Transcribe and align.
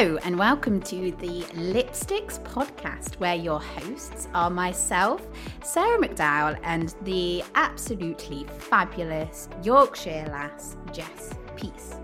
Hello, 0.00 0.16
and 0.24 0.38
welcome 0.38 0.80
to 0.80 1.12
the 1.18 1.42
Lipsticks 1.52 2.42
podcast, 2.42 3.16
where 3.16 3.34
your 3.34 3.60
hosts 3.60 4.28
are 4.32 4.48
myself, 4.48 5.28
Sarah 5.62 5.98
McDowell, 5.98 6.58
and 6.62 6.94
the 7.02 7.44
absolutely 7.54 8.46
fabulous 8.60 9.50
Yorkshire 9.62 10.24
lass, 10.30 10.78
Jess 10.90 11.34
Peace. 11.54 11.96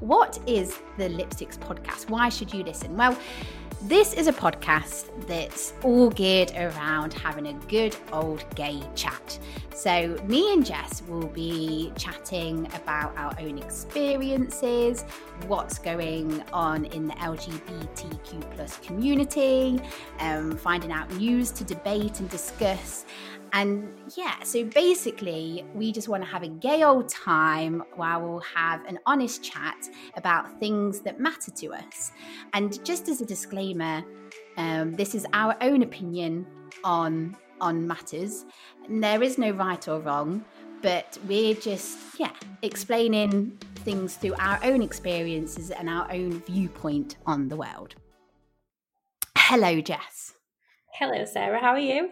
What 0.00 0.40
is 0.48 0.80
the 0.98 1.08
Lipsticks 1.08 1.56
podcast? 1.56 2.10
Why 2.10 2.30
should 2.30 2.52
you 2.52 2.64
listen? 2.64 2.96
Well, 2.96 3.16
this 3.82 4.12
is 4.12 4.26
a 4.26 4.32
podcast 4.32 5.06
that's 5.28 5.72
all 5.84 6.10
geared 6.10 6.50
around 6.56 7.14
having 7.14 7.46
a 7.46 7.52
good 7.68 7.94
old 8.12 8.44
gay 8.56 8.82
chat. 8.96 9.38
So, 9.80 10.14
me 10.26 10.52
and 10.52 10.62
Jess 10.62 11.00
will 11.08 11.28
be 11.28 11.90
chatting 11.96 12.66
about 12.74 13.16
our 13.16 13.34
own 13.40 13.56
experiences, 13.56 15.06
what's 15.46 15.78
going 15.78 16.44
on 16.52 16.84
in 16.84 17.06
the 17.06 17.14
LGBTQ 17.14 18.54
plus 18.54 18.76
community, 18.80 19.80
um, 20.18 20.54
finding 20.58 20.92
out 20.92 21.10
news 21.14 21.50
to 21.52 21.64
debate 21.64 22.20
and 22.20 22.28
discuss. 22.28 23.06
And 23.54 23.98
yeah, 24.18 24.42
so 24.42 24.64
basically, 24.64 25.64
we 25.72 25.92
just 25.92 26.10
want 26.10 26.22
to 26.24 26.28
have 26.28 26.42
a 26.42 26.48
gay 26.48 26.82
old 26.82 27.08
time 27.08 27.82
while 27.94 28.20
we'll 28.20 28.40
have 28.40 28.84
an 28.84 28.98
honest 29.06 29.42
chat 29.42 29.88
about 30.14 30.60
things 30.60 31.00
that 31.00 31.18
matter 31.18 31.52
to 31.52 31.72
us. 31.72 32.12
And 32.52 32.84
just 32.84 33.08
as 33.08 33.22
a 33.22 33.24
disclaimer, 33.24 34.04
um, 34.58 34.92
this 34.92 35.14
is 35.14 35.26
our 35.32 35.56
own 35.62 35.80
opinion 35.80 36.46
on 36.84 37.34
on 37.60 37.86
matters. 37.86 38.44
And 38.86 39.02
there 39.02 39.22
is 39.22 39.38
no 39.38 39.50
right 39.50 39.86
or 39.88 40.00
wrong, 40.00 40.44
but 40.82 41.18
we're 41.26 41.54
just 41.54 41.98
yeah 42.18 42.32
explaining 42.62 43.58
things 43.76 44.16
through 44.16 44.34
our 44.38 44.58
own 44.62 44.82
experiences 44.82 45.70
and 45.70 45.88
our 45.88 46.10
own 46.10 46.40
viewpoint 46.40 47.16
on 47.26 47.48
the 47.48 47.56
world. 47.56 47.94
Hello, 49.36 49.80
Jess. 49.80 50.34
Hello, 50.92 51.24
Sarah. 51.24 51.60
How 51.60 51.70
are 51.70 51.78
you? 51.78 52.10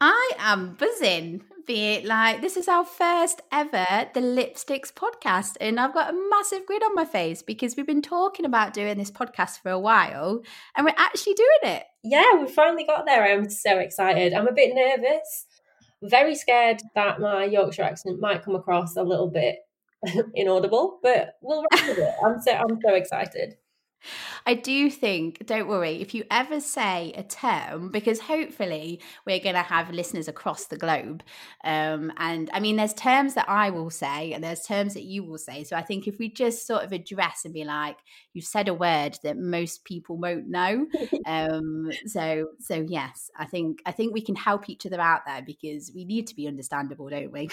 I 0.00 0.32
am 0.38 0.74
buzzing. 0.74 1.42
Be 1.68 1.96
it 1.96 2.06
like 2.06 2.40
this 2.40 2.56
is 2.56 2.66
our 2.66 2.82
first 2.82 3.42
ever 3.52 4.08
the 4.14 4.20
Lipsticks 4.20 4.90
podcast, 4.90 5.58
and 5.60 5.78
I've 5.78 5.92
got 5.92 6.08
a 6.08 6.28
massive 6.30 6.64
grin 6.64 6.82
on 6.82 6.94
my 6.94 7.04
face 7.04 7.42
because 7.42 7.76
we've 7.76 7.86
been 7.86 8.00
talking 8.00 8.46
about 8.46 8.72
doing 8.72 8.96
this 8.96 9.10
podcast 9.10 9.60
for 9.60 9.70
a 9.70 9.78
while, 9.78 10.40
and 10.74 10.86
we're 10.86 10.94
actually 10.96 11.34
doing 11.34 11.74
it. 11.74 11.84
Yeah, 12.02 12.40
we 12.40 12.48
finally 12.48 12.86
got 12.86 13.04
there. 13.04 13.22
I'm 13.22 13.50
so 13.50 13.80
excited. 13.80 14.32
I'm 14.32 14.48
a 14.48 14.52
bit 14.54 14.74
nervous, 14.74 15.44
very 16.02 16.36
scared 16.36 16.80
that 16.94 17.20
my 17.20 17.44
Yorkshire 17.44 17.82
accent 17.82 18.18
might 18.18 18.42
come 18.42 18.54
across 18.54 18.96
a 18.96 19.02
little 19.02 19.30
bit 19.30 19.56
inaudible, 20.34 21.00
but 21.02 21.34
we'll. 21.42 21.64
I'm 22.24 22.40
so 22.40 22.52
I'm 22.52 22.80
so 22.82 22.94
excited. 22.94 23.56
I 24.46 24.54
do 24.54 24.90
think, 24.90 25.44
don't 25.46 25.68
worry, 25.68 26.00
if 26.00 26.14
you 26.14 26.24
ever 26.30 26.60
say 26.60 27.12
a 27.16 27.22
term, 27.22 27.90
because 27.90 28.20
hopefully 28.20 29.00
we're 29.26 29.40
going 29.40 29.54
to 29.54 29.62
have 29.62 29.90
listeners 29.90 30.28
across 30.28 30.66
the 30.66 30.76
globe. 30.76 31.22
Um, 31.64 32.12
and 32.16 32.48
I 32.52 32.60
mean, 32.60 32.76
there's 32.76 32.94
terms 32.94 33.34
that 33.34 33.48
I 33.48 33.70
will 33.70 33.90
say 33.90 34.32
and 34.32 34.42
there's 34.42 34.62
terms 34.62 34.94
that 34.94 35.04
you 35.04 35.24
will 35.24 35.38
say. 35.38 35.64
So 35.64 35.76
I 35.76 35.82
think 35.82 36.06
if 36.06 36.18
we 36.18 36.30
just 36.30 36.66
sort 36.66 36.84
of 36.84 36.92
address 36.92 37.44
and 37.44 37.52
be 37.52 37.64
like, 37.64 37.98
you've 38.32 38.44
said 38.44 38.68
a 38.68 38.74
word 38.74 39.18
that 39.22 39.36
most 39.36 39.84
people 39.84 40.16
won't 40.16 40.48
know. 40.48 40.86
um, 41.26 41.90
so, 42.06 42.48
so 42.60 42.86
yes, 42.88 43.30
I 43.38 43.46
think, 43.46 43.82
I 43.84 43.92
think 43.92 44.14
we 44.14 44.22
can 44.22 44.36
help 44.36 44.68
each 44.68 44.86
other 44.86 45.00
out 45.00 45.22
there 45.26 45.42
because 45.42 45.92
we 45.94 46.04
need 46.04 46.26
to 46.28 46.36
be 46.36 46.46
understandable, 46.46 47.08
don't 47.08 47.32
we? 47.32 47.48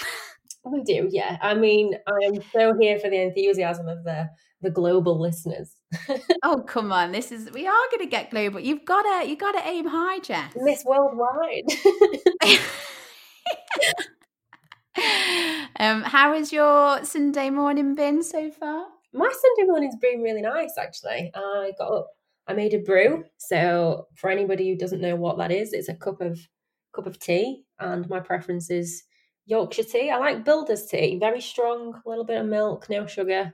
we 0.64 0.84
do, 0.84 1.10
yeah. 1.12 1.38
I 1.42 1.56
mean, 1.56 1.96
I 2.08 2.26
am 2.28 2.42
so 2.54 2.74
here 2.80 3.00
for 3.00 3.10
the 3.10 3.22
enthusiasm 3.22 3.88
of 3.88 4.04
the 4.04 4.30
the 4.66 4.72
global 4.72 5.20
listeners. 5.20 5.76
Oh 6.44 6.64
come 6.68 6.92
on, 6.92 7.12
this 7.12 7.32
is 7.32 7.52
we 7.52 7.68
are 7.68 7.88
going 7.92 8.06
to 8.06 8.10
get 8.10 8.32
global. 8.32 8.60
You've 8.60 8.86
got 8.86 9.02
to 9.04 9.28
you 9.28 9.36
got 9.36 9.54
to 9.54 9.68
aim 9.68 9.88
high, 9.88 10.20
Jess. 10.20 10.54
Miss 10.56 10.84
Worldwide. 10.86 11.66
um, 15.80 16.04
how 16.04 16.34
has 16.34 16.52
your 16.54 17.04
Sunday 17.04 17.50
morning 17.50 17.96
been 17.96 18.24
so 18.24 18.52
far? 18.52 18.88
My 19.14 19.32
Sunday 19.32 19.70
morning's 19.70 19.96
been 19.96 20.22
really 20.22 20.42
nice, 20.42 20.78
actually. 20.78 21.32
I 21.34 21.72
got 21.78 21.92
up, 21.92 22.08
I 22.48 22.54
made 22.54 22.74
a 22.74 22.80
brew. 22.80 23.24
So 23.38 24.08
for 24.16 24.30
anybody 24.30 24.70
who 24.70 24.78
doesn't 24.78 25.02
know 25.02 25.16
what 25.16 25.38
that 25.38 25.52
is, 25.52 25.74
it's 25.74 25.90
a 25.90 25.96
cup 25.96 26.22
of 26.22 26.40
cup 26.94 27.08
of 27.08 27.20
tea, 27.20 27.64
and 27.80 28.10
my 28.10 28.20
preference 28.20 28.70
is 28.70 29.04
Yorkshire 29.46 29.84
tea. 29.84 30.10
I 30.10 30.18
like 30.18 30.46
builder's 30.46 30.86
tea, 30.86 31.18
very 31.20 31.42
strong, 31.42 32.02
a 32.06 32.10
little 32.10 32.26
bit 32.26 32.40
of 32.40 32.48
milk, 32.48 32.90
no 32.90 33.06
sugar. 33.06 33.54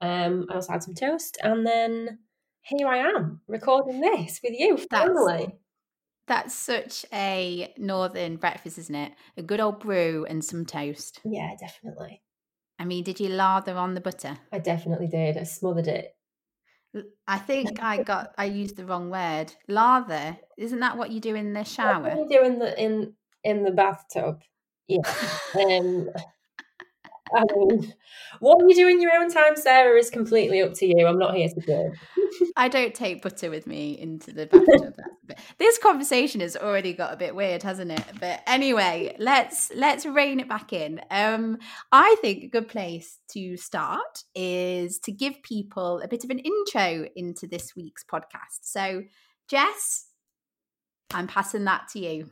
Um, 0.00 0.46
I 0.50 0.54
also 0.54 0.72
had 0.72 0.82
some 0.82 0.94
toast, 0.94 1.38
and 1.42 1.66
then 1.66 2.18
here 2.62 2.88
I 2.88 2.98
am 2.98 3.40
recording 3.46 4.00
this 4.00 4.40
with 4.42 4.54
you 4.58 4.76
finally. 4.90 5.58
That's, 6.26 6.52
that's 6.52 6.54
such 6.54 7.06
a 7.12 7.72
northern 7.78 8.36
breakfast, 8.36 8.78
isn't 8.78 8.94
it? 8.94 9.12
A 9.36 9.42
good 9.42 9.60
old 9.60 9.80
brew 9.80 10.26
and 10.28 10.44
some 10.44 10.66
toast. 10.66 11.20
Yeah, 11.24 11.52
definitely. 11.58 12.22
I 12.78 12.84
mean, 12.84 13.04
did 13.04 13.20
you 13.20 13.28
lather 13.28 13.76
on 13.76 13.94
the 13.94 14.00
butter? 14.00 14.38
I 14.52 14.58
definitely 14.58 15.06
did. 15.06 15.38
I 15.38 15.44
smothered 15.44 15.86
it. 15.86 16.12
I 17.26 17.38
think 17.38 17.82
I 17.82 18.02
got 18.02 18.34
I 18.38 18.46
used 18.46 18.76
the 18.76 18.86
wrong 18.86 19.10
word. 19.10 19.52
Lather. 19.68 20.38
Isn't 20.56 20.80
that 20.80 20.96
what 20.96 21.10
you 21.10 21.20
do 21.20 21.34
in 21.34 21.52
the 21.52 21.64
shower? 21.64 22.02
What 22.02 22.30
you 22.30 22.38
do 22.38 22.44
in 22.44 22.58
the 22.58 22.82
in 22.82 23.14
in 23.44 23.62
the 23.64 23.70
bathtub? 23.70 24.40
Yeah. 24.88 25.00
um 25.54 26.08
I 27.34 27.44
mean, 27.54 27.94
what 28.40 28.58
you 28.68 28.74
do 28.74 28.88
in 28.88 29.00
your 29.00 29.12
own 29.12 29.30
time, 29.30 29.56
Sarah, 29.56 29.98
is 29.98 30.10
completely 30.10 30.62
up 30.62 30.74
to 30.74 30.86
you. 30.86 31.06
I'm 31.06 31.18
not 31.18 31.34
here 31.34 31.48
to 31.48 31.60
do. 31.60 31.92
I 32.56 32.68
don't 32.68 32.94
take 32.94 33.22
butter 33.22 33.50
with 33.50 33.66
me 33.66 33.98
into 33.98 34.32
the 34.32 34.46
bathtub. 34.46 34.94
this 35.58 35.78
conversation 35.78 36.40
has 36.40 36.56
already 36.56 36.92
got 36.92 37.12
a 37.12 37.16
bit 37.16 37.34
weird, 37.34 37.62
hasn't 37.62 37.90
it? 37.90 38.04
But 38.20 38.42
anyway, 38.46 39.16
let's 39.18 39.72
let's 39.74 40.06
rein 40.06 40.40
it 40.40 40.48
back 40.48 40.72
in. 40.72 41.00
Um, 41.10 41.58
I 41.90 42.16
think 42.20 42.44
a 42.44 42.48
good 42.48 42.68
place 42.68 43.18
to 43.32 43.56
start 43.56 44.24
is 44.34 44.98
to 45.00 45.12
give 45.12 45.42
people 45.42 46.00
a 46.00 46.08
bit 46.08 46.24
of 46.24 46.30
an 46.30 46.38
intro 46.38 47.06
into 47.16 47.46
this 47.46 47.74
week's 47.74 48.04
podcast. 48.04 48.62
So, 48.62 49.02
Jess, 49.48 50.06
I'm 51.12 51.26
passing 51.26 51.64
that 51.64 51.88
to 51.92 52.00
you. 52.00 52.30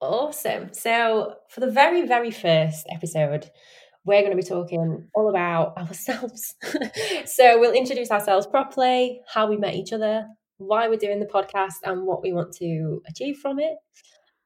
Awesome. 0.00 0.72
So, 0.72 1.36
for 1.48 1.60
the 1.60 1.70
very, 1.70 2.06
very 2.06 2.32
first 2.32 2.86
episode, 2.90 3.50
we're 4.04 4.20
going 4.20 4.36
to 4.36 4.42
be 4.42 4.48
talking 4.48 5.08
all 5.14 5.28
about 5.28 5.76
ourselves. 5.78 6.54
so 7.26 7.58
we'll 7.60 7.72
introduce 7.72 8.10
ourselves 8.10 8.46
properly, 8.46 9.20
how 9.28 9.48
we 9.48 9.56
met 9.56 9.74
each 9.74 9.92
other, 9.92 10.26
why 10.58 10.88
we're 10.88 10.96
doing 10.96 11.20
the 11.20 11.26
podcast, 11.26 11.74
and 11.84 12.06
what 12.06 12.22
we 12.22 12.32
want 12.32 12.52
to 12.54 13.02
achieve 13.08 13.38
from 13.38 13.58
it. 13.58 13.74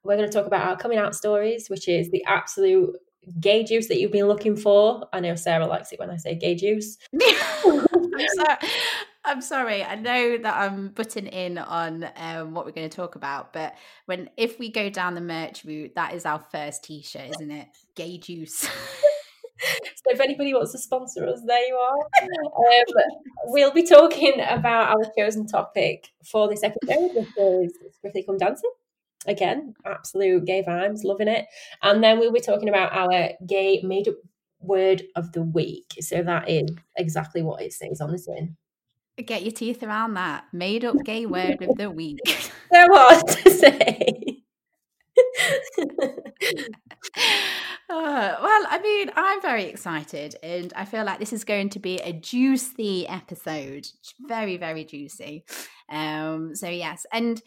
We're 0.03 0.17
going 0.17 0.31
to 0.31 0.33
talk 0.33 0.47
about 0.47 0.67
our 0.67 0.77
coming 0.77 0.99
out 0.99 1.15
stories, 1.15 1.67
which 1.69 1.89
is 1.89 2.11
the 2.11 2.25
absolute 2.27 2.97
gay 3.41 3.65
juice 3.65 3.89
that 3.89 3.99
you've 3.99 4.13
been 4.13 4.29
looking 4.29 4.57
for. 4.57 5.09
I 5.13 5.21
know 5.21 5.35
Sarah 5.35 5.67
likes 5.67 5.93
it 5.93 5.99
when 5.99 6.11
I 6.11 6.17
say 6.17 6.37
gay 6.37 6.55
juice. 6.55 6.97
I'm, 7.23 8.29
sorry. 8.35 8.57
I'm 9.25 9.41
sorry. 9.41 9.85
I 9.85 9.97
know 9.97 10.39
that 10.39 10.57
I'm 10.57 10.91
butting 10.91 11.27
in 11.27 11.59
on 11.59 12.09
um, 12.17 12.55
what 12.55 12.65
we're 12.65 12.73
going 12.73 12.89
to 12.89 12.97
talk 12.97 13.17
about, 13.17 13.53
but 13.53 13.75
when 14.07 14.31
if 14.37 14.59
we 14.59 14.71
go 14.71 14.89
down 14.91 15.15
the 15.15 15.21
merch 15.21 15.65
route, 15.65 15.95
that 15.97 16.15
is 16.15 16.25
our 16.25 16.39
first 16.53 16.85
T-shirt, 16.85 17.31
isn't 17.31 17.51
it? 17.51 17.69
Gay 17.97 18.19
juice. 18.19 18.69
so 19.97 20.13
if 20.13 20.21
anybody 20.21 20.55
wants 20.55 20.73
to 20.73 20.79
sponsor 20.79 21.27
us, 21.27 21.41
there 21.47 21.67
you 21.67 21.75
are. 21.75 21.99
Um, 22.23 22.85
we'll 23.47 23.73
be 23.73 23.87
talking 23.87 24.35
about 24.41 24.97
our 24.97 25.05
chosen 25.17 25.47
topic 25.47 26.09
for 26.25 26.49
this 26.49 26.63
episode, 26.63 27.15
which 27.15 27.29
is 27.39 27.79
Strictly 27.97 28.25
Come 28.25 28.39
Dancing. 28.39 28.71
Again, 29.27 29.75
absolute 29.85 30.45
gay 30.45 30.63
vibes, 30.63 31.05
loving 31.05 31.29
it. 31.29 31.47
And 31.83 32.03
then 32.03 32.19
we'll 32.19 32.33
be 32.33 32.41
talking 32.41 32.69
about 32.69 32.93
our 32.93 33.31
gay 33.47 33.81
made 33.83 34.09
up 34.09 34.15
word 34.61 35.03
of 35.17 35.33
the 35.33 35.43
week. 35.43 35.95
So 36.01 36.23
that 36.23 36.49
is 36.49 36.71
exactly 36.97 37.43
what 37.43 37.63
it 37.63 37.73
says 37.73 38.01
on 38.01 38.13
the 38.13 38.19
tin. 38.19 38.57
Get 39.25 39.43
your 39.43 39.53
teeth 39.53 39.83
around 39.83 40.15
that. 40.15 40.45
Made 40.53 40.85
up 40.85 41.03
gay 41.05 41.25
word 41.25 41.63
of 41.63 41.77
the 41.77 41.91
week. 41.91 42.19
so 42.27 42.51
hard 42.73 43.27
to 43.27 43.51
say. 43.51 44.26
Uh, 47.89 48.35
well, 48.43 48.67
I 48.69 48.81
mean, 48.83 49.11
I'm 49.15 49.41
very 49.41 49.65
excited, 49.65 50.35
and 50.43 50.73
I 50.75 50.85
feel 50.85 51.05
like 51.05 51.21
this 51.21 51.33
is 51.33 51.45
going 51.45 51.71
to 51.71 51.79
be 51.79 51.99
a 51.99 52.13
juicy 52.13 53.07
episode. 53.07 53.87
Very, 54.27 54.57
very 54.57 54.85
juicy. 54.85 55.45
Um, 55.89 56.55
so 56.57 56.69
yes, 56.69 57.07
and 57.13 57.41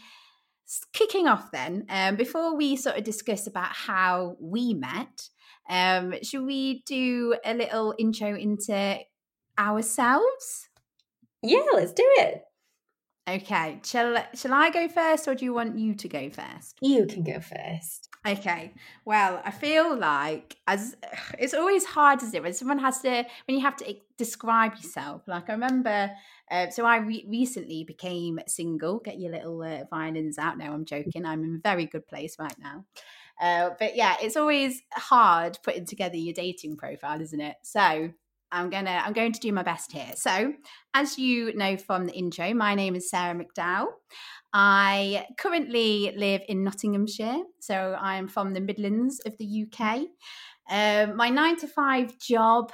kicking 0.93 1.27
off 1.27 1.51
then, 1.51 1.85
um, 1.89 2.15
before 2.15 2.55
we 2.55 2.75
sort 2.77 2.97
of 2.97 3.03
discuss 3.03 3.47
about 3.47 3.71
how 3.73 4.37
we 4.39 4.73
met, 4.73 5.29
um, 5.69 6.15
should 6.23 6.45
we 6.45 6.83
do 6.85 7.35
a 7.43 7.53
little 7.53 7.93
intro 7.99 8.35
into 8.35 8.99
ourselves? 9.57 10.69
Yeah, 11.41 11.65
let's 11.73 11.93
do 11.93 12.07
it. 12.17 12.43
Okay. 13.29 13.79
Shall 13.83 14.25
shall 14.33 14.53
I 14.53 14.69
go 14.71 14.87
first 14.87 15.27
or 15.27 15.35
do 15.35 15.45
you 15.45 15.53
want 15.53 15.77
you 15.77 15.93
to 15.93 16.07
go 16.07 16.29
first? 16.29 16.77
You 16.81 17.05
can 17.05 17.23
go 17.23 17.39
first. 17.39 18.09
Okay. 18.27 18.73
Well, 19.05 19.41
I 19.45 19.51
feel 19.51 19.97
like 19.97 20.57
as 20.67 20.95
it's 21.39 21.53
always 21.53 21.85
hard, 21.85 22.23
isn't 22.23 22.35
it, 22.35 22.41
when 22.41 22.53
someone 22.53 22.79
has 22.79 23.01
to 23.01 23.25
when 23.45 23.57
you 23.57 23.61
have 23.61 23.75
to 23.77 23.95
describe 24.17 24.75
yourself. 24.75 25.27
Like 25.27 25.49
I 25.49 25.53
remember, 25.53 26.11
uh, 26.49 26.69
so 26.69 26.85
I 26.85 26.97
re- 26.97 27.25
recently 27.29 27.83
became 27.83 28.39
single. 28.47 28.99
Get 28.99 29.19
your 29.19 29.31
little 29.31 29.61
uh, 29.61 29.83
violins 29.89 30.37
out. 30.39 30.57
now. 30.57 30.73
I'm 30.73 30.85
joking. 30.85 31.25
I'm 31.25 31.43
in 31.43 31.55
a 31.55 31.59
very 31.69 31.85
good 31.85 32.07
place 32.07 32.37
right 32.39 32.55
now. 32.59 32.85
Uh, 33.39 33.69
but 33.79 33.95
yeah, 33.95 34.17
it's 34.21 34.35
always 34.35 34.81
hard 34.91 35.59
putting 35.63 35.85
together 35.85 36.17
your 36.17 36.33
dating 36.33 36.75
profile, 36.75 37.21
isn't 37.21 37.39
it? 37.39 37.55
So 37.61 38.11
I'm 38.51 38.69
gonna 38.69 39.01
I'm 39.05 39.13
going 39.13 39.31
to 39.33 39.39
do 39.39 39.51
my 39.51 39.63
best 39.63 39.91
here. 39.91 40.11
So, 40.15 40.53
as 40.93 41.17
you 41.17 41.53
know 41.55 41.77
from 41.77 42.05
the 42.05 42.13
intro, 42.13 42.53
my 42.53 42.75
name 42.75 42.95
is 42.95 43.09
Sarah 43.09 43.35
McDowell. 43.35 43.87
I 44.53 45.27
currently 45.37 46.11
live 46.15 46.41
in 46.47 46.63
Nottinghamshire, 46.63 47.43
so 47.59 47.95
I'm 47.99 48.27
from 48.27 48.53
the 48.53 48.61
Midlands 48.61 49.19
of 49.25 49.37
the 49.37 49.67
UK. 49.67 50.07
Um, 50.71 51.15
my 51.15 51.29
nine 51.29 51.57
to 51.57 51.67
five 51.67 52.17
job 52.19 52.71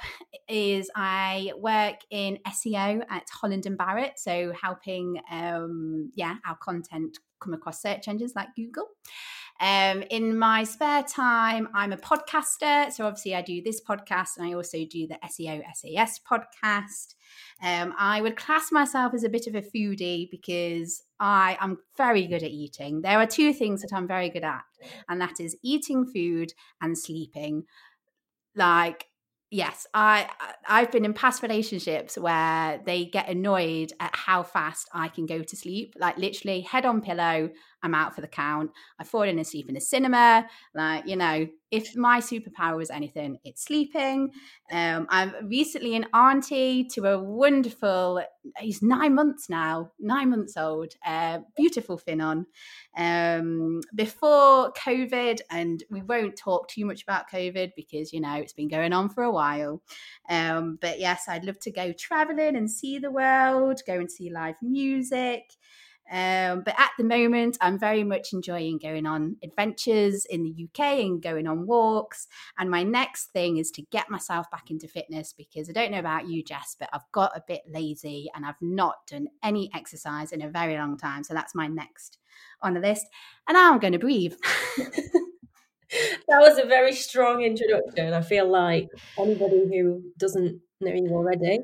is 0.48 0.90
I 0.94 1.52
work 1.58 1.96
in 2.10 2.38
SEO 2.46 3.02
at 3.10 3.24
Holland 3.30 3.66
and 3.66 3.76
Barrett, 3.76 4.18
so 4.18 4.52
helping 4.60 5.20
um, 5.30 6.10
yeah 6.14 6.36
our 6.46 6.56
content 6.56 7.18
come 7.40 7.54
across 7.54 7.82
search 7.82 8.08
engines 8.08 8.32
like 8.34 8.48
Google. 8.56 8.88
Um, 9.60 10.02
in 10.10 10.38
my 10.38 10.64
spare 10.64 11.02
time, 11.02 11.68
I'm 11.74 11.92
a 11.92 11.96
podcaster. 11.96 12.92
So 12.92 13.06
obviously, 13.06 13.34
I 13.34 13.42
do 13.42 13.62
this 13.62 13.80
podcast 13.80 14.36
and 14.36 14.46
I 14.46 14.52
also 14.52 14.78
do 14.84 15.06
the 15.06 15.18
SEO 15.24 15.62
SAS 15.74 16.20
podcast. 16.20 17.14
Um, 17.62 17.94
I 17.98 18.20
would 18.20 18.36
class 18.36 18.70
myself 18.70 19.14
as 19.14 19.24
a 19.24 19.28
bit 19.28 19.46
of 19.46 19.54
a 19.54 19.62
foodie 19.62 20.30
because 20.30 21.02
I 21.18 21.56
am 21.60 21.78
very 21.96 22.26
good 22.26 22.42
at 22.42 22.50
eating. 22.50 23.00
There 23.00 23.18
are 23.18 23.26
two 23.26 23.52
things 23.52 23.82
that 23.82 23.96
I'm 23.96 24.06
very 24.06 24.28
good 24.28 24.44
at, 24.44 24.64
and 25.08 25.20
that 25.20 25.40
is 25.40 25.56
eating 25.62 26.06
food 26.06 26.52
and 26.80 26.96
sleeping. 26.96 27.64
Like, 28.54 29.06
yes, 29.50 29.86
I 29.94 30.28
I've 30.68 30.90
been 30.90 31.04
in 31.04 31.14
past 31.14 31.42
relationships 31.42 32.18
where 32.18 32.80
they 32.84 33.06
get 33.06 33.28
annoyed 33.28 33.92
at 34.00 34.14
how 34.14 34.42
fast 34.42 34.88
I 34.92 35.08
can 35.08 35.26
go 35.26 35.42
to 35.42 35.56
sleep. 35.56 35.94
Like 35.98 36.18
literally 36.18 36.60
head 36.60 36.84
on 36.84 37.00
pillow, 37.00 37.50
I'm 37.82 37.94
out 37.94 38.14
for 38.14 38.20
the 38.20 38.28
count. 38.28 38.70
I 38.98 39.04
fall 39.04 39.22
in 39.22 39.38
asleep 39.38 39.68
in 39.68 39.74
the 39.74 39.80
cinema. 39.80 40.46
Like, 40.74 41.06
you 41.06 41.16
know, 41.16 41.46
if 41.70 41.96
my 41.96 42.20
superpower 42.20 42.76
was 42.76 42.90
anything, 42.90 43.38
it's 43.44 43.64
sleeping. 43.64 44.30
Um, 44.70 45.06
I'm 45.10 45.48
recently 45.48 45.96
an 45.96 46.06
auntie 46.14 46.84
to 46.94 47.04
a 47.06 47.22
wonderful, 47.22 48.22
he's 48.58 48.82
nine 48.82 49.14
months 49.14 49.50
now, 49.50 49.92
nine 49.98 50.30
months 50.30 50.56
old, 50.56 50.92
uh, 51.04 51.40
beautiful 51.56 51.98
Finnon. 51.98 52.46
Um, 52.96 53.80
before 53.94 54.72
COVID, 54.72 55.40
and 55.50 55.82
we 55.90 56.02
won't 56.02 56.36
talk 56.36 56.68
too 56.68 56.86
much 56.86 57.02
about 57.02 57.30
COVID 57.30 57.72
because, 57.76 58.12
you 58.12 58.20
know, 58.20 58.34
it's 58.34 58.52
been 58.52 58.68
going 58.68 58.92
on 58.92 59.08
for 59.08 59.24
a 59.24 59.32
while. 59.32 59.82
Um, 60.28 60.78
but 60.80 61.00
yes, 61.00 61.24
I'd 61.28 61.44
love 61.44 61.58
to 61.60 61.72
go 61.72 61.92
traveling 61.92 62.56
and 62.56 62.70
see 62.70 62.98
the 62.98 63.10
world, 63.10 63.82
go 63.86 63.94
and 63.94 64.10
see 64.10 64.30
live 64.30 64.56
music. 64.62 65.52
Um, 66.10 66.62
but 66.62 66.78
at 66.78 66.90
the 66.98 67.04
moment, 67.04 67.58
I'm 67.60 67.78
very 67.78 68.04
much 68.04 68.32
enjoying 68.32 68.78
going 68.78 69.06
on 69.06 69.36
adventures 69.42 70.24
in 70.24 70.42
the 70.42 70.64
UK 70.64 71.00
and 71.00 71.22
going 71.22 71.46
on 71.46 71.66
walks. 71.66 72.28
And 72.58 72.70
my 72.70 72.82
next 72.82 73.32
thing 73.32 73.56
is 73.56 73.70
to 73.72 73.82
get 73.90 74.10
myself 74.10 74.50
back 74.50 74.70
into 74.70 74.88
fitness 74.88 75.32
because 75.32 75.68
I 75.68 75.72
don't 75.72 75.90
know 75.90 75.98
about 75.98 76.28
you, 76.28 76.44
Jess, 76.44 76.76
but 76.78 76.88
I've 76.92 77.10
got 77.12 77.36
a 77.36 77.42
bit 77.46 77.62
lazy 77.68 78.30
and 78.34 78.46
I've 78.46 78.60
not 78.60 79.06
done 79.10 79.28
any 79.42 79.70
exercise 79.74 80.32
in 80.32 80.42
a 80.42 80.48
very 80.48 80.76
long 80.76 80.96
time. 80.96 81.24
So 81.24 81.34
that's 81.34 81.54
my 81.54 81.66
next 81.66 82.18
on 82.62 82.74
the 82.74 82.80
list. 82.80 83.06
And 83.48 83.54
now 83.54 83.72
I'm 83.72 83.80
going 83.80 83.92
to 83.92 83.98
breathe. 83.98 84.34
that 86.28 86.40
was 86.40 86.58
a 86.58 86.66
very 86.66 86.92
strong 86.92 87.42
introduction. 87.42 88.12
I 88.12 88.22
feel 88.22 88.50
like 88.50 88.88
anybody 89.18 89.66
who 89.70 90.02
doesn't 90.18 90.60
know 90.80 90.92
you 90.92 91.08
already 91.10 91.60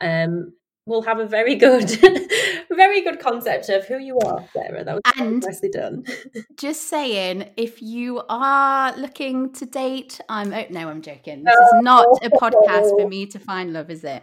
um, 0.00 0.52
will 0.86 1.02
have 1.02 1.18
a 1.18 1.26
very 1.26 1.56
good, 1.56 1.90
very 2.74 3.00
good 3.00 3.20
concept 3.20 3.68
of 3.68 3.86
who 3.86 3.98
you 3.98 4.18
are, 4.20 4.44
Sarah. 4.52 4.84
That 4.84 4.94
was 4.94 5.02
and 5.18 5.42
nicely 5.42 5.70
done. 5.70 6.04
just 6.58 6.88
saying, 6.88 7.50
if 7.56 7.82
you 7.82 8.22
are 8.28 8.96
looking 8.96 9.52
to 9.54 9.66
date, 9.66 10.20
I'm. 10.28 10.52
Oh, 10.52 10.64
no, 10.70 10.88
I'm 10.88 11.02
joking. 11.02 11.44
This 11.44 11.54
is 11.54 11.82
not 11.82 12.06
a 12.22 12.30
podcast 12.30 12.90
for 12.90 13.08
me 13.08 13.26
to 13.26 13.38
find 13.38 13.72
love, 13.72 13.90
is 13.90 14.04
it? 14.04 14.22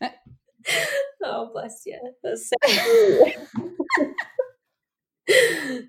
oh, 1.24 1.50
bless 1.52 1.82
you. 1.86 1.98
That's 2.22 2.50
so 2.50 2.56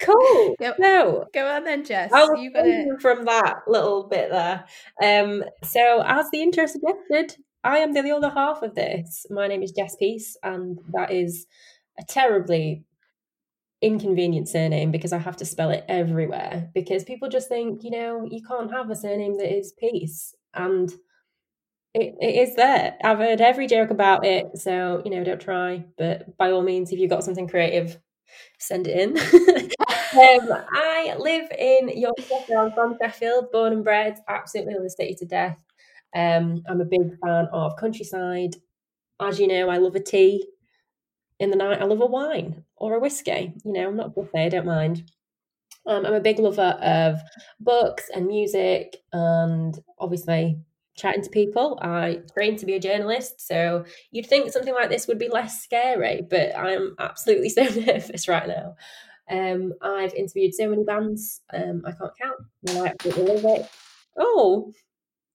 cool. 0.00 0.54
Go, 0.58 0.74
no, 0.78 1.26
go 1.32 1.46
on 1.46 1.64
then, 1.64 1.84
Jess. 1.84 2.12
I'll 2.12 2.36
you 2.36 2.52
got 2.52 2.66
it 2.66 3.00
from 3.00 3.24
that 3.24 3.62
little 3.66 4.08
bit 4.08 4.30
there. 4.30 4.64
Um, 5.02 5.44
so, 5.62 6.02
as 6.04 6.30
the 6.30 6.42
intro 6.42 6.66
suggested, 6.66 7.36
I 7.64 7.78
am 7.78 7.94
the 7.94 8.12
other 8.12 8.28
half 8.28 8.62
of 8.62 8.74
this. 8.74 9.26
My 9.30 9.48
name 9.48 9.62
is 9.62 9.72
Jess 9.72 9.96
Peace, 9.96 10.36
and 10.42 10.78
that 10.92 11.10
is 11.10 11.46
a 11.98 12.04
terribly 12.04 12.84
inconvenient 13.80 14.48
surname 14.48 14.90
because 14.90 15.12
I 15.12 15.18
have 15.18 15.36
to 15.38 15.44
spell 15.46 15.70
it 15.70 15.84
everywhere 15.88 16.70
because 16.74 17.04
people 17.04 17.28
just 17.28 17.48
think, 17.48 17.82
you 17.82 17.90
know, 17.90 18.26
you 18.30 18.42
can't 18.46 18.70
have 18.70 18.90
a 18.90 18.96
surname 18.96 19.38
that 19.38 19.56
is 19.56 19.72
Peace. 19.72 20.34
And 20.52 20.92
it, 21.94 22.14
it 22.20 22.48
is 22.48 22.54
there. 22.56 22.96
I've 23.02 23.18
heard 23.18 23.40
every 23.40 23.66
joke 23.66 23.90
about 23.90 24.26
it. 24.26 24.58
So, 24.58 25.00
you 25.04 25.10
know, 25.10 25.24
don't 25.24 25.40
try. 25.40 25.84
But 25.96 26.36
by 26.36 26.50
all 26.50 26.62
means, 26.62 26.92
if 26.92 26.98
you've 26.98 27.10
got 27.10 27.24
something 27.24 27.48
creative, 27.48 27.98
send 28.58 28.86
it 28.86 28.98
in. 28.98 29.16
um, 30.18 30.64
I 30.74 31.14
live 31.18 31.50
in 31.58 31.88
Yorkshire. 31.96 32.58
I'm 32.58 32.72
from 32.72 32.96
Sheffield, 33.00 33.52
born 33.52 33.72
and 33.72 33.84
bred. 33.84 34.18
Absolutely 34.28 34.74
love 34.74 34.82
the 34.82 34.90
city 34.90 35.14
to 35.16 35.24
death. 35.24 35.62
Um, 36.14 36.62
I'm 36.68 36.80
a 36.80 36.84
big 36.86 37.18
fan 37.20 37.48
of 37.52 37.76
countryside. 37.76 38.56
As 39.20 39.40
you 39.40 39.48
know, 39.48 39.68
I 39.70 39.78
love 39.78 39.96
a 39.96 40.00
tea. 40.00 40.46
In 41.40 41.50
the 41.50 41.56
night, 41.56 41.80
I 41.80 41.84
love 41.84 42.00
a 42.00 42.06
wine 42.06 42.64
or 42.76 42.94
a 42.94 43.00
whiskey. 43.00 43.54
You 43.64 43.72
know, 43.72 43.88
I'm 43.88 43.96
not 43.96 44.06
a 44.06 44.10
buffet, 44.10 44.46
I 44.46 44.48
don't 44.50 44.66
mind. 44.66 45.10
Um, 45.86 46.06
I'm 46.06 46.14
a 46.14 46.20
big 46.20 46.38
lover 46.38 46.78
of 46.82 47.20
books 47.60 48.10
and 48.14 48.26
music 48.26 48.96
and 49.12 49.78
obviously 49.98 50.58
chatting 50.96 51.22
to 51.22 51.30
people. 51.30 51.78
I 51.82 52.22
trained 52.34 52.58
to 52.60 52.66
be 52.66 52.74
a 52.74 52.80
journalist, 52.80 53.40
so 53.46 53.84
you'd 54.10 54.26
think 54.26 54.50
something 54.52 54.74
like 54.74 54.88
this 54.90 55.06
would 55.08 55.18
be 55.18 55.28
less 55.28 55.62
scary, 55.62 56.22
but 56.28 56.56
I'm 56.56 56.94
absolutely 56.98 57.48
so 57.50 57.64
nervous 57.64 58.28
right 58.28 58.48
now. 58.48 58.76
Um, 59.30 59.74
I've 59.82 60.14
interviewed 60.14 60.54
so 60.54 60.68
many 60.68 60.84
bands, 60.84 61.40
um, 61.52 61.82
I 61.86 61.92
can't 61.92 62.12
count. 62.20 62.40
I 62.70 62.86
absolutely 62.88 63.36
love 63.36 63.60
it. 63.60 63.70
Oh, 64.18 64.72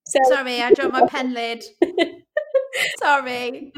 so, 0.09 0.19
Sorry, 0.29 0.61
I 0.61 0.73
dropped 0.73 0.93
my 0.93 1.07
pen 1.07 1.33
lid. 1.33 1.63
Sorry. 2.99 3.73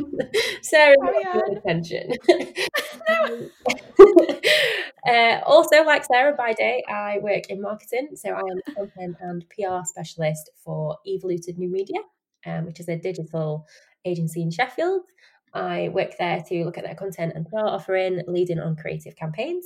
Sarah, 0.61 0.95
not 0.99 1.57
attention. 1.57 2.11
uh, 5.07 5.39
also, 5.45 5.83
like 5.83 6.05
Sarah 6.05 6.35
by 6.35 6.53
day, 6.53 6.83
I 6.87 7.19
work 7.21 7.49
in 7.49 7.61
marketing. 7.61 8.09
So 8.15 8.29
I 8.29 8.39
am 8.39 8.59
a 8.67 8.71
content 8.73 9.17
and 9.19 9.45
PR 9.49 9.85
specialist 9.85 10.49
for 10.63 10.97
Evoluted 11.07 11.57
New 11.57 11.69
Media, 11.69 11.99
um, 12.45 12.65
which 12.65 12.79
is 12.79 12.89
a 12.89 12.97
digital 12.97 13.65
agency 14.05 14.41
in 14.41 14.51
Sheffield. 14.51 15.01
I 15.53 15.89
work 15.89 16.17
there 16.17 16.41
to 16.47 16.63
look 16.63 16.77
at 16.77 16.85
their 16.85 16.95
content 16.95 17.33
and 17.35 17.45
PR 17.47 17.59
offering, 17.59 18.21
leading 18.27 18.59
on 18.59 18.75
creative 18.75 19.15
campaigns. 19.15 19.65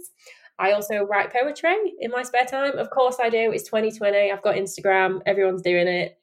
I 0.58 0.72
also 0.72 1.04
write 1.04 1.34
poetry 1.34 1.76
in 2.00 2.12
my 2.12 2.24
spare 2.24 2.46
time. 2.46 2.78
Of 2.78 2.90
course, 2.90 3.18
I 3.22 3.30
do. 3.30 3.52
It's 3.52 3.70
2020. 3.70 4.32
I've 4.32 4.42
got 4.42 4.56
Instagram. 4.56 5.22
Everyone's 5.26 5.62
doing 5.62 5.88
it. 5.88 6.18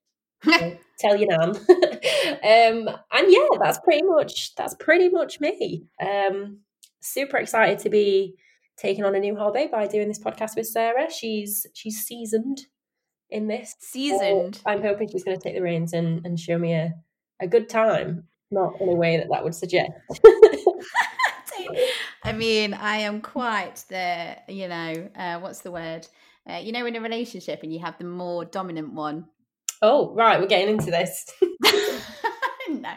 tell 0.99 1.16
your 1.16 1.28
nan. 1.28 1.50
um, 1.50 2.96
and 3.12 3.26
yeah, 3.28 3.46
that's 3.61 3.78
pretty 3.80 4.02
much 4.02 4.54
that's 4.54 4.75
pretty 4.75 5.08
much 5.08 5.40
me. 5.40 5.84
Um, 6.00 6.61
super 7.00 7.38
excited 7.38 7.78
to 7.80 7.90
be 7.90 8.34
taking 8.76 9.04
on 9.04 9.14
a 9.14 9.20
new 9.20 9.37
hobby 9.37 9.68
by 9.70 9.87
doing 9.87 10.08
this 10.08 10.18
podcast 10.18 10.56
with 10.56 10.66
Sarah. 10.66 11.11
She's 11.11 11.66
she's 11.75 11.99
seasoned 11.99 12.66
in 13.32 13.49
this. 13.49 13.75
Seasoned. 13.80 14.56
So 14.56 14.62
I'm 14.66 14.82
hoping 14.82 15.08
she's 15.08 15.25
going 15.25 15.37
to 15.37 15.42
take 15.42 15.54
the 15.54 15.62
reins 15.62 15.92
and, 15.92 16.25
and 16.25 16.38
show 16.38 16.58
me 16.58 16.75
a, 16.75 16.92
a 17.40 17.49
good 17.49 17.68
time, 17.68 18.25
not 18.50 18.80
in 18.80 18.88
a 18.88 18.94
way 18.94 19.16
that 19.16 19.28
that 19.30 19.42
would 19.42 19.54
suggest. 19.54 19.90
I 22.25 22.32
mean, 22.32 22.75
I 22.75 22.99
am 22.99 23.20
quite 23.20 23.84
the, 23.88 24.37
you 24.49 24.68
know, 24.68 25.11
uh, 25.16 25.40
what's 25.40 25.61
the 25.61 25.70
word? 25.72 26.06
Uh, 26.49 26.58
you 26.58 26.72
know, 26.72 26.87
in 26.87 26.96
a 26.96 27.00
relationship 27.00 27.62
and 27.62 27.72
you 27.72 27.80
have 27.80 27.99
the 27.99 28.04
more 28.04 28.44
dominant 28.44 28.92
one 28.92 29.26
Oh, 29.83 30.15
right, 30.15 30.41
we're 30.41 30.47
getting 30.47 30.75
into 30.75 30.93
this. 30.93 31.27
no. 32.71 32.95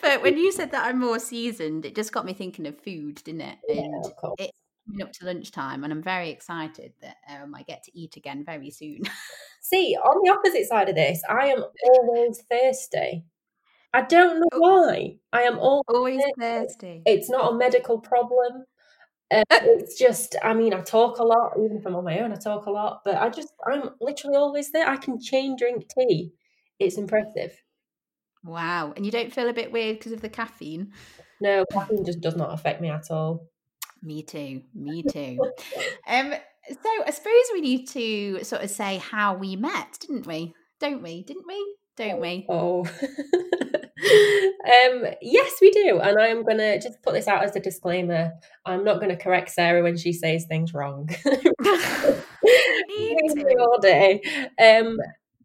But 0.00 0.22
when 0.22 0.38
you 0.38 0.52
said 0.52 0.70
that 0.70 0.86
I'm 0.86 1.00
more 1.00 1.18
seasoned, 1.18 1.84
it 1.84 1.96
just 1.96 2.12
got 2.12 2.24
me 2.24 2.32
thinking 2.32 2.66
of 2.66 2.78
food, 2.80 3.20
didn't 3.24 3.42
it? 3.42 3.58
And 3.68 3.78
yeah, 3.78 4.00
of 4.04 4.16
course. 4.16 4.36
It's 4.38 4.58
coming 4.86 5.02
up 5.02 5.12
to 5.14 5.26
lunchtime, 5.26 5.82
and 5.82 5.92
I'm 5.92 6.02
very 6.02 6.30
excited 6.30 6.92
that 7.02 7.16
um, 7.28 7.54
I 7.54 7.62
get 7.62 7.82
to 7.84 7.98
eat 7.98 8.16
again 8.16 8.44
very 8.44 8.70
soon. 8.70 9.00
See, 9.62 9.96
on 9.96 10.20
the 10.22 10.30
opposite 10.30 10.68
side 10.68 10.88
of 10.88 10.94
this, 10.94 11.22
I 11.28 11.46
am 11.46 11.64
always 11.84 12.42
thirsty. 12.50 13.24
I 13.92 14.02
don't 14.02 14.40
know 14.40 14.58
why. 14.58 15.18
I 15.32 15.42
am 15.42 15.58
always, 15.58 15.84
always 15.88 16.22
thirsty. 16.38 17.02
It's 17.06 17.30
not 17.30 17.52
a 17.52 17.56
medical 17.56 17.98
problem. 17.98 18.64
Uh, 19.34 19.42
it's 19.50 19.98
just, 19.98 20.36
I 20.42 20.54
mean, 20.54 20.72
I 20.72 20.80
talk 20.80 21.18
a 21.18 21.24
lot, 21.24 21.52
even 21.58 21.76
if 21.76 21.86
I'm 21.86 21.96
on 21.96 22.04
my 22.04 22.20
own, 22.20 22.32
I 22.32 22.36
talk 22.36 22.66
a 22.66 22.70
lot, 22.70 23.02
but 23.04 23.16
I 23.16 23.28
just, 23.30 23.48
I'm 23.66 23.90
literally 24.00 24.36
always 24.36 24.70
there. 24.70 24.88
I 24.88 24.96
can 24.96 25.20
chain 25.20 25.56
drink 25.56 25.86
tea. 25.98 26.32
It's 26.78 26.98
impressive. 26.98 27.52
Wow. 28.44 28.92
And 28.94 29.04
you 29.04 29.10
don't 29.10 29.32
feel 29.32 29.48
a 29.48 29.54
bit 29.54 29.72
weird 29.72 29.98
because 29.98 30.12
of 30.12 30.20
the 30.20 30.28
caffeine? 30.28 30.92
No, 31.40 31.64
caffeine 31.72 32.04
just 32.04 32.20
does 32.20 32.36
not 32.36 32.52
affect 32.52 32.80
me 32.80 32.90
at 32.90 33.10
all. 33.10 33.48
Me 34.02 34.22
too. 34.22 34.62
Me 34.74 35.02
too. 35.02 35.38
um, 36.06 36.34
so 36.68 36.90
I 37.06 37.10
suppose 37.10 37.44
we 37.52 37.60
need 37.60 37.88
to 37.88 38.44
sort 38.44 38.62
of 38.62 38.70
say 38.70 38.98
how 38.98 39.34
we 39.34 39.56
met, 39.56 39.98
didn't 40.00 40.26
we? 40.26 40.54
Don't 40.78 41.02
we? 41.02 41.22
Didn't 41.22 41.46
we? 41.46 41.76
Don't 41.96 42.20
we? 42.20 42.44
Oh. 42.48 42.84
um, 44.04 45.04
yes, 45.22 45.52
we 45.60 45.70
do. 45.70 46.00
And 46.00 46.18
I'm 46.18 46.42
going 46.42 46.58
to 46.58 46.80
just 46.80 47.00
put 47.02 47.14
this 47.14 47.28
out 47.28 47.44
as 47.44 47.54
a 47.54 47.60
disclaimer. 47.60 48.32
I'm 48.66 48.84
not 48.84 49.00
going 49.00 49.10
to 49.10 49.22
correct 49.22 49.50
Sarah 49.50 49.82
when 49.82 49.96
she 49.96 50.12
says 50.12 50.46
things 50.46 50.74
wrong. 50.74 51.08
all 53.58 53.78
day. 53.80 54.20
Um, 54.60 54.98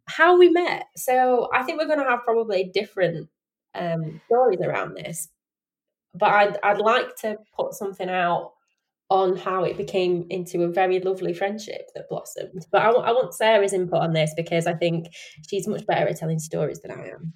how 0.06 0.38
we 0.38 0.50
met. 0.50 0.86
So 0.96 1.50
I 1.54 1.64
think 1.64 1.80
we're 1.80 1.88
going 1.88 2.04
to 2.04 2.10
have 2.10 2.24
probably 2.24 2.72
different 2.74 3.30
um, 3.76 4.22
stories 4.26 4.60
around 4.62 4.96
this. 4.96 5.30
But 6.16 6.30
I'd, 6.30 6.58
I'd 6.64 6.80
like 6.80 7.16
to 7.18 7.38
put 7.56 7.74
something 7.74 8.10
out 8.10 8.54
on 9.10 9.36
how 9.36 9.64
it 9.64 9.78
became 9.78 10.26
into 10.30 10.62
a 10.64 10.68
very 10.68 11.00
lovely 11.00 11.34
friendship 11.34 11.90
that 11.96 12.10
blossomed. 12.10 12.66
But 12.72 12.84
I, 12.84 12.90
I 12.92 13.12
want 13.12 13.34
Sarah's 13.34 13.74
input 13.74 14.02
on 14.02 14.14
this 14.14 14.34
because 14.36 14.68
I 14.68 14.74
think 14.74 15.08
she's 15.48 15.68
much 15.68 15.86
better 15.88 16.08
at 16.08 16.18
telling 16.18 16.40
stories 16.40 16.80
than 16.82 16.92
I 16.92 17.08
am. 17.10 17.34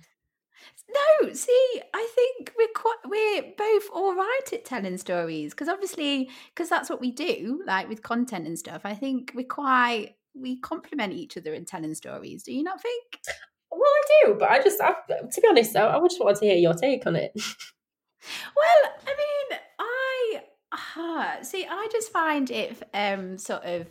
No, 0.94 1.34
see, 1.34 1.82
I 1.94 2.08
think 2.14 2.54
we're 2.58 2.68
quite 2.76 2.98
we're 3.06 3.54
both 3.58 3.90
all 3.92 4.14
right 4.16 4.54
at 4.54 4.66
telling 4.66 4.98
stories 4.98 5.52
because 5.52 5.68
obviously 5.68 6.30
because 6.54 6.70
that's 6.70 6.90
what 6.90 7.02
we 7.02 7.12
do, 7.12 7.64
like 7.66 7.90
with 7.90 8.04
content 8.04 8.46
and 8.46 8.60
stuff. 8.60 8.82
I 8.84 8.94
think 8.94 9.32
we're 9.34 9.46
quite 9.48 10.16
we 10.36 10.60
complement 10.60 11.14
each 11.14 11.38
other 11.38 11.54
in 11.54 11.66
telling 11.66 11.96
stories. 11.96 12.44
Do 12.44 12.54
you 12.54 12.64
not 12.64 12.82
think? 12.82 13.20
Well, 13.72 13.82
I 13.82 14.28
do, 14.28 14.36
but 14.36 14.50
I 14.50 14.62
just, 14.62 14.80
I, 14.82 14.94
to 15.10 15.42
be 15.42 15.48
honest, 15.48 15.76
I, 15.76 15.96
I 15.96 16.00
just 16.02 16.20
wanted 16.20 16.40
to 16.40 16.46
hear 16.46 16.56
your 16.56 16.74
take 16.74 17.06
on 17.08 17.16
it. 17.16 17.32
well, 17.36 18.92
I 19.08 19.16
mean, 19.18 19.60
I 19.80 20.42
uh, 20.98 21.44
see. 21.44 21.66
I 21.70 21.88
just 21.92 22.12
find 22.12 22.50
it 22.50 22.82
um, 22.94 23.38
sort 23.38 23.64
of. 23.64 23.88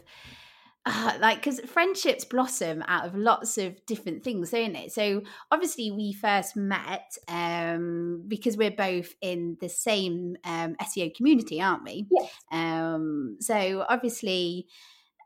Uh, 0.85 1.13
like 1.21 1.37
because 1.37 1.61
friendships 1.61 2.25
blossom 2.25 2.83
out 2.89 3.07
of 3.07 3.15
lots 3.15 3.57
of 3.57 3.87
different 3.87 4.25
things 4.25 4.51
don't 4.51 4.75
it 4.75 4.91
so 4.91 5.23
obviously 5.53 5.93
we 5.93 6.13
first 6.13 6.57
met 6.57 7.17
um 7.29 8.25
because 8.27 8.57
we're 8.57 8.69
both 8.69 9.15
in 9.21 9.57
the 9.61 9.69
same 9.69 10.37
um 10.43 10.75
seo 10.83 11.15
community 11.15 11.63
aren't 11.63 11.85
we 11.85 12.05
yes. 12.11 12.33
um 12.51 13.37
so 13.39 13.87
obviously 13.89 14.67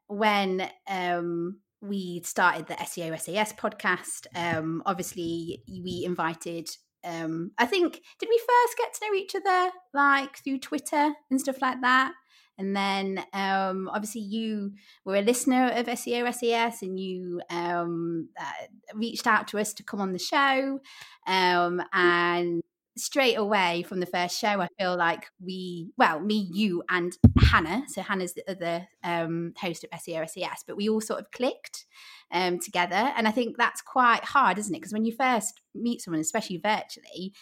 when 0.09 0.69
um, 0.89 1.59
we 1.81 2.23
started 2.25 2.67
the 2.67 2.75
SEO 2.75 3.19
SAS 3.19 3.53
podcast, 3.53 4.27
um, 4.35 4.83
obviously 4.87 5.63
we 5.69 6.05
invited. 6.05 6.69
Um, 7.07 7.53
I 7.57 7.67
think 7.67 8.03
did 8.19 8.29
we 8.29 8.39
first 8.39 8.77
get 8.77 8.93
to 8.95 9.07
know 9.07 9.15
each 9.15 9.35
other 9.35 9.71
like 9.95 10.39
through 10.39 10.59
Twitter 10.59 11.13
and 11.31 11.41
stuff 11.41 11.63
like 11.63 11.81
that? 11.83 12.13
And 12.59 12.75
then 12.75 13.23
um, 13.33 13.91
obviously 13.93 14.23
you 14.23 14.73
were 15.05 15.17
a 15.17 15.23
listener 15.23 15.73
of 15.75 15.87
SEO 15.87 16.33
SAS 16.35 16.83
and 16.83 16.99
you 16.99 17.41
um, 17.51 18.31
uh, 18.41 18.67
reached 18.95 19.27
out 19.27 19.49
to 19.49 19.59
us 19.59 19.75
to 19.75 19.83
come 19.83 20.01
on 20.01 20.13
the 20.13 20.19
show. 20.19 20.81
Um, 21.27 21.83
and 21.93 22.63
straight 22.97 23.35
away 23.35 23.83
from 23.83 24.01
the 24.01 24.07
first 24.07 24.39
show, 24.39 24.61
I 24.61 24.69
feel 24.79 24.97
like 24.97 25.27
we, 25.45 25.91
well, 25.99 26.19
me, 26.21 26.49
you, 26.53 26.83
and 26.89 27.17
Hannah. 27.39 27.85
So 27.89 28.03
Hannah's 28.03 28.35
the 28.35 28.51
other 28.51 28.89
um, 29.05 29.53
host 29.59 29.85
of 29.85 29.91
SEO 29.91 30.29
SAS, 30.29 30.65
but 30.67 30.77
we 30.77 30.89
all 30.89 31.01
sort 31.01 31.21
of 31.21 31.31
clicked 31.31 31.85
um, 32.33 32.59
together. 32.59 33.13
And 33.17 33.29
I 33.29 33.31
think 33.31 33.57
that's 33.57 33.83
quite 33.83 34.25
hard, 34.25 34.59
isn't 34.59 34.75
it? 34.75 34.79
Because 34.79 34.93
when 34.93 35.05
you 35.05 35.13
first 35.13 35.61
meet 35.75 36.01
someone, 36.01 36.21
especially 36.21 36.59
virtually, 36.59 37.35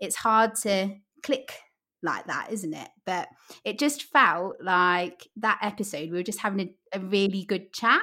it's 0.00 0.16
hard 0.16 0.54
to 0.62 0.96
click 1.22 1.60
like 2.02 2.26
that, 2.26 2.48
isn't 2.50 2.74
it? 2.74 2.88
But 3.04 3.28
it 3.64 3.78
just 3.78 4.04
felt 4.04 4.56
like 4.62 5.28
that 5.36 5.58
episode, 5.62 6.10
we 6.10 6.16
were 6.16 6.22
just 6.22 6.40
having 6.40 6.60
a, 6.92 6.98
a 6.98 7.00
really 7.00 7.44
good 7.44 7.72
chat. 7.72 8.02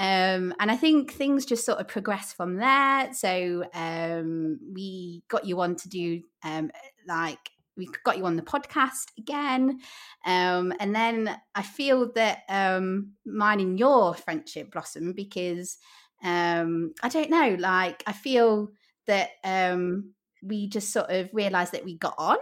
Um, 0.00 0.54
and 0.58 0.70
I 0.70 0.76
think 0.76 1.12
things 1.12 1.44
just 1.44 1.66
sort 1.66 1.78
of 1.78 1.86
progressed 1.86 2.34
from 2.34 2.56
there. 2.56 3.12
So 3.12 3.64
um, 3.74 4.58
we 4.72 5.22
got 5.28 5.44
you 5.44 5.60
on 5.60 5.76
to 5.76 5.88
do 5.90 6.22
um, 6.42 6.70
like 7.06 7.50
we 7.76 7.86
got 8.02 8.16
you 8.16 8.24
on 8.24 8.36
the 8.36 8.42
podcast 8.42 9.08
again. 9.18 9.80
Um, 10.24 10.72
and 10.80 10.94
then 10.94 11.38
I 11.54 11.62
feel 11.62 12.12
that 12.14 12.44
um, 12.48 13.12
mine 13.26 13.60
and 13.60 13.78
your 13.78 14.14
friendship 14.14 14.72
blossomed 14.72 15.16
because 15.16 15.76
um, 16.24 16.94
I 17.02 17.10
don't 17.10 17.30
know, 17.30 17.56
like 17.58 18.02
I 18.06 18.12
feel 18.12 18.70
that 19.06 19.30
um, 19.44 20.14
we 20.42 20.66
just 20.66 20.94
sort 20.94 21.10
of 21.10 21.28
realized 21.34 21.72
that 21.72 21.84
we 21.84 21.98
got 21.98 22.14
on 22.16 22.38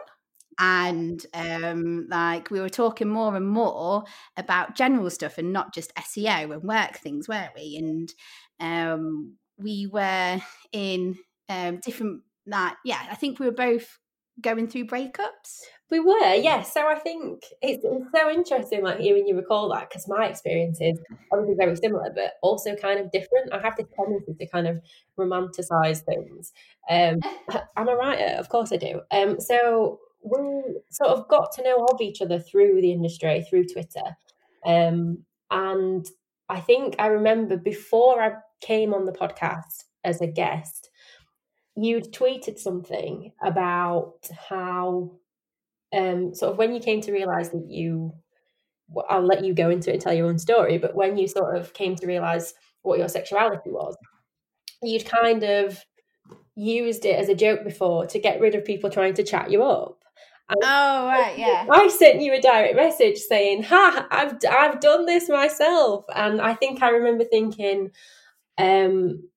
and 0.59 1.25
um, 1.35 2.07
like 2.11 2.51
we 2.51 2.61
were 2.61 2.69
talking 2.69 3.09
more 3.09 3.37
and 3.37 3.49
more 3.49 4.05
about 4.37 4.75
general 4.75 5.09
stuff 5.11 5.39
and 5.39 5.53
not 5.53 5.73
just 5.73 5.95
SEO 5.95 6.53
and 6.53 6.63
work 6.63 6.97
things, 6.97 7.29
weren't 7.29 7.55
we? 7.55 7.77
And 7.77 8.13
um, 8.61 9.37
we 9.57 9.87
were 9.87 10.41
in 10.73 11.17
um, 11.49 11.81
different, 11.85 12.23
like, 12.47 12.75
yeah, 12.85 13.07
I 13.11 13.15
think 13.15 13.39
we 13.39 13.47
were 13.47 13.53
both 13.53 13.99
going 14.41 14.69
through 14.69 14.87
breakups. 14.87 15.63
We 15.91 16.01
were, 16.01 16.35
yeah. 16.35 16.63
So 16.63 16.87
I 16.87 16.97
think 16.97 17.45
it's, 17.63 17.83
it's 17.85 18.11
so 18.15 18.31
interesting, 18.31 18.83
like 18.83 18.99
hearing 18.99 19.27
you 19.27 19.37
recall 19.37 19.71
that, 19.71 19.89
because 19.89 20.07
my 20.07 20.27
experience 20.27 20.79
is 20.81 20.99
obviously 21.33 21.55
very 21.57 21.77
similar, 21.77 22.11
but 22.15 22.35
also 22.43 22.75
kind 22.77 23.01
of 23.01 23.11
different. 23.11 23.53
I 23.53 23.61
have 23.61 23.77
this 23.77 23.87
tendency 23.97 24.35
to 24.35 24.47
kind 24.49 24.67
of 24.67 24.81
romanticize 25.19 26.01
things. 26.03 26.53
Um, 26.91 27.21
I'm 27.77 27.89
a 27.89 27.95
writer, 27.95 28.37
of 28.39 28.49
course 28.49 28.73
I 28.73 28.77
do. 28.77 29.01
Um, 29.11 29.41
so 29.41 29.99
we 30.23 30.39
sort 30.91 31.11
of 31.11 31.29
got 31.29 31.53
to 31.53 31.63
know 31.63 31.85
of 31.87 32.01
each 32.01 32.21
other 32.21 32.39
through 32.39 32.81
the 32.81 32.93
industry, 32.93 33.45
through 33.49 33.67
Twitter. 33.67 34.17
Um, 34.67 35.25
and 35.51 36.07
I 36.49 36.61
think 36.61 36.97
I 36.99 37.07
remember 37.07 37.57
before 37.57 38.23
I 38.23 38.33
came 38.61 38.93
on 38.95 39.05
the 39.05 39.13
podcast 39.13 39.85
as 40.05 40.21
a 40.21 40.27
guest, 40.27 40.91
you'd 41.77 42.13
tweeted 42.13 42.59
something 42.59 43.33
about 43.43 44.29
how, 44.49 45.13
um, 45.93 46.35
sort 46.35 46.53
of 46.53 46.59
when 46.59 46.75
you 46.75 46.81
came 46.81 47.01
to 47.03 47.13
realize 47.13 47.51
that 47.51 47.67
you, 47.69 48.13
I'll 49.09 49.25
let 49.25 49.45
you 49.45 49.55
go 49.55 49.71
into 49.71 49.91
it 49.91 49.95
and 49.95 50.03
tell 50.03 50.15
your 50.15 50.29
own 50.29 50.39
story, 50.39 50.79
but 50.79 50.95
when 50.95 51.17
you 51.17 51.29
sort 51.29 51.57
of 51.57 51.73
came 51.75 51.95
to 51.97 52.07
realize 52.07 52.55
what 52.83 52.99
your 52.99 53.09
sexuality 53.09 53.71
was, 53.71 53.97
you'd 54.83 55.07
kind 55.07 55.43
of 55.45 55.79
used 56.57 57.05
it 57.05 57.17
as 57.17 57.29
a 57.29 57.35
joke 57.35 57.63
before 57.65 58.07
to 58.07 58.19
get 58.19 58.41
rid 58.41 58.55
of 58.55 58.65
people 58.65 58.91
trying 58.91 59.15
to 59.15 59.23
chat 59.23 59.51
you 59.51 59.63
up. 59.63 60.03
Oh 60.51 61.07
right, 61.07 61.37
yeah. 61.37 61.67
I 61.71 61.89
sent 61.89 62.23
you 62.23 62.33
a 62.33 62.41
direct 62.41 62.75
message 62.75 63.19
saying, 63.19 63.65
"Ha, 63.65 64.07
I've 64.11 64.39
I've 64.51 64.81
done 64.81 65.05
this 65.05 65.29
myself," 65.29 66.07
and 66.15 66.41
I 66.41 66.55
think 66.55 66.83
I 66.83 66.89
remember 66.89 67.25
thinking, 67.25 67.91
um, 68.57 69.29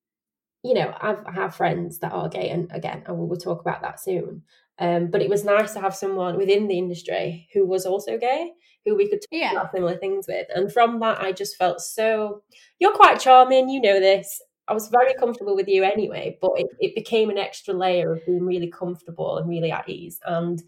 you 0.64 0.74
know, 0.74 0.94
I've, 1.02 1.20
I 1.26 1.32
have 1.34 1.56
friends 1.56 2.00
that 2.00 2.14
are 2.14 2.30
gay, 2.30 2.50
and 2.50 2.72
again, 2.72 3.04
I 3.08 3.12
will 3.12 3.28
we'll 3.28 3.40
talk 3.40 3.60
about 3.60 3.82
that 3.82 4.00
soon. 4.00 4.44
Um, 4.80 5.08
but 5.12 5.22
it 5.22 5.30
was 5.30 5.44
nice 5.44 5.74
to 5.74 5.82
have 5.82 5.94
someone 5.94 6.38
within 6.38 6.68
the 6.68 6.78
industry 6.78 7.48
who 7.54 7.68
was 7.68 7.86
also 7.86 8.18
gay, 8.18 8.52
who 8.86 8.96
we 8.96 9.10
could 9.10 9.22
talk 9.22 9.28
yeah. 9.32 9.52
about 9.52 9.72
similar 9.74 9.98
things 9.98 10.26
with, 10.30 10.48
and 10.56 10.72
from 10.72 11.00
that, 11.02 11.20
I 11.22 11.34
just 11.34 11.58
felt 11.58 11.82
so. 11.82 12.42
You're 12.80 12.96
quite 12.96 13.20
charming, 13.20 13.70
you 13.70 13.82
know 13.82 14.00
this. 14.00 14.42
I 14.68 14.74
was 14.74 14.88
very 14.88 15.14
comfortable 15.16 15.56
with 15.56 15.68
you 15.68 15.84
anyway, 15.84 16.38
but 16.42 16.52
it, 16.56 16.68
it 16.80 16.96
became 16.96 17.30
an 17.30 17.38
extra 17.38 17.74
layer 17.74 18.14
of 18.14 18.26
being 18.26 18.46
really 18.46 18.70
comfortable 18.70 19.38
and 19.38 19.50
really 19.50 19.72
at 19.72 19.90
ease. 19.90 20.20
And 20.26 20.64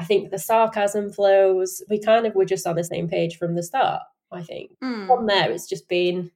I 0.00 0.04
think 0.04 0.30
the 0.30 0.38
sarcasm 0.38 1.12
flows. 1.12 1.82
We 1.90 2.00
kind 2.00 2.26
of 2.26 2.34
were 2.34 2.46
just 2.46 2.66
on 2.66 2.76
the 2.76 2.84
same 2.84 3.06
page 3.06 3.36
from 3.36 3.54
the 3.54 3.62
start. 3.62 4.00
I 4.32 4.42
think 4.42 4.70
mm. 4.82 5.06
from 5.06 5.26
there, 5.26 5.50
it's 5.50 5.68
just 5.68 5.88
been. 5.88 6.30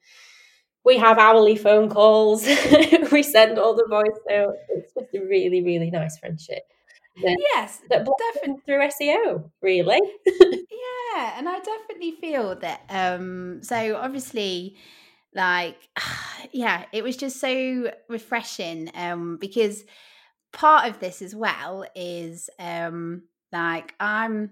We 0.85 0.99
have 0.99 1.17
hourly 1.17 1.57
phone 1.57 1.89
calls. 1.89 2.47
we 3.13 3.23
send 3.23 3.59
all 3.59 3.75
the 3.75 3.87
voice 3.89 4.21
notes. 4.29 4.59
It's 4.69 4.93
just 4.93 5.15
a 5.15 5.21
really, 5.21 5.63
really 5.63 5.91
nice 5.91 6.19
friendship. 6.19 6.63
That, 7.23 7.39
yes, 7.55 7.81
that 7.89 8.07
definitely 8.35 8.61
through 8.67 8.87
SEO, 8.89 9.51
really. 9.63 10.01
yeah, 10.27 11.39
and 11.39 11.49
I 11.49 11.59
definitely 11.61 12.17
feel 12.21 12.57
that. 12.57 12.83
Um, 12.91 13.61
so 13.63 13.97
obviously, 13.97 14.77
like, 15.35 15.77
yeah, 16.53 16.85
it 16.93 17.03
was 17.03 17.17
just 17.17 17.41
so 17.41 17.91
refreshing. 18.11 18.91
Um, 18.95 19.39
because 19.41 19.85
part 20.53 20.91
of 20.91 21.01
this 21.01 21.23
as 21.23 21.35
well 21.35 21.85
is 21.97 22.51
um 22.59 23.23
like 23.55 23.95
I'm 23.99 24.51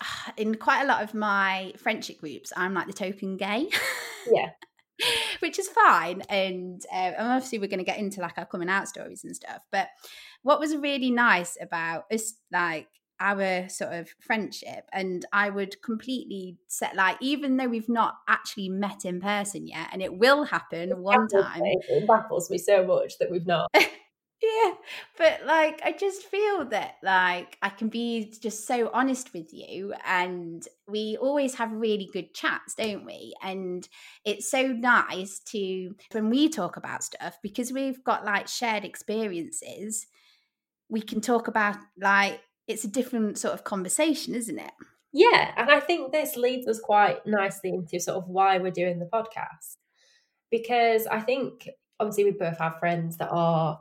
in 0.36 0.54
quite 0.54 0.82
a 0.82 0.86
lot 0.86 1.02
of 1.02 1.12
my 1.14 1.74
friendship 1.76 2.18
groups, 2.18 2.52
I'm 2.56 2.72
like 2.74 2.86
the 2.86 2.92
token 2.92 3.36
gay. 3.36 3.68
Yeah. 4.30 4.50
which 5.40 5.58
is 5.58 5.68
fine. 5.68 6.22
And, 6.28 6.84
uh, 6.92 7.12
and 7.16 7.28
obviously, 7.28 7.58
we're 7.58 7.68
going 7.68 7.78
to 7.78 7.84
get 7.84 7.98
into 7.98 8.20
like 8.20 8.38
our 8.38 8.46
coming 8.46 8.68
out 8.68 8.88
stories 8.88 9.24
and 9.24 9.34
stuff. 9.34 9.64
But 9.72 9.88
what 10.42 10.60
was 10.60 10.76
really 10.76 11.10
nice 11.10 11.56
about 11.60 12.04
us, 12.12 12.34
like 12.52 12.88
our 13.18 13.68
sort 13.68 13.92
of 13.92 14.08
friendship, 14.20 14.84
and 14.92 15.24
I 15.32 15.50
would 15.50 15.80
completely 15.82 16.56
set 16.68 16.96
like, 16.96 17.18
even 17.20 17.56
though 17.56 17.68
we've 17.68 17.88
not 17.88 18.16
actually 18.28 18.68
met 18.68 19.04
in 19.04 19.20
person 19.20 19.66
yet, 19.66 19.88
and 19.92 20.02
it 20.02 20.16
will 20.16 20.44
happen 20.44 20.90
It 20.90 20.98
one 20.98 21.28
time. 21.28 21.60
me. 21.60 21.78
It 21.88 22.06
baffles 22.06 22.50
me 22.50 22.58
so 22.58 22.86
much 22.86 23.18
that 23.18 23.30
we've 23.30 23.46
not. 23.46 23.70
Yeah, 24.42 24.72
but 25.18 25.44
like 25.44 25.82
I 25.84 25.92
just 25.92 26.22
feel 26.22 26.64
that 26.70 26.94
like 27.02 27.58
I 27.60 27.68
can 27.68 27.88
be 27.88 28.32
just 28.40 28.66
so 28.66 28.90
honest 28.92 29.34
with 29.34 29.52
you 29.52 29.92
and 30.06 30.66
we 30.88 31.18
always 31.20 31.54
have 31.56 31.72
really 31.72 32.08
good 32.10 32.32
chats, 32.32 32.74
don't 32.74 33.04
we? 33.04 33.34
And 33.42 33.86
it's 34.24 34.50
so 34.50 34.68
nice 34.68 35.40
to 35.50 35.94
when 36.12 36.30
we 36.30 36.48
talk 36.48 36.78
about 36.78 37.04
stuff 37.04 37.36
because 37.42 37.70
we've 37.70 38.02
got 38.02 38.24
like 38.24 38.48
shared 38.48 38.84
experiences, 38.84 40.06
we 40.88 41.02
can 41.02 41.20
talk 41.20 41.46
about 41.46 41.76
like 42.00 42.40
it's 42.66 42.84
a 42.84 42.88
different 42.88 43.36
sort 43.36 43.52
of 43.52 43.64
conversation, 43.64 44.34
isn't 44.34 44.58
it? 44.58 44.72
Yeah, 45.12 45.52
and 45.56 45.70
I 45.70 45.80
think 45.80 46.12
this 46.12 46.36
leads 46.36 46.66
us 46.66 46.80
quite 46.80 47.26
nicely 47.26 47.70
into 47.70 48.00
sort 48.00 48.16
of 48.16 48.28
why 48.28 48.56
we're 48.56 48.70
doing 48.70 49.00
the 49.00 49.06
podcast. 49.12 49.76
Because 50.50 51.06
I 51.06 51.20
think 51.20 51.68
obviously 51.98 52.24
we 52.24 52.30
both 52.30 52.58
have 52.58 52.78
friends 52.78 53.18
that 53.18 53.28
are 53.30 53.80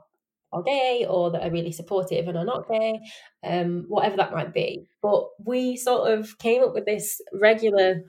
are 0.52 0.64
gay 0.64 1.06
or 1.08 1.32
that 1.32 1.44
are 1.44 1.52
really 1.52 1.72
supportive 1.72 2.28
and 2.28 2.38
are 2.38 2.46
not 2.46 2.68
gay, 2.70 3.00
um, 3.44 3.86
whatever 3.88 4.18
that 4.18 4.34
might 4.34 4.54
be. 4.54 4.88
But 5.02 5.26
we 5.44 5.78
sort 5.78 6.12
of 6.12 6.38
came 6.38 6.64
up 6.64 6.74
with 6.74 6.86
this 6.86 7.22
regular 7.34 8.04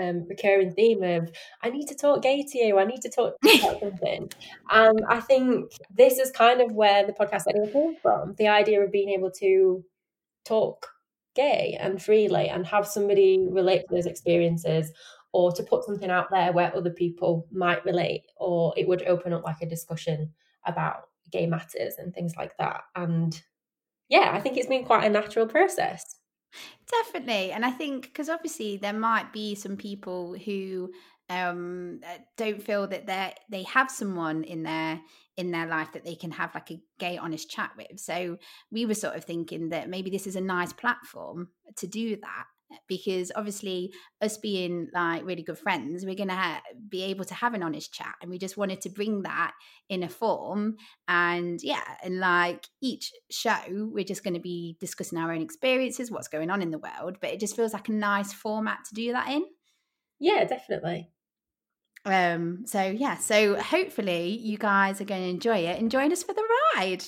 um, 0.00 0.26
recurring 0.28 0.72
theme 0.72 1.02
of 1.02 1.30
I 1.62 1.70
need 1.70 1.88
to 1.88 1.94
talk 1.94 2.22
gay 2.22 2.42
to 2.42 2.58
you, 2.58 2.78
I 2.78 2.84
need 2.84 3.02
to 3.02 3.10
talk 3.10 3.34
about 3.42 3.80
something. 3.80 4.30
And 4.70 5.00
I 5.08 5.20
think 5.20 5.72
this 5.90 6.18
is 6.18 6.30
kind 6.30 6.60
of 6.60 6.72
where 6.72 7.06
the 7.06 7.12
podcast 7.12 7.48
idea 7.48 7.72
came 7.72 7.96
from. 7.96 8.34
The 8.36 8.48
idea 8.48 8.82
of 8.82 8.92
being 8.92 9.10
able 9.10 9.30
to 9.38 9.84
talk 10.44 10.88
gay 11.34 11.76
and 11.80 12.02
freely 12.02 12.48
and 12.48 12.66
have 12.66 12.86
somebody 12.86 13.38
relate 13.48 13.82
to 13.88 13.94
those 13.94 14.06
experiences 14.06 14.92
or 15.32 15.52
to 15.52 15.62
put 15.62 15.84
something 15.84 16.10
out 16.10 16.30
there 16.30 16.52
where 16.52 16.74
other 16.74 16.90
people 16.90 17.46
might 17.52 17.84
relate 17.84 18.24
or 18.36 18.74
it 18.76 18.88
would 18.88 19.02
open 19.06 19.32
up 19.32 19.44
like 19.44 19.60
a 19.62 19.66
discussion 19.66 20.32
about 20.66 21.07
gay 21.30 21.46
matters 21.46 21.94
and 21.98 22.14
things 22.14 22.34
like 22.36 22.56
that 22.58 22.82
and 22.94 23.42
yeah 24.08 24.30
i 24.32 24.40
think 24.40 24.56
it's 24.56 24.66
been 24.66 24.84
quite 24.84 25.04
a 25.04 25.10
natural 25.10 25.46
process 25.46 26.18
Definitely. 26.90 27.52
And 27.52 27.64
I 27.64 27.70
think 27.70 28.04
because 28.04 28.28
obviously 28.28 28.78
there 28.78 28.92
might 28.94 29.32
be 29.32 29.54
some 29.54 29.76
people 29.76 30.34
who 30.34 30.90
um 31.30 32.00
uh, 32.06 32.18
don't 32.38 32.62
feel 32.62 32.86
that 32.86 33.06
they 33.06 33.34
they 33.50 33.62
have 33.64 33.90
someone 33.90 34.44
in 34.44 34.62
their 34.62 34.98
in 35.36 35.50
their 35.50 35.66
life 35.66 35.92
that 35.92 36.02
they 36.02 36.14
can 36.14 36.30
have 36.30 36.54
like 36.54 36.70
a 36.70 36.80
gay 36.98 37.18
honest 37.18 37.50
chat 37.50 37.70
with 37.76 38.00
so 38.00 38.38
we 38.72 38.86
were 38.86 38.94
sort 38.94 39.14
of 39.14 39.24
thinking 39.24 39.68
that 39.68 39.90
maybe 39.90 40.08
this 40.08 40.26
is 40.26 40.36
a 40.36 40.40
nice 40.40 40.72
platform 40.72 41.48
to 41.76 41.86
do 41.86 42.16
that 42.16 42.44
because 42.86 43.32
obviously 43.34 43.92
us 44.20 44.36
being 44.36 44.88
like 44.92 45.24
really 45.24 45.42
good 45.42 45.58
friends 45.58 46.04
we're 46.04 46.14
going 46.14 46.28
to 46.28 46.34
ha- 46.34 46.62
be 46.88 47.02
able 47.02 47.24
to 47.24 47.34
have 47.34 47.54
an 47.54 47.62
honest 47.62 47.92
chat 47.92 48.14
and 48.20 48.30
we 48.30 48.38
just 48.38 48.56
wanted 48.56 48.80
to 48.80 48.88
bring 48.88 49.22
that 49.22 49.52
in 49.88 50.02
a 50.02 50.08
form 50.08 50.76
and 51.06 51.60
yeah 51.62 51.84
and 52.02 52.18
like 52.18 52.66
each 52.82 53.12
show 53.30 53.56
we're 53.68 54.04
just 54.04 54.24
going 54.24 54.34
to 54.34 54.40
be 54.40 54.76
discussing 54.80 55.18
our 55.18 55.32
own 55.32 55.42
experiences 55.42 56.10
what's 56.10 56.28
going 56.28 56.50
on 56.50 56.62
in 56.62 56.70
the 56.70 56.78
world 56.78 57.16
but 57.20 57.30
it 57.30 57.40
just 57.40 57.56
feels 57.56 57.72
like 57.72 57.88
a 57.88 57.92
nice 57.92 58.32
format 58.32 58.78
to 58.86 58.94
do 58.94 59.12
that 59.12 59.28
in. 59.28 59.44
Yeah 60.20 60.44
definitely. 60.44 61.10
Um 62.04 62.64
so 62.66 62.82
yeah 62.82 63.16
so 63.16 63.56
hopefully 63.56 64.28
you 64.28 64.58
guys 64.58 65.00
are 65.00 65.04
going 65.04 65.22
to 65.22 65.28
enjoy 65.28 65.58
it 65.58 65.80
and 65.80 65.90
join 65.90 66.12
us 66.12 66.22
for 66.22 66.34
the 66.34 66.46
ride. 66.76 67.04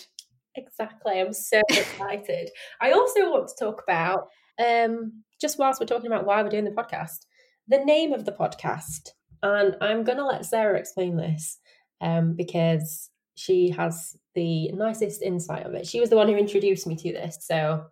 Exactly 0.56 1.20
i'm 1.20 1.32
so 1.32 1.60
excited. 1.70 2.50
I 2.80 2.92
also 2.92 3.30
want 3.30 3.48
to 3.48 3.64
talk 3.64 3.82
about 3.86 4.28
um 4.60 5.22
just 5.40 5.58
whilst 5.58 5.80
we're 5.80 5.86
talking 5.86 6.06
about 6.06 6.26
why 6.26 6.42
we're 6.42 6.50
doing 6.50 6.64
the 6.64 6.70
podcast, 6.70 7.26
the 7.66 7.84
name 7.84 8.12
of 8.12 8.24
the 8.24 8.32
podcast. 8.32 9.10
And 9.42 9.76
I'm 9.80 10.04
going 10.04 10.18
to 10.18 10.26
let 10.26 10.44
Sarah 10.44 10.78
explain 10.78 11.16
this 11.16 11.58
um, 12.00 12.34
because 12.34 13.10
she 13.34 13.70
has 13.70 14.16
the 14.34 14.70
nicest 14.72 15.22
insight 15.22 15.64
of 15.64 15.74
it. 15.74 15.86
She 15.86 16.00
was 16.00 16.10
the 16.10 16.16
one 16.16 16.28
who 16.28 16.36
introduced 16.36 16.86
me 16.86 16.94
to 16.96 17.12
this. 17.12 17.38
So, 17.40 17.84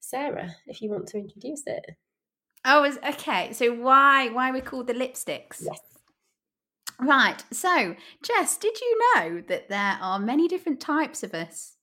Sarah, 0.00 0.54
if 0.66 0.82
you 0.82 0.90
want 0.90 1.06
to 1.08 1.18
introduce 1.18 1.62
it. 1.66 1.84
Oh, 2.66 2.84
is 2.84 2.98
okay. 2.98 3.54
So 3.54 3.72
why 3.72 4.28
why 4.28 4.52
we 4.52 4.60
called 4.60 4.86
the 4.86 4.92
lipsticks? 4.92 5.62
Yes. 5.62 5.80
Right. 7.00 7.42
So, 7.50 7.96
Jess, 8.22 8.58
did 8.58 8.78
you 8.78 8.98
know 9.14 9.42
that 9.48 9.70
there 9.70 9.96
are 9.98 10.18
many 10.18 10.46
different 10.46 10.78
types 10.78 11.22
of 11.22 11.32
us? 11.32 11.76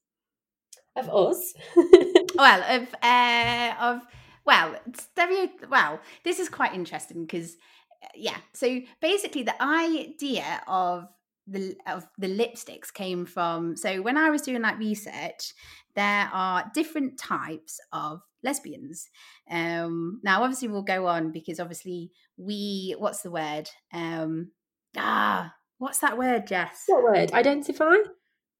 Of 0.94 1.08
us? 1.08 1.52
well, 2.36 2.62
of 2.62 2.94
uh, 3.02 3.74
of 3.80 4.02
well, 4.48 4.76
stereo. 4.98 5.50
Well, 5.68 6.00
this 6.24 6.38
is 6.38 6.48
quite 6.48 6.72
interesting 6.72 7.26
because, 7.26 7.56
uh, 8.02 8.08
yeah. 8.16 8.38
So 8.54 8.80
basically, 9.02 9.42
the 9.42 9.62
idea 9.62 10.62
of 10.66 11.04
the 11.46 11.76
of 11.86 12.06
the 12.16 12.28
lipsticks 12.28 12.92
came 12.92 13.26
from. 13.26 13.76
So 13.76 14.00
when 14.00 14.16
I 14.16 14.30
was 14.30 14.40
doing 14.40 14.62
like 14.62 14.78
research, 14.78 15.52
there 15.94 16.30
are 16.32 16.64
different 16.72 17.18
types 17.18 17.78
of 17.92 18.22
lesbians. 18.42 19.10
Um, 19.50 20.20
now, 20.24 20.42
obviously, 20.42 20.68
we'll 20.68 20.82
go 20.82 21.06
on 21.06 21.30
because 21.30 21.60
obviously 21.60 22.10
we. 22.38 22.96
What's 22.98 23.20
the 23.20 23.30
word? 23.30 23.68
Um, 23.92 24.52
ah, 24.96 25.52
what's 25.76 25.98
that 25.98 26.16
word, 26.16 26.46
Jess? 26.46 26.84
What 26.86 27.02
word? 27.02 27.32
Identify. 27.32 27.96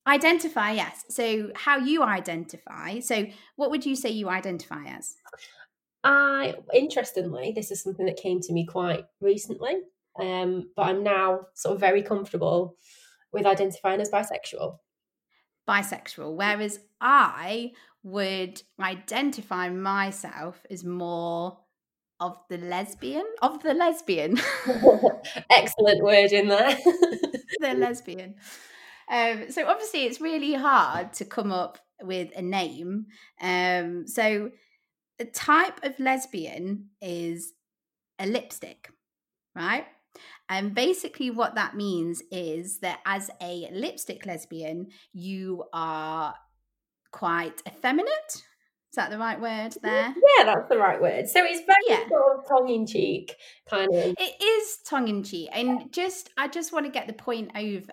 Identify, 0.07 0.72
yes. 0.72 1.05
So, 1.09 1.51
how 1.55 1.79
you 1.79 2.03
identify. 2.03 3.01
So, 3.01 3.24
what 3.57 3.70
would 3.70 3.87
you 3.87 3.96
say 3.96 4.11
you 4.11 4.29
identify 4.29 4.85
as? 4.85 5.14
I, 6.05 6.55
interestingly, 6.73 7.53
this 7.55 7.71
is 7.71 7.83
something 7.83 8.07
that 8.07 8.17
came 8.17 8.41
to 8.41 8.53
me 8.53 8.67
quite 8.67 9.05
recently, 9.21 9.77
um, 10.19 10.71
but 10.77 10.87
I'm 10.87 11.03
now 11.03 11.47
sort 11.55 11.75
of 11.75 11.81
very 11.81 12.03
comfortable 12.03 12.77
with 13.33 13.47
identifying 13.47 14.01
as 14.01 14.11
bisexual. 14.11 14.79
Bisexual, 15.69 16.35
whereas 16.37 16.81
I 17.01 17.73
would 18.03 18.63
identify 18.81 19.69
myself 19.69 20.65
as 20.71 20.85
more 20.85 21.59
of 22.21 22.39
the 22.49 22.59
lesbian, 22.59 23.25
of 23.43 23.63
the 23.63 23.75
lesbian. 23.75 24.39
Excellent 25.51 26.03
word 26.03 26.33
in 26.33 26.49
there. 26.49 26.77
the 27.61 27.75
lesbian. 27.75 28.35
Um, 29.11 29.51
so 29.51 29.67
obviously, 29.67 30.05
it's 30.05 30.21
really 30.21 30.55
hard 30.55 31.13
to 31.15 31.25
come 31.25 31.53
up 31.53 31.79
with 32.03 32.31
a 32.37 32.43
name. 32.43 33.07
Um, 33.41 34.07
so 34.07 34.51
the 35.18 35.24
type 35.24 35.81
of 35.83 35.98
lesbian 35.98 36.90
is 37.02 37.52
a 38.18 38.26
lipstick, 38.26 38.90
right? 39.54 39.87
And 40.48 40.74
basically, 40.74 41.31
what 41.31 41.54
that 41.57 41.76
means 41.76 42.22
is 42.31 42.78
that 42.81 43.00
as 43.04 43.31
a 43.42 43.68
lipstick 43.72 44.26
lesbian, 44.26 44.88
you 45.12 45.64
are 45.72 46.35
quite 47.12 47.62
effeminate. 47.66 48.44
Is 48.90 48.96
that 48.96 49.11
the 49.11 49.18
right 49.18 49.38
word 49.38 49.74
there? 49.83 50.14
Yeah, 50.38 50.44
that's 50.44 50.68
the 50.70 50.78
right 50.78 51.00
word. 51.00 51.28
So 51.28 51.44
it's 51.44 51.61
very 51.61 51.76
yeah. 51.88 52.09
sort 52.09 52.38
of 52.38 52.48
tongue 52.48 52.70
in 52.70 52.87
cheek, 52.87 53.35
kind 53.68 53.94
of. 53.94 54.14
It 54.18 54.42
is 54.42 54.78
tongue 54.88 55.09
in 55.09 55.22
cheek, 55.22 55.50
and 55.52 55.92
just 55.92 56.31
I 56.38 56.48
just 56.48 56.72
want 56.72 56.87
to 56.87 56.92
get 56.92 57.07
the 57.07 57.12
point 57.12 57.50
over 57.54 57.92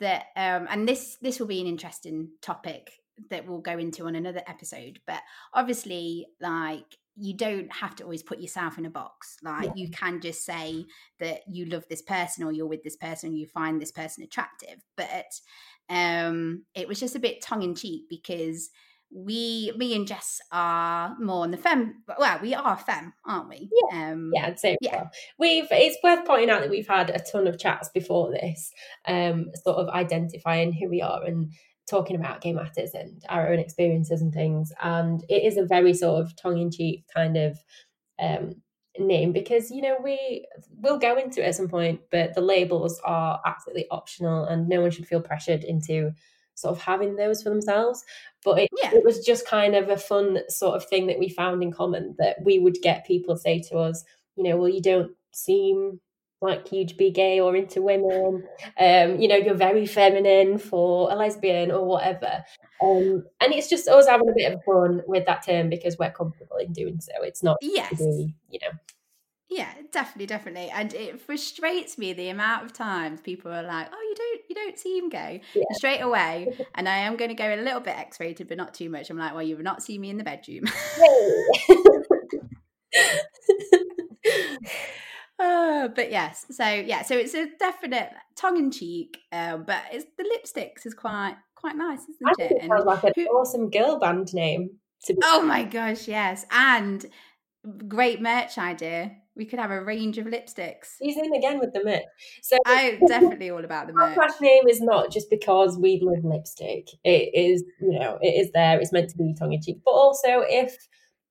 that, 0.00 0.24
um, 0.36 0.68
and 0.70 0.88
this 0.88 1.16
this 1.20 1.40
will 1.40 1.48
be 1.48 1.60
an 1.60 1.66
interesting 1.66 2.28
topic 2.40 2.92
that 3.30 3.46
we'll 3.46 3.60
go 3.60 3.78
into 3.78 4.06
on 4.06 4.14
another 4.14 4.42
episode. 4.46 5.00
But 5.06 5.20
obviously, 5.52 6.26
like 6.40 6.98
you 7.16 7.36
don't 7.36 7.72
have 7.72 7.94
to 7.96 8.04
always 8.04 8.22
put 8.22 8.40
yourself 8.40 8.78
in 8.78 8.86
a 8.86 8.90
box. 8.90 9.36
Like 9.42 9.66
yeah. 9.66 9.72
you 9.76 9.90
can 9.90 10.20
just 10.20 10.44
say 10.44 10.84
that 11.20 11.40
you 11.48 11.66
love 11.66 11.84
this 11.88 12.02
person 12.02 12.44
or 12.44 12.52
you're 12.52 12.66
with 12.66 12.82
this 12.82 12.96
person 12.96 13.30
or 13.30 13.34
you 13.34 13.46
find 13.46 13.80
this 13.80 13.92
person 13.92 14.24
attractive. 14.24 14.82
But 14.96 15.26
um 15.88 16.64
it 16.74 16.88
was 16.88 16.98
just 16.98 17.14
a 17.14 17.20
bit 17.20 17.42
tongue 17.42 17.62
in 17.62 17.74
cheek 17.74 18.04
because 18.08 18.70
we 19.16 19.70
me 19.76 19.94
and 19.94 20.08
Jess 20.08 20.40
are 20.50 21.14
more 21.20 21.42
on 21.44 21.52
the 21.52 21.56
fem 21.56 22.02
well, 22.18 22.40
we 22.42 22.52
are 22.52 22.76
fem, 22.76 23.12
aren't 23.24 23.48
we? 23.48 23.70
Yeah. 23.92 24.10
Um 24.10 24.32
yeah, 24.34 24.46
I'd 24.46 24.58
say 24.58 24.76
yeah. 24.80 24.96
Well. 24.96 25.10
We've 25.38 25.68
it's 25.70 25.98
worth 26.02 26.26
pointing 26.26 26.50
out 26.50 26.62
that 26.62 26.70
we've 26.70 26.88
had 26.88 27.10
a 27.10 27.20
ton 27.20 27.46
of 27.46 27.60
chats 27.60 27.90
before 27.94 28.32
this, 28.32 28.72
um, 29.06 29.50
sort 29.62 29.76
of 29.76 29.88
identifying 29.88 30.72
who 30.72 30.88
we 30.88 31.00
are 31.00 31.22
and 31.22 31.52
talking 31.88 32.16
about 32.16 32.40
gay 32.40 32.52
matters 32.52 32.92
and 32.94 33.22
our 33.28 33.48
own 33.52 33.58
experiences 33.58 34.22
and 34.22 34.32
things. 34.32 34.72
And 34.82 35.24
it 35.28 35.44
is 35.44 35.56
a 35.56 35.64
very 35.64 35.94
sort 35.94 36.24
of 36.24 36.36
tongue 36.36 36.58
in 36.58 36.70
cheek 36.70 37.04
kind 37.12 37.36
of 37.36 37.58
um, 38.20 38.54
name 38.98 39.32
because 39.32 39.70
you 39.70 39.82
know 39.82 39.96
we 40.02 40.46
will 40.80 40.98
go 40.98 41.16
into 41.16 41.42
it 41.42 41.48
at 41.48 41.54
some 41.54 41.68
point, 41.68 42.00
but 42.10 42.34
the 42.34 42.40
labels 42.40 43.00
are 43.04 43.40
absolutely 43.44 43.86
optional, 43.90 44.44
and 44.44 44.68
no 44.68 44.80
one 44.80 44.90
should 44.90 45.06
feel 45.06 45.20
pressured 45.20 45.64
into 45.64 46.12
sort 46.54 46.76
of 46.76 46.82
having 46.82 47.16
those 47.16 47.42
for 47.42 47.50
themselves. 47.50 48.04
But 48.44 48.60
it, 48.60 48.70
yeah. 48.82 48.94
it 48.94 49.04
was 49.04 49.24
just 49.24 49.46
kind 49.46 49.74
of 49.74 49.88
a 49.88 49.96
fun 49.96 50.38
sort 50.48 50.76
of 50.76 50.86
thing 50.86 51.08
that 51.08 51.18
we 51.18 51.28
found 51.28 51.62
in 51.62 51.72
common 51.72 52.14
that 52.18 52.36
we 52.44 52.58
would 52.58 52.76
get 52.82 53.06
people 53.06 53.36
say 53.36 53.60
to 53.70 53.78
us, 53.78 54.04
you 54.36 54.44
know, 54.44 54.56
well, 54.56 54.68
you 54.68 54.82
don't 54.82 55.12
seem 55.32 56.00
like 56.44 56.70
you 56.72 56.86
to 56.86 56.94
be 56.94 57.10
gay 57.10 57.40
or 57.40 57.56
into 57.56 57.82
women. 57.82 58.46
Um, 58.78 59.20
you 59.20 59.28
know, 59.28 59.36
you're 59.36 59.54
very 59.54 59.86
feminine 59.86 60.58
for 60.58 61.10
a 61.10 61.16
lesbian 61.16 61.70
or 61.70 61.84
whatever. 61.84 62.44
Um, 62.82 63.24
and 63.40 63.52
it's 63.52 63.68
just 63.68 63.88
us 63.88 64.06
having 64.06 64.28
a 64.28 64.34
bit 64.34 64.52
of 64.52 64.62
fun 64.64 65.02
with 65.06 65.26
that 65.26 65.44
term 65.44 65.70
because 65.70 65.98
we're 65.98 66.10
comfortable 66.10 66.56
in 66.58 66.72
doing 66.72 67.00
so. 67.00 67.12
It's 67.22 67.42
not 67.42 67.56
yes. 67.60 67.98
be, 67.98 68.34
you 68.50 68.58
know. 68.62 68.78
Yeah, 69.50 69.72
definitely, 69.92 70.26
definitely. 70.26 70.70
And 70.70 70.92
it 70.94 71.20
frustrates 71.20 71.96
me 71.98 72.12
the 72.12 72.28
amount 72.28 72.64
of 72.64 72.72
times 72.72 73.20
people 73.20 73.52
are 73.52 73.62
like, 73.62 73.88
"Oh, 73.92 74.00
you 74.08 74.14
don't, 74.16 74.40
you 74.48 74.54
don't 74.54 74.78
seem 74.78 75.08
gay," 75.10 75.42
yeah. 75.54 75.62
straight 75.72 76.00
away. 76.00 76.58
And 76.74 76.88
I 76.88 76.96
am 76.98 77.16
going 77.16 77.28
to 77.28 77.36
go 77.36 77.54
a 77.54 77.62
little 77.62 77.80
bit 77.80 77.96
X-rated, 77.96 78.48
but 78.48 78.56
not 78.56 78.74
too 78.74 78.90
much. 78.90 79.10
I'm 79.10 79.18
like, 79.18 79.32
"Well, 79.32 79.42
you've 79.42 79.60
not 79.60 79.82
seen 79.82 80.00
me 80.00 80.10
in 80.10 80.16
the 80.16 80.24
bedroom." 80.24 80.64
Uh, 85.44 85.88
but 85.88 86.10
yes, 86.10 86.46
so 86.50 86.66
yeah, 86.66 87.02
so 87.02 87.16
it's 87.16 87.34
a 87.34 87.48
definite 87.58 88.10
tongue 88.36 88.56
in 88.56 88.70
cheek, 88.70 89.18
um, 89.32 89.64
but 89.66 89.82
it's 89.92 90.06
the 90.16 90.24
lipsticks 90.24 90.86
is 90.86 90.94
quite 90.94 91.36
quite 91.54 91.76
nice, 91.76 92.00
isn't 92.00 92.40
it? 92.40 92.52
it 92.62 92.68
sounds 92.68 92.84
like 92.84 93.04
an 93.04 93.12
who, 93.14 93.26
awesome 93.26 93.70
girl 93.70 93.98
band 93.98 94.32
name. 94.32 94.70
oh 95.22 95.42
my 95.42 95.64
gosh, 95.64 96.08
yes, 96.08 96.46
and 96.50 97.04
great 97.88 98.20
merch 98.20 98.56
idea. 98.58 99.12
We 99.36 99.44
could 99.44 99.58
have 99.58 99.72
a 99.72 99.82
range 99.82 100.16
of 100.18 100.26
lipsticks. 100.26 100.94
He's 101.00 101.16
in 101.16 101.34
again 101.34 101.58
with 101.58 101.72
the 101.72 101.82
merch. 101.82 102.04
So 102.40 102.56
I'm 102.66 103.04
definitely 103.06 103.50
all 103.50 103.64
about 103.64 103.88
the 103.88 103.92
merch. 103.94 104.16
Our 104.16 104.28
name 104.40 104.68
is 104.68 104.80
not 104.80 105.10
just 105.10 105.28
because 105.28 105.76
we 105.76 105.98
love 106.00 106.24
lipstick. 106.24 106.88
It 107.02 107.34
is, 107.34 107.64
you 107.80 107.98
know, 107.98 108.18
it 108.22 108.28
is 108.28 108.52
there. 108.52 108.78
It's 108.80 108.92
meant 108.92 109.10
to 109.10 109.18
be 109.18 109.34
tongue 109.36 109.52
in 109.52 109.60
cheek, 109.60 109.80
but 109.84 109.90
also 109.90 110.44
if 110.46 110.76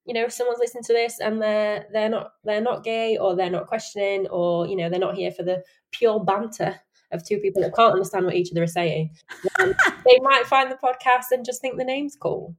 you 0.06 0.14
know 0.14 0.24
if 0.24 0.34
someone's 0.34 0.60
listening 0.60 0.84
to 0.84 0.94
this 0.94 1.20
and 1.20 1.42
they're 1.42 1.86
they're 1.92 2.10
not 2.10 2.34
they're 2.44 2.62
not 2.62 2.84
gay 2.84 3.18
or 3.18 3.36
they're 3.36 3.50
not 3.50 3.68
questioning 3.68 4.28
or 4.28 4.68
you 4.68 4.76
know 4.76 4.90
they're 4.90 5.00
not 5.00 5.16
here 5.16 5.32
for 5.32 5.44
the 5.44 5.64
pure 5.92 6.24
banter 6.24 6.76
of 7.12 7.24
two 7.24 7.38
people 7.38 7.62
that 7.62 7.76
can't 7.76 7.94
understand 7.94 8.26
what 8.26 8.36
each 8.36 8.52
other 8.52 8.64
is 8.64 8.74
saying 8.74 9.12
they 9.60 10.20
might 10.22 10.46
find 10.46 10.72
the 10.72 10.78
podcast 10.84 11.26
and 11.32 11.46
just 11.46 11.62
think 11.62 11.78
the 11.78 11.84
name's 11.84 12.16
cool. 12.16 12.56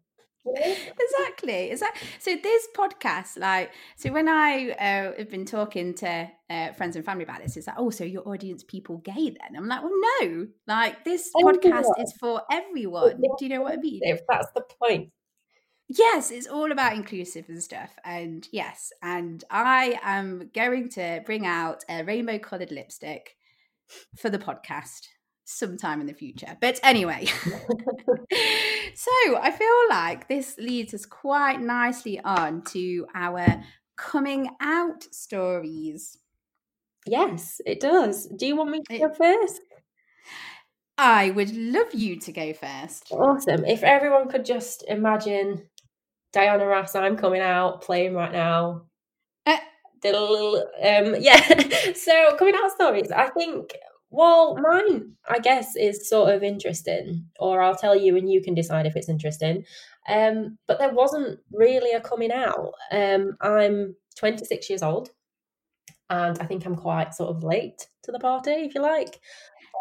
Exactly 0.46 1.70
exactly 1.70 2.06
so 2.18 2.36
this 2.42 2.68
podcast 2.76 3.38
like 3.38 3.72
so 3.96 4.12
when 4.12 4.28
i 4.28 4.72
uh, 4.72 5.16
have 5.16 5.30
been 5.30 5.46
talking 5.46 5.94
to 5.94 6.28
uh, 6.50 6.72
friends 6.72 6.96
and 6.96 7.04
family 7.04 7.24
about 7.24 7.42
this 7.42 7.56
it's 7.56 7.66
like 7.66 7.76
oh 7.78 7.88
so 7.88 8.04
your 8.04 8.28
audience 8.28 8.62
people 8.62 8.98
gay 8.98 9.30
then? 9.30 9.56
I'm 9.56 9.66
like 9.66 9.82
well 9.82 9.90
no 10.20 10.46
like 10.66 11.02
this 11.02 11.30
everyone. 11.34 11.60
podcast 11.60 12.02
is 12.02 12.12
for 12.20 12.42
everyone. 12.52 13.22
Do 13.38 13.44
you 13.46 13.48
know 13.48 13.62
what 13.62 13.72
i 13.72 13.76
mean? 13.76 14.00
If 14.02 14.20
that's 14.28 14.48
the 14.54 14.64
point 14.78 15.10
Yes, 15.96 16.30
it's 16.30 16.46
all 16.46 16.72
about 16.72 16.94
inclusive 16.94 17.48
and 17.48 17.62
stuff. 17.62 17.96
And 18.04 18.48
yes, 18.52 18.92
and 19.02 19.44
I 19.50 19.98
am 20.02 20.50
going 20.54 20.88
to 20.90 21.22
bring 21.24 21.46
out 21.46 21.84
a 21.88 22.02
rainbow 22.02 22.38
colored 22.38 22.72
lipstick 22.72 23.36
for 24.16 24.30
the 24.30 24.38
podcast 24.38 25.08
sometime 25.44 26.00
in 26.00 26.06
the 26.06 26.14
future. 26.14 26.56
But 26.60 26.80
anyway, 26.82 27.26
so 28.94 29.10
I 29.40 29.50
feel 29.50 29.88
like 29.90 30.26
this 30.28 30.56
leads 30.58 30.94
us 30.94 31.06
quite 31.06 31.60
nicely 31.60 32.18
on 32.20 32.62
to 32.72 33.06
our 33.14 33.62
coming 33.96 34.48
out 34.60 35.04
stories. 35.12 36.18
Yes, 37.06 37.60
it 37.66 37.80
does. 37.80 38.26
Do 38.26 38.46
you 38.46 38.56
want 38.56 38.70
me 38.70 38.82
to 38.88 38.98
go 38.98 39.12
first? 39.12 39.60
I 40.96 41.30
would 41.30 41.54
love 41.54 41.92
you 41.92 42.18
to 42.20 42.32
go 42.32 42.52
first. 42.52 43.10
Awesome. 43.10 43.64
If 43.64 43.82
everyone 43.82 44.28
could 44.28 44.44
just 44.44 44.84
imagine 44.88 45.68
Diana 46.34 46.66
Ross, 46.66 46.96
I'm 46.96 47.16
coming 47.16 47.40
out, 47.40 47.80
playing 47.82 48.14
right 48.14 48.32
now. 48.32 48.82
Uh, 49.46 49.56
um, 50.04 51.14
yeah. 51.20 51.92
so 51.94 52.36
coming 52.36 52.54
out 52.56 52.72
stories, 52.72 53.10
I 53.12 53.28
think. 53.30 53.72
Well, 54.10 54.56
mine, 54.56 55.12
I 55.28 55.38
guess, 55.38 55.76
is 55.76 56.08
sort 56.08 56.34
of 56.34 56.42
interesting, 56.42 57.26
or 57.38 57.62
I'll 57.62 57.76
tell 57.76 57.96
you, 57.96 58.16
and 58.16 58.30
you 58.30 58.42
can 58.42 58.54
decide 58.54 58.86
if 58.86 58.96
it's 58.96 59.08
interesting. 59.08 59.64
Um, 60.08 60.58
but 60.66 60.78
there 60.78 60.92
wasn't 60.92 61.38
really 61.52 61.92
a 61.92 62.00
coming 62.00 62.32
out. 62.32 62.72
Um, 62.90 63.36
I'm 63.40 63.94
26 64.16 64.70
years 64.70 64.82
old, 64.82 65.10
and 66.10 66.38
I 66.40 66.46
think 66.46 66.66
I'm 66.66 66.76
quite 66.76 67.14
sort 67.14 67.30
of 67.30 67.44
late 67.44 67.88
to 68.02 68.12
the 68.12 68.18
party, 68.18 68.52
if 68.52 68.74
you 68.74 68.82
like. 68.82 69.20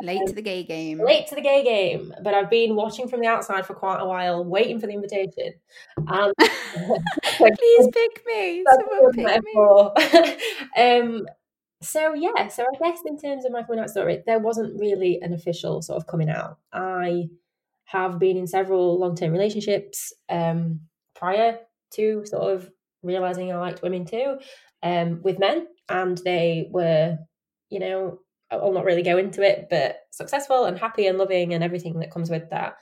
Late 0.01 0.27
to 0.27 0.33
the 0.33 0.41
gay 0.41 0.63
game. 0.63 0.99
Late 1.03 1.27
to 1.27 1.35
the 1.35 1.41
gay 1.41 1.63
game. 1.63 2.13
But 2.23 2.33
I've 2.33 2.49
been 2.49 2.75
watching 2.75 3.07
from 3.07 3.21
the 3.21 3.27
outside 3.27 3.65
for 3.65 3.73
quite 3.73 3.99
a 3.99 4.05
while, 4.05 4.43
waiting 4.43 4.79
for 4.79 4.87
the 4.87 4.93
invitation. 4.93 5.53
Um, 6.07 6.31
Please 6.39 7.87
pick 7.93 8.23
me. 8.25 8.63
Someone 8.69 9.11
pick 9.13 9.43
me. 9.43 10.33
um, 10.83 11.25
so 11.81 12.13
yeah, 12.13 12.47
so 12.47 12.63
I 12.63 12.77
guess 12.89 13.01
in 13.05 13.17
terms 13.17 13.45
of 13.45 13.51
my 13.51 13.63
coming 13.63 13.79
out 13.79 13.89
story, 13.89 14.23
there 14.25 14.39
wasn't 14.39 14.79
really 14.79 15.19
an 15.21 15.33
official 15.33 15.81
sort 15.81 15.97
of 15.97 16.07
coming 16.07 16.29
out. 16.29 16.57
I 16.71 17.29
have 17.85 18.19
been 18.19 18.37
in 18.37 18.47
several 18.47 18.97
long 18.99 19.15
term 19.15 19.31
relationships 19.31 20.13
um, 20.29 20.81
prior 21.15 21.59
to 21.95 22.25
sort 22.25 22.53
of 22.53 22.69
realizing 23.03 23.51
I 23.51 23.57
liked 23.57 23.83
women 23.83 24.05
too, 24.05 24.37
um, 24.81 25.21
with 25.23 25.39
men, 25.39 25.67
and 25.89 26.17
they 26.19 26.69
were, 26.71 27.17
you 27.69 27.79
know, 27.79 28.19
I'll 28.51 28.73
not 28.73 28.85
really 28.85 29.03
go 29.03 29.17
into 29.17 29.41
it, 29.41 29.67
but 29.69 29.97
successful 30.11 30.65
and 30.65 30.77
happy 30.77 31.07
and 31.07 31.17
loving 31.17 31.53
and 31.53 31.63
everything 31.63 31.99
that 31.99 32.11
comes 32.11 32.29
with 32.29 32.49
that. 32.51 32.77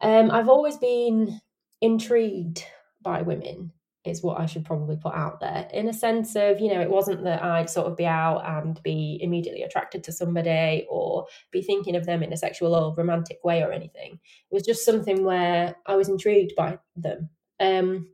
Um, 0.00 0.30
I've 0.30 0.48
always 0.48 0.76
been 0.76 1.40
intrigued 1.80 2.64
by 3.02 3.22
women, 3.22 3.72
is 4.04 4.22
what 4.22 4.40
I 4.40 4.46
should 4.46 4.64
probably 4.64 4.96
put 4.96 5.14
out 5.14 5.40
there. 5.40 5.68
In 5.72 5.88
a 5.88 5.92
sense 5.92 6.34
of, 6.36 6.60
you 6.60 6.72
know, 6.72 6.80
it 6.80 6.90
wasn't 6.90 7.24
that 7.24 7.42
I'd 7.42 7.70
sort 7.70 7.86
of 7.86 7.96
be 7.96 8.06
out 8.06 8.42
and 8.46 8.80
be 8.82 9.18
immediately 9.20 9.62
attracted 9.62 10.04
to 10.04 10.12
somebody 10.12 10.86
or 10.88 11.26
be 11.50 11.62
thinking 11.62 11.96
of 11.96 12.06
them 12.06 12.22
in 12.22 12.32
a 12.32 12.36
sexual 12.36 12.74
or 12.74 12.94
romantic 12.94 13.38
way 13.44 13.62
or 13.62 13.72
anything. 13.72 14.12
It 14.50 14.54
was 14.54 14.64
just 14.64 14.84
something 14.84 15.24
where 15.24 15.76
I 15.86 15.96
was 15.96 16.08
intrigued 16.08 16.54
by 16.56 16.78
them. 16.96 17.28
Um, 17.60 18.08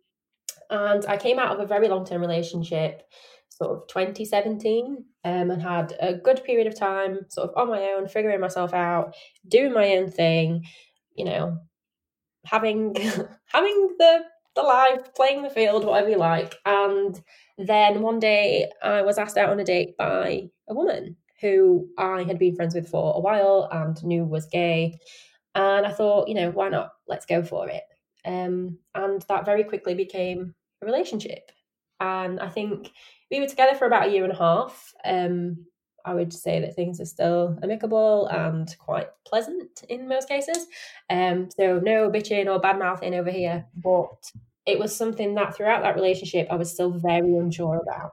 and 0.70 1.04
I 1.06 1.16
came 1.16 1.38
out 1.38 1.54
of 1.54 1.60
a 1.60 1.66
very 1.66 1.88
long 1.88 2.04
term 2.04 2.20
relationship 2.20 3.02
sort 3.56 3.70
of 3.70 3.88
2017 3.88 5.04
um, 5.24 5.50
and 5.50 5.62
had 5.62 5.94
a 6.00 6.14
good 6.14 6.42
period 6.44 6.66
of 6.66 6.78
time 6.78 7.20
sort 7.28 7.50
of 7.50 7.56
on 7.56 7.68
my 7.68 7.82
own, 7.96 8.08
figuring 8.08 8.40
myself 8.40 8.74
out, 8.74 9.14
doing 9.46 9.72
my 9.72 9.96
own 9.96 10.10
thing, 10.10 10.64
you 11.14 11.24
know, 11.24 11.58
having 12.44 12.94
having 13.46 13.94
the 13.98 14.24
the 14.54 14.62
life, 14.62 15.14
playing 15.16 15.42
the 15.42 15.50
field, 15.50 15.84
whatever 15.84 16.10
you 16.10 16.16
like. 16.16 16.54
And 16.64 17.20
then 17.58 18.02
one 18.02 18.20
day 18.20 18.70
I 18.82 19.02
was 19.02 19.18
asked 19.18 19.36
out 19.36 19.50
on 19.50 19.60
a 19.60 19.64
date 19.64 19.96
by 19.96 20.48
a 20.68 20.74
woman 20.74 21.16
who 21.40 21.88
I 21.98 22.22
had 22.22 22.38
been 22.38 22.54
friends 22.54 22.74
with 22.74 22.88
for 22.88 23.14
a 23.16 23.20
while 23.20 23.68
and 23.70 24.02
knew 24.04 24.24
was 24.24 24.46
gay. 24.46 24.98
And 25.54 25.86
I 25.86 25.92
thought, 25.92 26.28
you 26.28 26.34
know, 26.34 26.50
why 26.50 26.68
not? 26.68 26.90
Let's 27.06 27.26
go 27.26 27.42
for 27.42 27.68
it. 27.68 27.82
Um, 28.24 28.78
and 28.94 29.22
that 29.28 29.44
very 29.44 29.64
quickly 29.64 29.94
became 29.94 30.54
a 30.82 30.86
relationship. 30.86 31.50
And 32.00 32.40
I 32.40 32.48
think 32.48 32.90
we 33.34 33.40
were 33.40 33.48
together 33.48 33.74
for 33.74 33.86
about 33.86 34.08
a 34.08 34.12
year 34.12 34.24
and 34.24 34.32
a 34.32 34.36
half. 34.36 34.94
Um, 35.04 35.66
I 36.04 36.14
would 36.14 36.32
say 36.32 36.60
that 36.60 36.76
things 36.76 37.00
are 37.00 37.06
still 37.06 37.58
amicable 37.62 38.26
and 38.26 38.72
quite 38.78 39.08
pleasant 39.26 39.82
in 39.88 40.06
most 40.06 40.28
cases. 40.28 40.66
Um, 41.10 41.48
so 41.58 41.80
no 41.82 42.10
bitching 42.10 42.46
or 42.46 42.60
bad 42.60 42.78
mouthing 42.78 43.14
over 43.14 43.30
here, 43.30 43.64
but 43.74 44.30
it 44.66 44.78
was 44.78 44.94
something 44.94 45.34
that 45.34 45.56
throughout 45.56 45.82
that 45.82 45.96
relationship 45.96 46.46
I 46.50 46.56
was 46.56 46.70
still 46.70 46.92
very 46.92 47.34
unsure 47.36 47.80
about. 47.82 48.12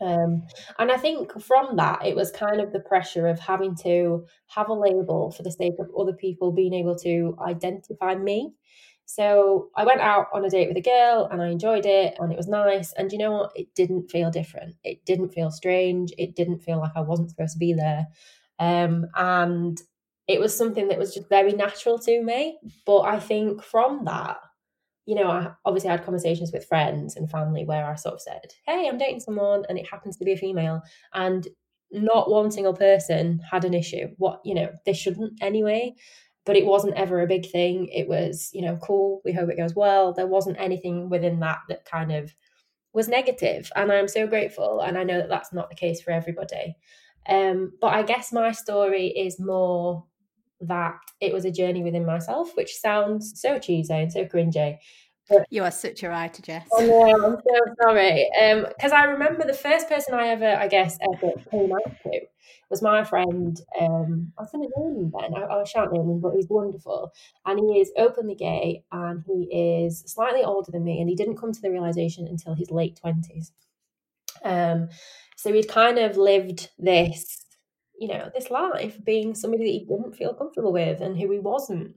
Um, 0.00 0.42
and 0.78 0.90
I 0.90 0.96
think 0.96 1.40
from 1.40 1.76
that, 1.76 2.04
it 2.04 2.14
was 2.14 2.30
kind 2.30 2.60
of 2.60 2.72
the 2.72 2.80
pressure 2.80 3.28
of 3.28 3.38
having 3.38 3.74
to 3.82 4.26
have 4.48 4.68
a 4.68 4.74
label 4.74 5.30
for 5.30 5.42
the 5.42 5.52
sake 5.52 5.74
of 5.78 5.90
other 5.98 6.12
people 6.12 6.52
being 6.52 6.74
able 6.74 6.96
to 6.96 7.36
identify 7.44 8.14
me. 8.14 8.52
So 9.14 9.68
I 9.76 9.84
went 9.84 10.00
out 10.00 10.28
on 10.32 10.42
a 10.42 10.48
date 10.48 10.68
with 10.68 10.76
a 10.78 10.80
girl 10.80 11.28
and 11.30 11.42
I 11.42 11.48
enjoyed 11.48 11.84
it 11.84 12.16
and 12.18 12.32
it 12.32 12.36
was 12.36 12.48
nice. 12.48 12.94
And 12.94 13.12
you 13.12 13.18
know 13.18 13.32
what? 13.32 13.52
It 13.54 13.74
didn't 13.74 14.10
feel 14.10 14.30
different. 14.30 14.76
It 14.84 15.04
didn't 15.04 15.34
feel 15.34 15.50
strange. 15.50 16.14
It 16.16 16.34
didn't 16.34 16.60
feel 16.60 16.78
like 16.78 16.92
I 16.96 17.02
wasn't 17.02 17.28
supposed 17.28 17.52
to 17.52 17.58
be 17.58 17.74
there. 17.74 18.06
Um, 18.58 19.04
and 19.14 19.78
it 20.28 20.40
was 20.40 20.56
something 20.56 20.88
that 20.88 20.98
was 20.98 21.12
just 21.12 21.28
very 21.28 21.52
natural 21.52 21.98
to 21.98 22.22
me. 22.22 22.58
But 22.86 23.00
I 23.00 23.20
think 23.20 23.62
from 23.62 24.06
that, 24.06 24.38
you 25.04 25.14
know, 25.14 25.30
I 25.30 25.52
obviously 25.66 25.90
had 25.90 26.04
conversations 26.04 26.50
with 26.50 26.64
friends 26.66 27.14
and 27.14 27.30
family 27.30 27.66
where 27.66 27.84
I 27.84 27.96
sort 27.96 28.14
of 28.14 28.22
said, 28.22 28.54
Hey, 28.66 28.88
I'm 28.88 28.96
dating 28.96 29.20
someone 29.20 29.64
and 29.68 29.78
it 29.78 29.90
happens 29.90 30.16
to 30.16 30.24
be 30.24 30.32
a 30.32 30.38
female. 30.38 30.80
And 31.12 31.46
not 31.90 32.30
one 32.30 32.50
single 32.50 32.72
person 32.72 33.42
had 33.50 33.66
an 33.66 33.74
issue. 33.74 34.08
What, 34.16 34.40
you 34.42 34.54
know, 34.54 34.70
they 34.86 34.94
shouldn't 34.94 35.42
anyway 35.42 35.96
but 36.44 36.56
it 36.56 36.66
wasn't 36.66 36.94
ever 36.94 37.20
a 37.20 37.26
big 37.26 37.50
thing. 37.50 37.88
It 37.88 38.08
was, 38.08 38.50
you 38.52 38.62
know, 38.62 38.76
cool. 38.76 39.20
We 39.24 39.32
hope 39.32 39.50
it 39.50 39.56
goes 39.56 39.74
well. 39.74 40.12
There 40.12 40.26
wasn't 40.26 40.60
anything 40.60 41.08
within 41.08 41.40
that 41.40 41.60
that 41.68 41.84
kind 41.84 42.12
of 42.12 42.34
was 42.92 43.08
negative, 43.08 43.70
and 43.74 43.90
I'm 43.90 44.08
so 44.08 44.26
grateful. 44.26 44.80
And 44.80 44.98
I 44.98 45.04
know 45.04 45.18
that 45.18 45.28
that's 45.28 45.52
not 45.52 45.70
the 45.70 45.76
case 45.76 46.00
for 46.00 46.10
everybody. 46.10 46.76
Um, 47.28 47.72
but 47.80 47.94
I 47.94 48.02
guess 48.02 48.32
my 48.32 48.52
story 48.52 49.08
is 49.08 49.38
more 49.38 50.04
that 50.60 50.98
it 51.20 51.32
was 51.32 51.44
a 51.44 51.50
journey 51.50 51.82
within 51.82 52.06
myself, 52.06 52.56
which 52.56 52.74
sounds 52.74 53.40
so 53.40 53.58
cheesy 53.58 53.94
and 53.94 54.12
so 54.12 54.24
cringy. 54.24 54.78
You 55.50 55.62
are 55.62 55.70
such 55.70 56.02
a 56.02 56.08
writer, 56.08 56.42
Jess. 56.42 56.68
I 56.76 56.86
know, 56.86 57.02
I'm 57.02 57.36
so 57.36 57.74
sorry. 57.82 58.28
Because 58.68 58.92
um, 58.92 58.98
I 58.98 59.04
remember 59.04 59.44
the 59.46 59.54
first 59.54 59.88
person 59.88 60.14
I 60.14 60.28
ever, 60.28 60.56
I 60.56 60.68
guess, 60.68 60.98
ever 61.02 61.32
came 61.50 61.72
out 61.72 61.96
to 62.04 62.20
was 62.70 62.82
my 62.82 63.04
friend. 63.04 63.60
Um, 63.80 64.32
I 64.38 64.42
was 64.42 64.50
going 64.50 64.68
to 64.68 64.80
name 64.80 64.96
him 64.96 65.12
then. 65.18 65.34
I, 65.34 65.46
I 65.46 65.64
shan't 65.64 65.92
name 65.92 66.08
him, 66.08 66.20
but 66.20 66.34
he's 66.34 66.48
wonderful, 66.48 67.12
and 67.46 67.58
he 67.58 67.80
is 67.80 67.92
openly 67.96 68.34
gay, 68.34 68.82
and 68.90 69.22
he 69.26 69.84
is 69.84 70.02
slightly 70.06 70.42
older 70.42 70.72
than 70.72 70.84
me, 70.84 71.00
and 71.00 71.08
he 71.08 71.14
didn't 71.14 71.36
come 71.36 71.52
to 71.52 71.60
the 71.60 71.70
realization 71.70 72.26
until 72.26 72.54
his 72.54 72.70
late 72.70 72.96
twenties. 72.96 73.52
Um, 74.44 74.88
so 75.36 75.52
he'd 75.52 75.68
kind 75.68 75.98
of 75.98 76.16
lived 76.16 76.70
this, 76.78 77.44
you 77.98 78.08
know, 78.08 78.30
this 78.34 78.50
life 78.50 78.98
being 79.04 79.34
somebody 79.34 79.64
that 79.64 79.70
he 79.70 79.84
didn't 79.84 80.16
feel 80.16 80.34
comfortable 80.34 80.72
with, 80.72 81.00
and 81.00 81.16
who 81.16 81.30
he 81.30 81.38
wasn't. 81.38 81.94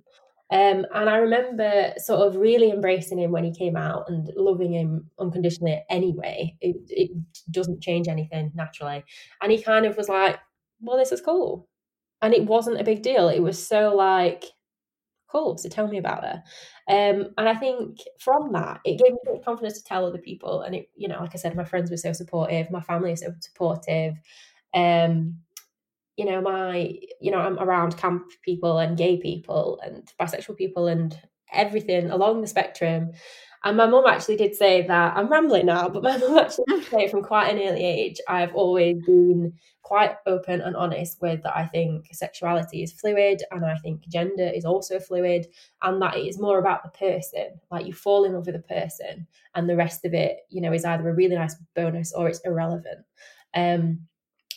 Um, 0.51 0.86
and 0.93 1.10
I 1.10 1.17
remember 1.17 1.93
sort 1.97 2.27
of 2.27 2.36
really 2.36 2.69
embracing 2.69 3.19
him 3.19 3.31
when 3.31 3.43
he 3.43 3.51
came 3.51 3.75
out 3.75 4.05
and 4.08 4.29
loving 4.36 4.73
him 4.73 5.10
unconditionally 5.19 5.84
anyway. 5.89 6.55
It, 6.62 6.77
it 6.88 7.12
doesn't 7.49 7.81
change 7.81 8.08
anything 8.08 8.51
naturally. 8.53 9.03
And 9.41 9.51
he 9.51 9.62
kind 9.62 9.86
of 9.86 9.97
was 9.97 10.08
like, 10.08 10.39
well, 10.79 10.97
this 10.97 11.12
is 11.12 11.21
cool. 11.21 11.67
And 12.21 12.34
it 12.34 12.45
wasn't 12.45 12.79
a 12.79 12.84
big 12.84 13.01
deal. 13.01 13.27
It 13.27 13.41
was 13.41 13.65
so 13.65 13.95
like, 13.95 14.45
cool. 15.31 15.58
So 15.58 15.67
tell 15.67 15.88
me 15.88 15.97
about 15.97 16.23
her. 16.23 16.43
Um, 16.88 17.34
and 17.38 17.49
I 17.49 17.55
think 17.55 17.99
from 18.19 18.51
that, 18.53 18.81
it 18.86 18.99
gave 18.99 19.13
me 19.13 19.41
confidence 19.43 19.79
to 19.79 19.84
tell 19.84 20.05
other 20.05 20.19
people. 20.19 20.62
And 20.62 20.75
it, 20.75 20.89
you 20.95 21.08
know, 21.08 21.19
like 21.19 21.34
I 21.34 21.38
said, 21.38 21.55
my 21.55 21.65
friends 21.65 21.89
were 21.89 21.97
so 21.97 22.13
supportive, 22.13 22.69
my 22.69 22.81
family 22.81 23.12
is 23.12 23.21
so 23.21 23.34
supportive. 23.39 24.13
Um, 24.73 25.39
you 26.17 26.25
know, 26.25 26.41
my, 26.41 26.93
you 27.19 27.32
know, 27.32 27.39
I'm 27.39 27.60
around 27.60 27.97
camp 27.97 28.32
people 28.43 28.78
and 28.80 28.97
gay 28.97 29.17
people 29.17 29.80
and 29.84 30.10
bisexual 30.19 30.58
people 30.58 30.88
and 30.88 31.19
everything 31.51 32.10
along 32.10 32.41
the 32.41 32.47
spectrum. 32.47 33.12
And 33.63 33.78
my 33.78 33.88
mum 33.88 34.06
actually 34.08 34.38
did 34.38 34.56
say 34.56 34.86
that 34.86 35.17
I'm 35.17 35.28
rambling 35.28 35.65
now, 35.65 35.89
but 35.89 36.04
my 36.04 36.17
mum 36.19 36.38
actually 36.38 36.65
did 36.67 36.86
say 36.86 37.08
from 37.08 37.23
quite 37.23 37.49
an 37.49 37.60
early 37.60 37.84
age, 37.84 38.17
I've 38.28 38.54
always 38.54 38.97
been 39.06 39.54
quite 39.82 40.15
open 40.25 40.62
and 40.62 40.75
honest 40.75 41.21
with 41.21 41.43
that 41.43 41.56
I 41.56 41.65
think 41.65 42.08
sexuality 42.12 42.82
is 42.82 42.91
fluid 42.91 43.43
and 43.51 43.65
I 43.65 43.78
think 43.78 44.08
gender 44.08 44.47
is 44.47 44.65
also 44.65 44.99
fluid 44.99 45.47
and 45.84 46.01
that 46.01 46.15
it 46.15 46.28
is 46.28 46.39
more 46.39 46.60
about 46.60 46.84
the 46.84 46.97
person. 46.97 47.60
Like 47.71 47.86
you 47.86 47.93
fall 47.93 48.23
in 48.23 48.34
love 48.34 48.45
with 48.45 48.56
a 48.56 48.60
person 48.60 49.28
and 49.54 49.69
the 49.69 49.75
rest 49.75 50.06
of 50.06 50.13
it, 50.13 50.38
you 50.49 50.62
know, 50.62 50.71
is 50.71 50.86
either 50.86 51.10
a 51.10 51.13
really 51.13 51.36
nice 51.36 51.56
bonus 51.75 52.13
or 52.13 52.28
it's 52.28 52.41
irrelevant. 52.45 53.06
Um, 53.54 54.08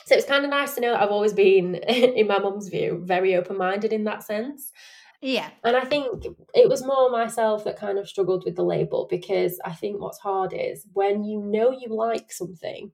so 0.09 0.15
it's 0.15 0.25
kind 0.25 0.43
of 0.43 0.51
nice 0.51 0.75
to 0.75 0.81
know 0.81 0.93
that 0.93 1.03
I've 1.03 1.11
always 1.11 1.35
been, 1.35 1.75
in 1.89 2.27
my 2.27 2.39
mum's 2.39 2.69
view, 2.69 3.03
very 3.05 3.37
open 3.37 3.59
minded 3.59 3.93
in 3.93 4.05
that 4.05 4.23
sense. 4.23 4.73
Yeah. 5.21 5.51
And 5.65 5.77
I 5.77 5.85
think 5.85 6.25
it 6.55 6.69
was 6.69 6.83
more 6.83 7.11
myself 7.11 7.65
that 7.65 7.79
kind 7.79 7.99
of 7.99 8.09
struggled 8.09 8.45
with 8.47 8.57
the 8.57 8.65
label 8.65 9.07
because 9.11 9.61
I 9.67 9.73
think 9.73 10.01
what's 10.01 10.19
hard 10.19 10.55
is 10.55 10.87
when 10.95 11.25
you 11.25 11.43
know 11.43 11.73
you 11.73 11.89
like 11.89 12.33
something, 12.33 12.91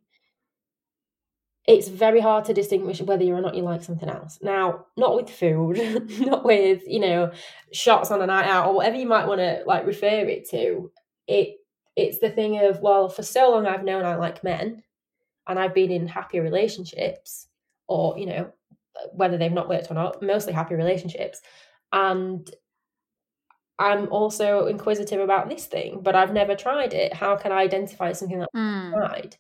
it's 1.69 1.87
very 1.87 2.19
hard 2.19 2.47
to 2.47 2.53
distinguish 2.53 3.01
whether 3.01 3.25
or 3.27 3.41
not 3.41 3.55
you 3.55 3.63
like 3.63 3.85
something 3.85 4.09
else. 4.09 4.41
Now, 4.43 4.87
not 4.97 5.15
with 5.15 5.31
food, 5.31 5.79
not 6.19 6.45
with, 6.45 6.83
you 6.85 6.99
know, 6.99 7.31
shots 7.73 8.11
on 8.11 8.23
a 8.23 8.27
night 8.27 8.47
out 8.47 8.67
or 8.67 8.75
whatever 8.75 8.97
you 8.97 9.07
might 9.07 9.29
want 9.29 9.39
to 9.39 9.63
like 9.67 9.87
refer 9.87 10.27
it 10.27 10.51
to. 10.51 10.91
It 11.29 11.59
it's 11.95 12.19
the 12.19 12.31
thing 12.31 12.59
of, 12.59 12.81
well, 12.81 13.09
for 13.09 13.23
so 13.23 13.53
long 13.53 13.67
I've 13.67 13.85
known 13.85 14.05
I 14.05 14.17
like 14.17 14.43
men 14.43 14.83
and 15.47 15.59
I've 15.59 15.75
been 15.75 15.91
in 15.91 16.07
happy 16.07 16.41
relationships 16.41 17.49
or, 17.87 18.19
you 18.19 18.27
know, 18.27 18.53
whether 19.13 19.37
they've 19.37 19.53
not 19.53 19.69
worked 19.69 19.91
or 19.91 19.95
not, 19.95 20.23
mostly 20.23 20.53
happy 20.53 20.75
relationships. 20.75 21.41
And 21.93 22.49
I'm 23.79 24.09
also 24.13 24.67
inquisitive 24.67 25.21
about 25.21 25.49
this 25.49 25.67
thing, 25.67 26.01
but 26.03 26.15
I've 26.15 26.33
never 26.33 26.55
tried 26.55 26.95
it. 26.95 27.13
How 27.13 27.37
can 27.37 27.53
I 27.53 27.63
identify 27.63 28.13
something 28.13 28.39
that 28.39 28.51
mm. 28.55 28.87
I've 28.87 28.93
tried? 28.93 29.37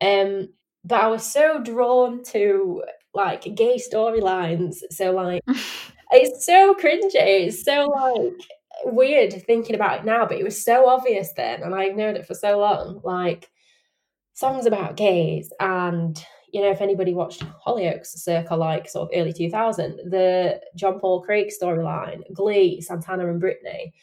Um, 0.00 0.48
but 0.84 1.00
I 1.00 1.08
was 1.08 1.30
so 1.30 1.62
drawn 1.62 2.22
to 2.24 2.84
like 3.14 3.42
gay 3.54 3.78
storylines. 3.78 4.76
So 4.90 5.12
like 5.12 5.42
it's 6.10 6.44
so 6.44 6.74
cringy. 6.74 7.46
It's 7.46 7.64
so 7.64 7.86
like 7.86 8.40
weird 8.84 9.32
thinking 9.44 9.74
about 9.74 10.00
it 10.00 10.04
now, 10.04 10.26
but 10.26 10.38
it 10.38 10.44
was 10.44 10.62
so 10.62 10.88
obvious 10.88 11.32
then, 11.36 11.62
and 11.62 11.74
I 11.74 11.84
ignored 11.84 12.16
it 12.16 12.26
for 12.26 12.34
so 12.34 12.58
long. 12.58 13.00
Like 13.04 13.50
songs 14.40 14.66
about 14.66 14.96
gays. 14.96 15.52
And 15.60 16.22
you 16.52 16.60
know 16.60 16.70
if 16.70 16.80
anybody 16.80 17.14
watched 17.14 17.44
hollyoaks 17.64 18.06
circa 18.06 18.56
like 18.56 18.88
sort 18.88 19.08
of 19.08 19.20
early 19.20 19.32
2000 19.32 20.10
the 20.10 20.60
john 20.74 20.98
paul 20.98 21.22
craig 21.22 21.48
storyline 21.48 22.22
glee 22.32 22.80
santana 22.80 23.28
and 23.28 23.38
brittany 23.38 23.94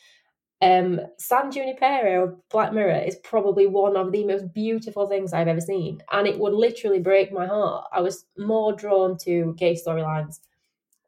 um 0.62 1.00
san 1.18 1.52
junipero 1.52 2.38
black 2.50 2.72
mirror 2.72 3.02
is 3.06 3.18
probably 3.18 3.68
one 3.68 3.98
of 3.98 4.14
the 4.14 4.24
most 4.26 4.54
beautiful 4.54 5.08
things 5.08 5.34
i've 5.34 5.48
ever 5.48 5.62
seen. 5.62 6.02
And 6.12 6.26
it 6.26 6.40
would 6.40 6.54
literally 6.54 7.00
break 7.00 7.32
my 7.32 7.46
heart. 7.46 7.86
I 7.92 8.02
was 8.02 8.26
more 8.38 8.74
drawn 8.74 9.18
to 9.26 9.54
gay 9.58 9.76
storylines 9.76 10.40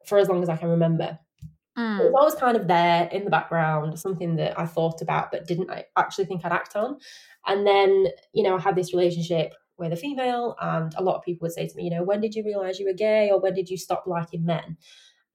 for 0.06 0.18
as 0.18 0.28
long 0.28 0.42
as 0.42 0.48
i 0.48 0.56
can 0.56 0.68
remember 0.68 1.18
mm. 1.80 2.00
it 2.00 2.12
was 2.12 2.14
always 2.16 2.34
kind 2.34 2.56
of 2.56 2.68
there 2.68 3.08
in 3.12 3.24
the 3.24 3.30
background 3.30 3.98
something 3.98 4.36
that 4.36 4.58
i 4.58 4.66
thought 4.66 5.00
about 5.02 5.30
but 5.30 5.46
didn't 5.46 5.70
actually 5.96 6.24
think 6.24 6.44
i'd 6.44 6.52
act 6.52 6.76
on 6.76 6.96
and 7.46 7.66
then, 7.66 8.06
you 8.32 8.42
know, 8.42 8.56
I 8.56 8.60
had 8.60 8.76
this 8.76 8.92
relationship 8.92 9.54
with 9.78 9.92
a 9.92 9.96
female, 9.96 10.56
and 10.60 10.94
a 10.96 11.02
lot 11.02 11.16
of 11.16 11.22
people 11.22 11.46
would 11.46 11.52
say 11.52 11.66
to 11.66 11.76
me, 11.76 11.84
you 11.84 11.90
know, 11.90 12.02
when 12.02 12.20
did 12.20 12.34
you 12.34 12.44
realize 12.44 12.78
you 12.78 12.86
were 12.86 12.92
gay 12.92 13.30
or 13.30 13.40
when 13.40 13.54
did 13.54 13.70
you 13.70 13.78
stop 13.78 14.04
liking 14.06 14.44
men? 14.44 14.76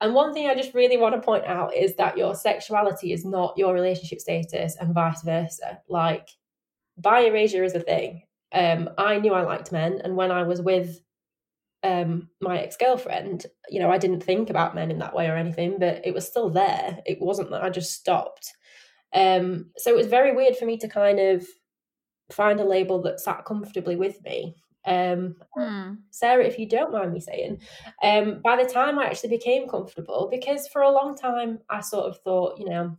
And 0.02 0.14
one 0.14 0.34
thing 0.34 0.48
I 0.48 0.56
just 0.56 0.74
really 0.74 0.98
want 0.98 1.16
to 1.16 1.22
point 1.22 1.46
out 1.46 1.74
is 1.74 1.96
that 1.96 2.18
your 2.18 2.36
sexuality 2.36 3.14
is 3.14 3.26
not 3.26 3.58
your 3.58 3.74
relationship 3.74 4.20
status 4.20 4.76
and 4.80 4.94
vice 4.94 5.24
versa. 5.24 5.80
Like, 5.90 6.30
bi 6.98 7.22
erasure 7.22 7.64
is 7.64 7.74
a 7.74 7.80
thing. 7.80 8.24
Um, 8.52 8.90
I 8.98 9.18
knew 9.18 9.34
I 9.34 9.42
liked 9.42 9.72
men, 9.72 10.02
and 10.04 10.16
when 10.16 10.32
I 10.32 10.44
was 10.44 10.62
with 10.62 11.02
um, 11.86 12.30
my 12.42 12.60
ex 12.60 12.76
girlfriend, 12.78 13.46
you 13.70 13.80
know, 13.80 13.92
I 13.92 14.00
didn't 14.00 14.24
think 14.24 14.50
about 14.50 14.74
men 14.74 14.90
in 14.90 14.98
that 15.00 15.16
way 15.16 15.28
or 15.28 15.36
anything, 15.36 15.78
but 15.80 16.02
it 16.04 16.16
was 16.16 16.28
still 16.28 16.50
there. 16.50 16.98
It 17.06 17.22
wasn't 17.22 17.52
that 17.52 17.64
I 17.64 17.70
just 17.70 17.94
stopped. 17.94 18.52
Um, 19.14 19.68
so 19.78 19.92
it 19.92 19.96
was 19.96 20.08
very 20.08 20.36
weird 20.36 20.56
for 20.56 20.66
me 20.66 20.78
to 20.78 20.88
kind 20.88 21.20
of 21.20 21.46
find 22.32 22.60
a 22.60 22.66
label 22.66 23.04
that 23.04 23.20
sat 23.20 23.46
comfortably 23.46 23.96
with 23.96 24.22
me. 24.24 24.56
Um, 24.88 25.36
mm. 25.56 25.98
Sarah, 26.10 26.44
if 26.44 26.58
you 26.58 26.68
don't 26.68 26.92
mind 26.92 27.14
me 27.14 27.20
saying, 27.20 27.62
um, 28.02 28.42
by 28.44 28.62
the 28.62 28.70
time 28.70 28.98
I 28.98 29.06
actually 29.06 29.30
became 29.30 29.68
comfortable, 29.68 30.28
because 30.32 30.68
for 30.68 30.82
a 30.82 30.92
long 30.92 31.16
time 31.16 31.60
I 31.70 31.82
sort 31.82 32.06
of 32.06 32.18
thought, 32.24 32.60
you 32.60 32.66
know, 32.68 32.98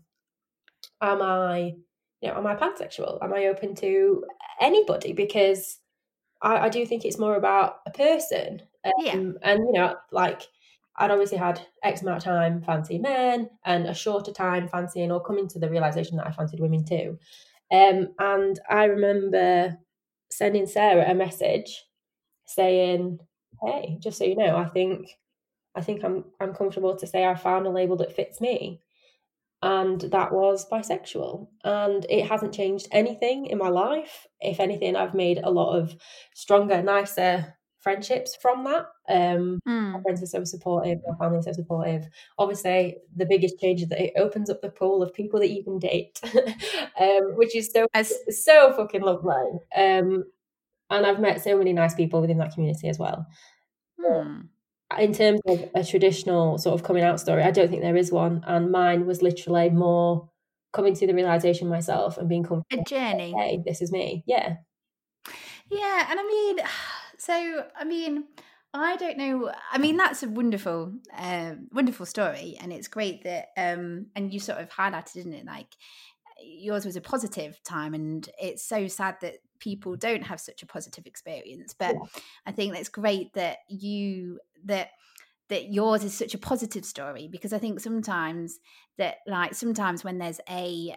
am 1.01 1.23
I, 1.23 1.75
you 2.21 2.29
know, 2.29 2.37
am 2.37 2.47
I 2.47 2.55
pansexual? 2.55 3.23
Am 3.23 3.35
I 3.35 3.47
open 3.47 3.75
to 3.77 4.25
anybody? 4.61 5.13
Because 5.13 5.79
I, 6.43 6.57
I 6.59 6.69
do 6.69 6.85
think 6.87 7.05
it's 7.05 7.19
more 7.19 7.37
about 7.37 7.77
a 7.87 7.91
person. 7.91 8.63
Um, 8.87 8.93
yeah. 9.05 9.13
And, 9.43 9.61
you 9.67 9.73
know, 9.73 9.97
like 10.13 10.43
I'd 10.97 11.11
obviously 11.11 11.39
had 11.39 11.61
X 11.83 12.03
amount 12.03 12.19
of 12.19 12.25
time 12.25 12.63
fancy 12.63 12.99
men 12.99 13.51
and 13.65 13.87
a 13.87 13.95
shorter 13.95 14.33
time 14.33 14.69
fancying 14.69 15.13
or 15.13 15.23
coming 15.23 15.49
to 15.49 15.59
the 15.59 15.71
realization 15.71 16.17
that 16.17 16.27
I 16.27 16.33
fancied 16.33 16.61
women 16.61 16.85
too. 16.85 17.19
Um, 17.73 18.09
and 18.19 18.59
I 18.71 18.85
remember 18.85 19.79
sending 20.31 20.67
Sarah 20.67 21.11
a 21.11 21.15
message 21.15 21.85
saying, 22.47 23.21
"Hey, 23.65 23.99
just 24.01 24.19
so 24.19 24.25
you 24.25 24.37
know, 24.37 24.57
I 24.57 24.67
think 24.67 25.09
I 25.77 25.83
think 25.83 26.05
I'm 26.05 26.25
I'm 26.41 26.55
comfortable 26.55 26.97
to 26.97 27.07
say 27.07 27.25
I 27.27 27.35
found 27.37 27.67
a 27.67 27.71
label 27.71 27.97
that 27.99 28.15
fits 28.17 28.41
me." 28.41 28.83
And 29.63 30.01
that 30.03 30.33
was 30.33 30.69
bisexual. 30.69 31.49
And 31.65 32.07
it 32.11 32.27
hasn't 32.27 32.55
changed 32.55 32.89
anything 32.93 33.47
in 33.47 33.59
my 33.59 33.69
life. 33.69 34.27
If 34.41 34.61
anything, 34.61 34.97
I've 34.97 35.15
made 35.15 35.39
a 35.43 35.51
lot 35.51 35.77
of 35.79 35.97
stronger, 36.35 36.83
nicer 36.83 37.56
friendships 37.87 38.35
from 38.43 38.65
that. 38.65 38.87
Um, 39.09 39.61
mm. 39.65 39.93
My 39.93 40.03
friends 40.03 40.21
are 40.21 40.27
so 40.27 40.43
supportive, 40.43 40.99
my 41.07 41.15
family 41.15 41.41
so 41.41 41.53
supportive. 41.53 42.09
Obviously, 42.37 42.97
the 43.15 43.27
biggest 43.27 43.61
change 43.61 43.81
is 43.81 43.89
that 43.91 44.01
it 44.01 44.15
opens 44.17 44.51
up 44.51 44.61
the 44.61 44.71
pool 44.71 45.05
of 45.05 45.15
people 45.15 45.39
that 45.39 45.51
you 45.51 45.63
can 45.63 45.79
date, 45.79 46.21
um, 47.01 47.37
which 47.37 47.55
is 47.55 47.71
so 47.71 47.87
As... 47.95 48.13
so 48.45 48.73
fucking 48.73 49.03
lovely. 49.03 49.61
Um, 49.77 50.25
and 50.91 51.07
I've 51.07 51.21
met 51.21 51.45
so 51.45 51.57
many 51.57 51.73
nice 51.73 51.95
people 51.95 52.21
within 52.21 52.39
that 52.39 52.55
community 52.55 52.89
as 52.89 52.99
well. 52.99 53.25
Hmm. 54.05 54.41
In 54.99 55.13
terms 55.13 55.41
of 55.47 55.71
a 55.73 55.85
traditional 55.85 56.59
sort 56.59 56.75
of 56.75 56.85
coming 56.85 57.05
out 57.05 57.21
story, 57.21 57.45
I 57.45 57.53
don't 57.53 57.69
think 57.69 57.83
there 57.83 57.97
is 57.97 58.11
one, 58.11 58.43
and 58.49 58.73
mine 58.73 59.07
was 59.07 59.23
literally 59.23 59.71
more 59.71 60.29
coming 60.73 60.97
to 60.97 61.07
the 61.07 61.15
realization 61.15 61.69
myself 61.69 62.19
and 62.19 62.29
being 62.29 62.43
comfortable. 62.43 62.83
A 62.83 62.85
journey. 62.85 63.33
Hey, 63.33 63.63
this 63.65 63.81
is 63.81 63.93
me. 63.93 64.25
Yeah. 64.27 64.57
Yeah, 65.71 66.07
and 66.11 66.21
I 66.21 66.25
mean 66.25 66.59
so, 67.27 67.65
I 67.77 67.85
mean, 67.85 68.25
I 68.73 68.97
don't 68.97 69.19
know. 69.19 69.53
I 69.73 69.79
mean, 69.79 69.97
that's 69.97 70.23
a 70.23 70.29
wonderful, 70.29 70.93
uh, 71.17 71.55
wonderful 71.73 72.07
story, 72.07 72.57
and 72.61 72.73
it's 72.73 72.89
great 72.89 73.25
that. 73.25 73.49
Um, 73.57 74.07
and 74.15 74.33
you 74.33 74.41
sort 74.41 74.59
of 74.59 74.71
highlighted, 74.71 75.15
didn't 75.15 75.35
it? 75.35 75.47
Like 75.47 75.75
yours 76.41 76.85
was 76.85 76.97
a 76.97 77.01
positive 77.01 77.61
time, 77.65 77.95
and 77.95 78.29
it's 78.41 78.63
so 78.63 78.87
sad 78.87 79.17
that 79.23 79.39
people 79.59 79.97
don't 79.97 80.25
have 80.25 80.41
such 80.41 80.63
a 80.63 80.67
positive 80.67 81.07
experience. 81.07 81.75
But 81.77 81.95
yeah. 81.95 82.23
I 82.47 82.53
think 82.53 82.75
that's 82.75 82.89
great 82.89 83.33
that 83.35 83.59
you 83.69 84.39
that 84.65 84.91
that 85.49 85.73
yours 85.73 86.05
is 86.05 86.13
such 86.13 86.35
a 86.35 86.39
positive 86.39 86.85
story 86.85 87.29
because 87.31 87.53
I 87.53 87.59
think 87.59 87.81
sometimes 87.81 88.59
that 88.99 89.19
like 89.27 89.55
sometimes 89.55 90.05
when 90.05 90.19
there's 90.19 90.41
a 90.49 90.97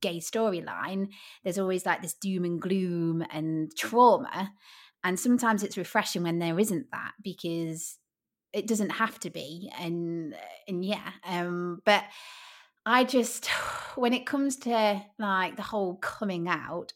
gay 0.00 0.18
storyline, 0.18 1.08
there's 1.42 1.58
always 1.58 1.84
like 1.84 2.02
this 2.02 2.14
doom 2.14 2.44
and 2.44 2.60
gloom 2.60 3.24
and 3.30 3.70
trauma. 3.76 4.52
And 5.04 5.18
sometimes 5.18 5.62
it's 5.62 5.78
refreshing 5.78 6.24
when 6.24 6.38
there 6.38 6.58
isn't 6.58 6.90
that 6.90 7.12
because 7.22 7.98
it 8.52 8.66
doesn't 8.66 8.90
have 8.90 9.18
to 9.20 9.30
be. 9.30 9.70
And 9.78 10.34
and 10.66 10.84
yeah, 10.84 11.10
um, 11.26 11.80
but 11.84 12.04
I 12.84 13.04
just 13.04 13.46
when 13.96 14.12
it 14.12 14.26
comes 14.26 14.56
to 14.56 15.02
like 15.18 15.56
the 15.56 15.62
whole 15.62 15.96
coming 15.96 16.48
out, 16.48 16.92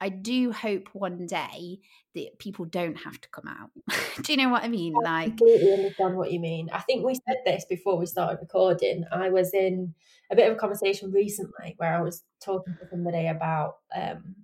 I 0.00 0.08
do 0.08 0.52
hope 0.52 0.88
one 0.92 1.26
day 1.26 1.80
that 2.14 2.38
people 2.38 2.64
don't 2.64 2.96
have 2.96 3.20
to 3.20 3.28
come 3.30 3.46
out. 3.46 3.70
do 4.22 4.32
you 4.32 4.38
know 4.38 4.48
what 4.48 4.64
I 4.64 4.68
mean? 4.68 4.94
I 5.04 5.10
like 5.10 5.36
completely 5.36 5.72
understand 5.72 6.16
what 6.16 6.32
you 6.32 6.40
mean. 6.40 6.68
I 6.72 6.80
think 6.80 7.04
we 7.04 7.14
said 7.14 7.38
this 7.44 7.64
before 7.68 7.98
we 7.98 8.06
started 8.06 8.38
recording. 8.40 9.04
I 9.12 9.30
was 9.30 9.54
in 9.54 9.94
a 10.30 10.36
bit 10.36 10.50
of 10.50 10.56
a 10.56 10.60
conversation 10.60 11.12
recently 11.12 11.74
where 11.76 11.94
I 11.94 12.00
was 12.00 12.24
talking 12.40 12.74
to 12.80 12.88
somebody 12.88 13.26
about 13.26 13.76
um 13.94 14.34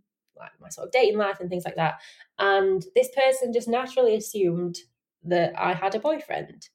like 0.43 0.51
my 0.61 0.69
sort 0.69 0.89
of 0.89 0.93
dating 0.93 1.19
life 1.19 1.41
and 1.41 1.49
things 1.49 1.65
like 1.65 1.77
that. 1.77 2.01
And 2.39 2.85
this 2.95 3.09
person 3.15 3.53
just 3.53 3.69
naturally 3.69 4.15
assumed 4.17 4.77
that 5.25 5.53
I 5.59 5.73
had 5.73 5.95
a 5.95 6.01
boyfriend. 6.01 6.69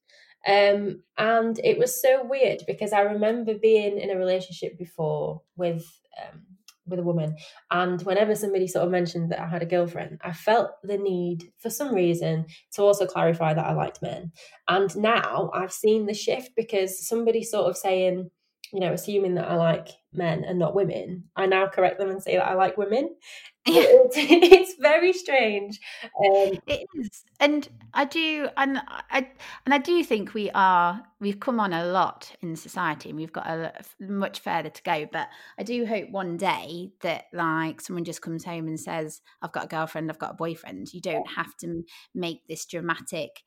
Um, 0.48 1.04
and 1.18 1.60
it 1.64 1.78
was 1.78 2.02
so 2.02 2.24
weird 2.24 2.64
because 2.66 2.94
I 2.94 3.02
remember 3.02 3.54
being 3.56 4.00
in 4.00 4.10
a 4.10 4.18
relationship 4.18 4.78
before 4.78 5.42
with 5.58 5.86
um, 6.22 6.42
with 6.86 7.00
a 7.00 7.04
woman, 7.04 7.36
and 7.70 8.02
whenever 8.04 8.34
somebody 8.34 8.66
sort 8.66 8.86
of 8.86 8.92
mentioned 8.92 9.30
that 9.32 9.42
I 9.42 9.48
had 9.48 9.62
a 9.62 9.66
girlfriend, 9.66 10.22
I 10.24 10.32
felt 10.32 10.72
the 10.84 10.98
need 10.98 11.52
for 11.60 11.70
some 11.70 11.94
reason 11.94 12.46
to 12.74 12.82
also 12.82 13.06
clarify 13.06 13.54
that 13.54 13.66
I 13.66 13.74
liked 13.74 14.02
men. 14.02 14.32
And 14.70 14.96
now 14.96 15.52
I've 15.54 15.74
seen 15.74 16.06
the 16.06 16.14
shift 16.14 16.52
because 16.56 17.06
somebody 17.06 17.44
sort 17.44 17.70
of 17.70 17.76
saying, 17.76 18.30
you 18.74 18.80
know, 18.80 18.94
assuming 18.94 19.36
that 19.36 19.50
I 19.50 19.56
like 19.56 19.90
men 20.14 20.44
and 20.44 20.60
not 20.60 20.76
women, 20.76 21.26
I 21.36 21.46
now 21.46 21.68
correct 21.68 22.00
them 22.00 22.10
and 22.10 22.22
say 22.22 22.36
that 22.36 22.48
I 22.48 22.54
like 22.56 22.78
women. 22.78 23.16
Yeah. 23.68 23.84
It's, 24.16 24.76
very 24.80 25.12
strange. 25.12 25.80
Um, 26.04 26.60
it 26.68 26.86
is, 26.96 27.24
and 27.42 27.68
I 27.94 28.06
do, 28.06 28.48
and 28.56 28.80
I 28.88 29.28
and 29.66 29.74
I 29.74 29.78
do 29.80 30.04
think 30.06 30.34
we 30.34 30.50
are. 30.52 31.04
We've 31.20 31.40
come 31.40 31.60
on 31.60 31.74
a 31.74 31.86
lot 31.86 32.34
in 32.42 32.56
society, 32.56 33.10
and 33.10 33.18
we've 33.18 33.34
got 33.34 33.48
a 33.48 33.74
much 34.00 34.40
further 34.40 34.70
to 34.70 34.84
go. 34.84 35.08
But 35.12 35.28
I 35.60 35.64
do 35.64 35.86
hope 35.86 36.12
one 36.12 36.38
day 36.38 36.92
that 37.02 37.26
like 37.34 37.82
someone 37.82 38.06
just 38.06 38.22
comes 38.22 38.46
home 38.46 38.68
and 38.68 38.80
says, 38.80 39.22
"I've 39.42 39.52
got 39.52 39.66
a 39.66 39.68
girlfriend, 39.68 40.10
I've 40.10 40.20
got 40.20 40.32
a 40.32 40.36
boyfriend." 40.36 40.94
You 40.94 41.02
don't 41.02 41.28
have 41.36 41.58
to 41.58 41.84
make 42.16 42.48
this 42.48 42.66
dramatic 42.66 43.44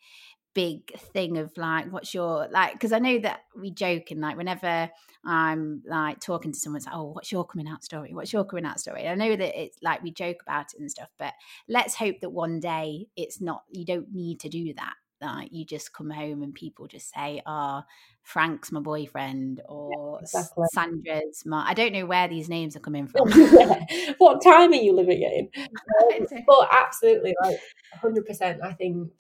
big 0.54 0.98
thing 0.98 1.38
of 1.38 1.56
like 1.56 1.90
what's 1.92 2.12
your 2.12 2.48
like 2.50 2.72
because 2.72 2.92
i 2.92 2.98
know 2.98 3.18
that 3.18 3.42
we 3.56 3.70
joke 3.70 4.10
and 4.10 4.20
like 4.20 4.36
whenever 4.36 4.90
i'm 5.24 5.80
like 5.86 6.18
talking 6.18 6.52
to 6.52 6.58
someone 6.58 6.78
it's 6.78 6.86
like 6.86 6.94
oh 6.94 7.12
what's 7.12 7.30
your 7.30 7.44
coming 7.44 7.68
out 7.68 7.84
story? 7.84 8.14
What's 8.14 8.32
your 8.32 8.44
coming 8.44 8.64
out 8.64 8.80
story? 8.80 9.02
And 9.02 9.22
i 9.22 9.28
know 9.28 9.36
that 9.36 9.62
it's 9.62 9.76
like 9.82 10.02
we 10.02 10.10
joke 10.10 10.38
about 10.42 10.72
it 10.74 10.80
and 10.80 10.90
stuff 10.90 11.08
but 11.18 11.34
let's 11.68 11.94
hope 11.94 12.20
that 12.20 12.30
one 12.30 12.60
day 12.60 13.06
it's 13.16 13.40
not 13.40 13.64
you 13.70 13.84
don't 13.84 14.12
need 14.12 14.40
to 14.40 14.48
do 14.48 14.74
that. 14.74 14.94
Like 15.22 15.52
you 15.52 15.66
just 15.66 15.92
come 15.92 16.08
home 16.08 16.42
and 16.42 16.54
people 16.54 16.86
just 16.86 17.12
say 17.14 17.42
oh 17.44 17.82
frank's 18.22 18.72
my 18.72 18.80
boyfriend 18.80 19.60
or 19.68 20.18
yeah, 20.18 20.22
exactly. 20.22 20.64
sandra's 20.72 21.42
my 21.44 21.62
i 21.68 21.74
don't 21.74 21.92
know 21.92 22.06
where 22.06 22.26
these 22.26 22.48
names 22.48 22.74
are 22.74 22.80
coming 22.80 23.06
from. 23.06 23.30
What 24.18 24.42
time 24.42 24.72
are 24.72 24.76
you 24.76 24.94
living 24.94 25.22
in? 25.22 25.50
Um, 26.00 26.26
but 26.46 26.68
absolutely 26.72 27.34
like 27.42 27.58
100% 28.02 28.62
i 28.62 28.72
think 28.72 29.10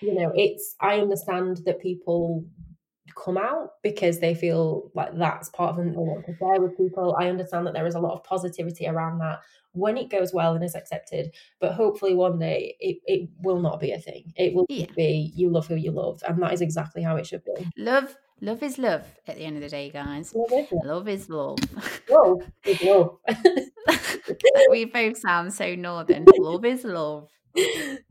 you 0.00 0.14
know 0.14 0.32
it's 0.34 0.74
i 0.80 0.98
understand 0.98 1.58
that 1.64 1.80
people 1.80 2.44
come 3.16 3.38
out 3.38 3.70
because 3.82 4.20
they 4.20 4.34
feel 4.34 4.90
like 4.94 5.16
that's 5.16 5.48
part 5.50 5.70
of 5.70 5.76
them 5.76 5.90
they 5.90 5.96
want 5.96 6.24
to 6.26 6.36
share 6.36 6.60
with 6.60 6.76
people. 6.76 7.16
I 7.18 7.28
understand 7.28 7.66
that 7.66 7.74
there 7.74 7.86
is 7.86 7.94
a 7.94 8.00
lot 8.00 8.12
of 8.12 8.22
positivity 8.24 8.86
around 8.86 9.18
that 9.18 9.40
when 9.72 9.96
it 9.96 10.10
goes 10.10 10.32
well 10.32 10.54
and 10.54 10.64
is 10.64 10.74
accepted 10.74 11.34
but 11.60 11.72
hopefully 11.72 12.14
one 12.14 12.38
day 12.38 12.74
it, 12.80 12.96
it 13.04 13.28
will 13.42 13.60
not 13.60 13.80
be 13.80 13.92
a 13.92 13.98
thing. 13.98 14.32
It 14.36 14.54
will 14.54 14.66
yeah. 14.68 14.86
be 14.96 15.32
you 15.34 15.50
love 15.50 15.66
who 15.66 15.76
you 15.76 15.90
love 15.90 16.22
and 16.28 16.40
that 16.42 16.52
is 16.52 16.60
exactly 16.60 17.02
how 17.02 17.16
it 17.16 17.26
should 17.26 17.42
be. 17.44 17.68
Love 17.76 18.16
love 18.40 18.62
is 18.62 18.78
love 18.78 19.04
at 19.26 19.36
the 19.36 19.42
end 19.42 19.56
of 19.56 19.62
the 19.62 19.68
day 19.68 19.90
guys. 19.90 20.34
Love 20.34 20.52
is 20.52 20.72
love, 20.72 20.84
love 20.84 21.08
is 21.08 21.28
love. 21.28 21.58
Love 22.08 22.42
is 22.64 22.82
love. 22.82 23.18
We 24.70 24.84
both 24.84 25.16
sound 25.18 25.54
so 25.54 25.74
northern. 25.76 26.24
Love 26.38 26.64
is 26.64 26.84
love 26.84 27.28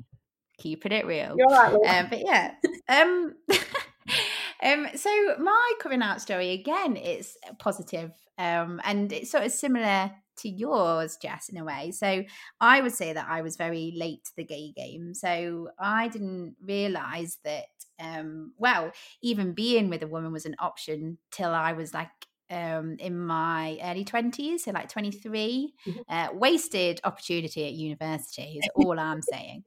keeping 0.66 0.92
it 0.92 1.06
real. 1.06 1.36
You're 1.38 1.48
right. 1.48 1.74
Um, 1.74 2.08
but 2.10 2.22
yeah. 2.26 2.56
Um, 2.90 3.36
um, 4.64 4.88
so 4.96 5.36
my 5.38 5.74
coming 5.80 6.02
out 6.02 6.22
story 6.22 6.52
again 6.52 6.96
is 6.96 7.38
positive, 7.60 8.12
um, 8.40 8.82
and 8.84 9.12
it's 9.12 9.30
sort 9.30 9.44
of 9.44 9.52
similar 9.52 10.12
to 10.38 10.50
yours, 10.50 11.18
Jess, 11.22 11.50
in 11.50 11.58
a 11.58 11.64
way. 11.64 11.92
So 11.92 12.24
I 12.60 12.82
would 12.82 12.94
say 12.94 13.14
that 13.14 13.28
I 13.30 13.42
was 13.42 13.56
very 13.56 13.94
late 13.96 14.26
to 14.26 14.32
the 14.36 14.44
gay 14.44 14.74
game. 14.76 15.14
So 15.14 15.70
I 15.80 16.10
didn't 16.10 16.56
realize 16.62 17.38
that, 17.46 17.68
um, 18.02 18.54
well, 18.58 18.92
even 19.22 19.54
being 19.54 19.90
with 19.90 20.02
a 20.02 20.08
woman 20.08 20.34
was 20.34 20.46
an 20.46 20.56
option 20.60 21.20
till 21.32 21.52
I 21.52 21.74
was 21.74 21.94
like 21.94 22.10
um, 22.50 22.98
in 23.00 23.18
my 23.18 23.80
early 23.84 24.06
20s, 24.06 24.62
so 24.62 24.72
like 24.72 24.90
23. 24.90 25.74
Mm-hmm. 25.88 26.00
Uh, 26.08 26.28
wasted 26.34 27.02
opportunity 27.04 27.66
at 27.66 27.74
university 27.74 28.60
is 28.60 28.70
all 28.76 29.00
I'm 29.00 29.22
saying. 29.22 29.64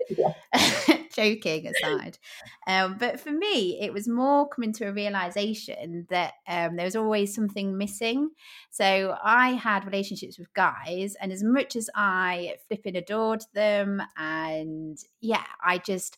Joking 1.15 1.67
aside. 1.67 2.19
Um, 2.67 2.97
but 2.99 3.19
for 3.19 3.33
me, 3.33 3.81
it 3.81 3.93
was 3.93 4.07
more 4.07 4.49
coming 4.49 4.73
to 4.75 4.87
a 4.87 4.93
realization 4.93 6.07
that 6.11 6.35
um, 6.47 6.77
there 6.77 6.85
was 6.85 6.97
always 6.97 7.35
something 7.35 7.77
missing. 7.77 8.31
So 8.71 9.17
I 9.23 9.51
had 9.51 9.85
relationships 9.85 10.39
with 10.39 10.53
guys, 10.55 11.17
and 11.21 11.33
as 11.33 11.43
much 11.43 11.75
as 11.75 11.91
I 11.95 12.55
flipping 12.69 12.97
adored 12.97 13.45
them, 13.55 14.03
and 14.17 14.99
yeah, 15.21 15.45
I 15.65 15.79
just. 15.79 16.17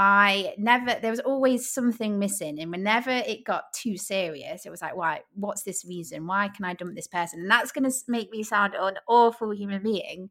I 0.00 0.54
never, 0.58 0.94
there 1.02 1.10
was 1.10 1.18
always 1.18 1.68
something 1.68 2.20
missing. 2.20 2.60
And 2.60 2.70
whenever 2.70 3.10
it 3.10 3.44
got 3.44 3.72
too 3.72 3.96
serious, 3.96 4.64
it 4.64 4.70
was 4.70 4.80
like, 4.80 4.94
why, 4.94 5.22
what's 5.34 5.64
this 5.64 5.84
reason? 5.84 6.24
Why 6.28 6.50
can 6.54 6.64
I 6.64 6.74
dump 6.74 6.94
this 6.94 7.08
person? 7.08 7.40
And 7.40 7.50
that's 7.50 7.72
going 7.72 7.90
to 7.90 7.96
make 8.06 8.30
me 8.30 8.44
sound 8.44 8.76
an 8.78 8.94
awful 9.08 9.50
human 9.50 9.82
being. 9.82 10.30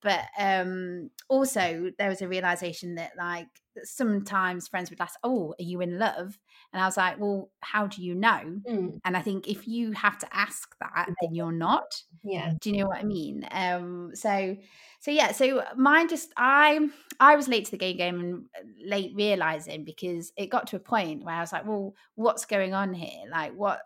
But 0.00 0.20
um, 0.38 1.10
also, 1.28 1.90
there 1.98 2.08
was 2.08 2.22
a 2.22 2.28
realization 2.28 2.94
that, 2.94 3.14
like, 3.18 3.48
sometimes 3.82 4.68
friends 4.68 4.88
would 4.88 5.00
ask, 5.00 5.18
Oh, 5.24 5.52
are 5.58 5.64
you 5.64 5.80
in 5.80 5.98
love? 5.98 6.38
And 6.72 6.82
I 6.82 6.86
was 6.86 6.96
like, 6.96 7.18
Well, 7.18 7.50
how 7.60 7.86
do 7.86 8.02
you 8.02 8.14
know? 8.14 8.60
Mm. 8.68 9.00
And 9.04 9.16
I 9.16 9.22
think 9.22 9.48
if 9.48 9.66
you 9.66 9.92
have 9.92 10.18
to 10.18 10.36
ask 10.36 10.74
that, 10.80 11.08
then 11.20 11.34
you're 11.34 11.52
not. 11.52 12.02
Yeah. 12.22 12.52
Do 12.60 12.70
you 12.70 12.78
know 12.78 12.86
what 12.86 12.98
I 12.98 13.04
mean? 13.04 13.46
Um, 13.50 14.10
so 14.14 14.56
so 15.00 15.10
yeah, 15.10 15.32
so 15.32 15.64
mine 15.76 16.08
just 16.08 16.30
I 16.36 16.88
I 17.20 17.36
was 17.36 17.48
late 17.48 17.64
to 17.66 17.70
the 17.70 17.78
game 17.78 17.96
game 17.96 18.20
and 18.20 18.44
uh, 18.56 18.66
late 18.84 19.12
realizing 19.14 19.84
because 19.84 20.32
it 20.36 20.50
got 20.50 20.66
to 20.68 20.76
a 20.76 20.80
point 20.80 21.24
where 21.24 21.34
I 21.34 21.40
was 21.40 21.52
like, 21.52 21.66
Well, 21.66 21.94
what's 22.14 22.44
going 22.44 22.74
on 22.74 22.92
here? 22.92 23.24
Like 23.30 23.54
what 23.54 23.80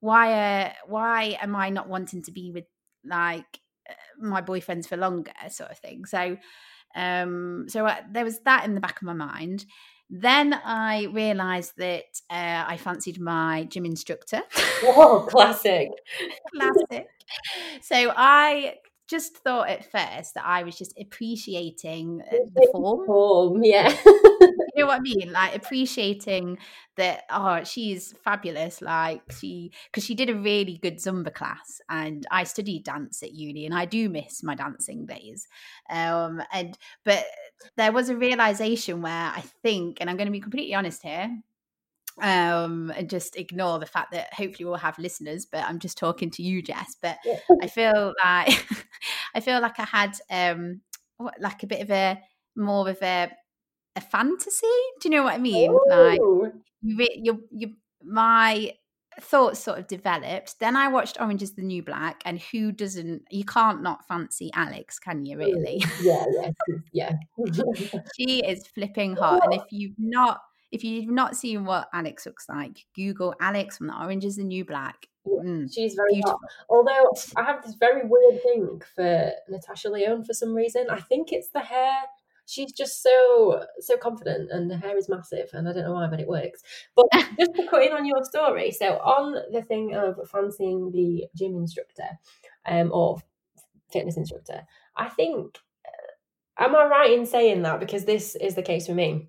why 0.00 0.32
uh, 0.32 0.72
why 0.86 1.36
am 1.42 1.54
I 1.54 1.70
not 1.70 1.88
wanting 1.88 2.22
to 2.22 2.32
be 2.32 2.50
with 2.50 2.64
like 3.04 3.60
uh, 3.88 3.94
my 4.18 4.40
boyfriends 4.40 4.88
for 4.88 4.96
longer 4.96 5.32
sort 5.48 5.70
of 5.70 5.78
thing 5.78 6.06
so 6.06 6.36
um, 6.96 7.66
so 7.68 7.86
I, 7.86 8.02
there 8.10 8.24
was 8.24 8.40
that 8.40 8.64
in 8.64 8.74
the 8.74 8.80
back 8.80 8.96
of 8.96 9.02
my 9.02 9.12
mind. 9.12 9.66
Then 10.08 10.54
I 10.54 11.08
realised 11.12 11.72
that 11.78 12.04
uh, 12.30 12.64
I 12.66 12.76
fancied 12.76 13.20
my 13.20 13.64
gym 13.64 13.84
instructor. 13.84 14.42
Whoa, 14.82 15.26
classic. 15.26 15.90
classic. 16.54 17.08
So 17.82 18.12
I 18.16 18.76
just 19.08 19.36
thought 19.38 19.68
at 19.68 19.90
first 19.90 20.34
that 20.34 20.44
I 20.44 20.62
was 20.62 20.76
just 20.76 20.98
appreciating 20.98 22.22
uh, 22.26 22.36
the 22.54 22.68
form. 22.72 23.06
Form, 23.06 23.64
yeah. 23.64 23.96
you 24.04 24.52
know 24.76 24.86
what 24.86 24.98
I 24.98 25.00
mean? 25.00 25.32
Like 25.32 25.54
appreciating 25.54 26.58
that. 26.96 27.24
Oh, 27.30 27.62
she's 27.64 28.14
fabulous. 28.24 28.82
Like 28.82 29.22
she, 29.32 29.72
because 29.90 30.04
she 30.04 30.14
did 30.14 30.30
a 30.30 30.34
really 30.34 30.78
good 30.78 30.96
Zumba 30.96 31.32
class, 31.32 31.80
and 31.88 32.26
I 32.30 32.44
studied 32.44 32.84
dance 32.84 33.22
at 33.22 33.32
uni, 33.32 33.64
and 33.66 33.74
I 33.74 33.84
do 33.84 34.08
miss 34.08 34.42
my 34.42 34.54
dancing 34.54 35.06
days. 35.06 35.46
Um, 35.90 36.42
and 36.52 36.76
but 37.04 37.24
there 37.76 37.92
was 37.92 38.08
a 38.08 38.16
realization 38.16 39.02
where 39.02 39.12
I 39.12 39.42
think, 39.62 39.98
and 40.00 40.10
I'm 40.10 40.16
going 40.16 40.26
to 40.26 40.32
be 40.32 40.40
completely 40.40 40.74
honest 40.74 41.02
here, 41.02 41.30
um 42.22 42.90
and 42.96 43.10
just 43.10 43.36
ignore 43.36 43.78
the 43.78 43.86
fact 43.86 44.10
that 44.12 44.32
hopefully 44.32 44.64
we'll 44.64 44.76
have 44.76 44.98
listeners 44.98 45.44
but 45.44 45.62
i'm 45.64 45.78
just 45.78 45.98
talking 45.98 46.30
to 46.30 46.42
you 46.42 46.62
jess 46.62 46.96
but 47.02 47.18
i 47.62 47.66
feel 47.66 48.14
like 48.24 48.66
i 49.34 49.40
feel 49.40 49.60
like 49.60 49.78
i 49.78 49.84
had 49.84 50.16
um 50.30 50.80
like 51.40 51.62
a 51.62 51.66
bit 51.66 51.82
of 51.82 51.90
a 51.90 52.18
more 52.56 52.88
of 52.88 53.00
a 53.02 53.30
a 53.96 54.00
fantasy 54.00 54.66
do 55.00 55.08
you 55.08 55.10
know 55.10 55.22
what 55.22 55.34
i 55.34 55.38
mean? 55.38 55.70
Ooh. 55.70 55.82
like 55.88 56.20
you, 56.82 57.08
you 57.14 57.44
you 57.50 57.72
my 58.02 58.72
thoughts 59.20 59.60
sort 59.60 59.78
of 59.78 59.86
developed 59.86 60.58
then 60.60 60.76
i 60.76 60.88
watched 60.88 61.18
orange 61.20 61.42
is 61.42 61.54
the 61.54 61.62
new 61.62 61.82
black 61.82 62.20
and 62.26 62.38
who 62.52 62.70
doesn't 62.70 63.22
you 63.30 63.44
can't 63.44 63.82
not 63.82 64.06
fancy 64.06 64.50
alex 64.54 64.98
can 64.98 65.24
you 65.24 65.38
really? 65.38 65.82
yeah 66.02 66.24
yeah 66.32 66.50
yeah. 66.92 67.12
She 68.18 68.40
is 68.46 68.66
flipping 68.66 69.16
hot 69.16 69.44
and 69.44 69.54
if 69.54 69.62
you've 69.70 69.98
not 69.98 70.40
if 70.72 70.84
you've 70.84 71.08
not 71.08 71.36
seen 71.36 71.64
what 71.64 71.88
Alex 71.92 72.26
looks 72.26 72.48
like, 72.48 72.84
Google 72.94 73.34
Alex 73.40 73.78
from 73.78 73.88
the 73.88 73.98
Orange 73.98 74.24
is 74.24 74.36
the 74.36 74.44
New 74.44 74.64
Black. 74.64 75.06
Mm, 75.26 75.72
she's 75.72 75.94
very 75.94 76.14
beautiful. 76.14 76.38
hot. 76.40 76.50
Although 76.68 77.12
I 77.36 77.44
have 77.44 77.62
this 77.62 77.74
very 77.74 78.02
weird 78.04 78.42
thing 78.42 78.82
for 78.94 79.32
Natasha 79.48 79.88
Lyonne 79.88 80.24
for 80.24 80.32
some 80.32 80.54
reason. 80.54 80.86
I 80.90 81.00
think 81.00 81.32
it's 81.32 81.48
the 81.48 81.60
hair. 81.60 81.94
She's 82.48 82.72
just 82.72 83.02
so 83.02 83.64
so 83.80 83.96
confident, 83.96 84.52
and 84.52 84.70
the 84.70 84.76
hair 84.76 84.96
is 84.96 85.08
massive, 85.08 85.50
and 85.52 85.68
I 85.68 85.72
don't 85.72 85.84
know 85.84 85.94
why, 85.94 86.06
but 86.06 86.20
it 86.20 86.28
works. 86.28 86.62
But 86.94 87.06
just 87.38 87.54
to 87.56 87.66
cut 87.66 87.82
in 87.82 87.92
on 87.92 88.06
your 88.06 88.24
story, 88.24 88.70
so 88.70 88.98
on 88.98 89.34
the 89.52 89.62
thing 89.62 89.96
of 89.96 90.18
fancying 90.30 90.92
the 90.92 91.26
gym 91.36 91.56
instructor, 91.56 92.08
um, 92.64 92.92
or 92.92 93.20
fitness 93.92 94.16
instructor, 94.16 94.62
I 94.96 95.08
think. 95.08 95.58
Uh, 95.84 96.64
am 96.64 96.76
I 96.76 96.84
right 96.84 97.10
in 97.10 97.26
saying 97.26 97.62
that? 97.62 97.80
Because 97.80 98.04
this 98.04 98.36
is 98.36 98.54
the 98.54 98.62
case 98.62 98.86
for 98.86 98.94
me. 98.94 99.28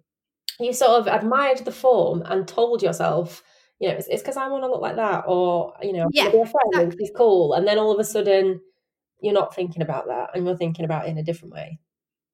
You 0.59 0.73
sort 0.73 0.99
of 1.01 1.07
admired 1.07 1.59
the 1.59 1.71
form 1.71 2.23
and 2.25 2.47
told 2.47 2.81
yourself, 2.81 3.43
you 3.79 3.89
know, 3.89 3.95
it's 3.95 4.07
because 4.21 4.37
I 4.37 4.47
want 4.47 4.63
to 4.63 4.67
look 4.69 4.81
like 4.81 4.95
that, 4.95 5.25
or 5.27 5.73
you 5.81 5.93
know, 5.93 6.09
Yeah, 6.09 6.31
be 6.31 6.39
a 6.39 6.45
friend 6.45 6.73
and 6.79 6.93
she's 6.93 7.11
cool, 7.15 7.53
and 7.53 7.67
then 7.67 7.77
all 7.77 7.91
of 7.91 7.99
a 7.99 8.03
sudden, 8.03 8.61
you're 9.21 9.33
not 9.33 9.55
thinking 9.55 9.81
about 9.83 10.07
that, 10.07 10.31
and 10.35 10.45
you're 10.45 10.57
thinking 10.57 10.85
about 10.85 11.07
it 11.07 11.11
in 11.11 11.17
a 11.19 11.23
different 11.23 11.53
way. 11.53 11.79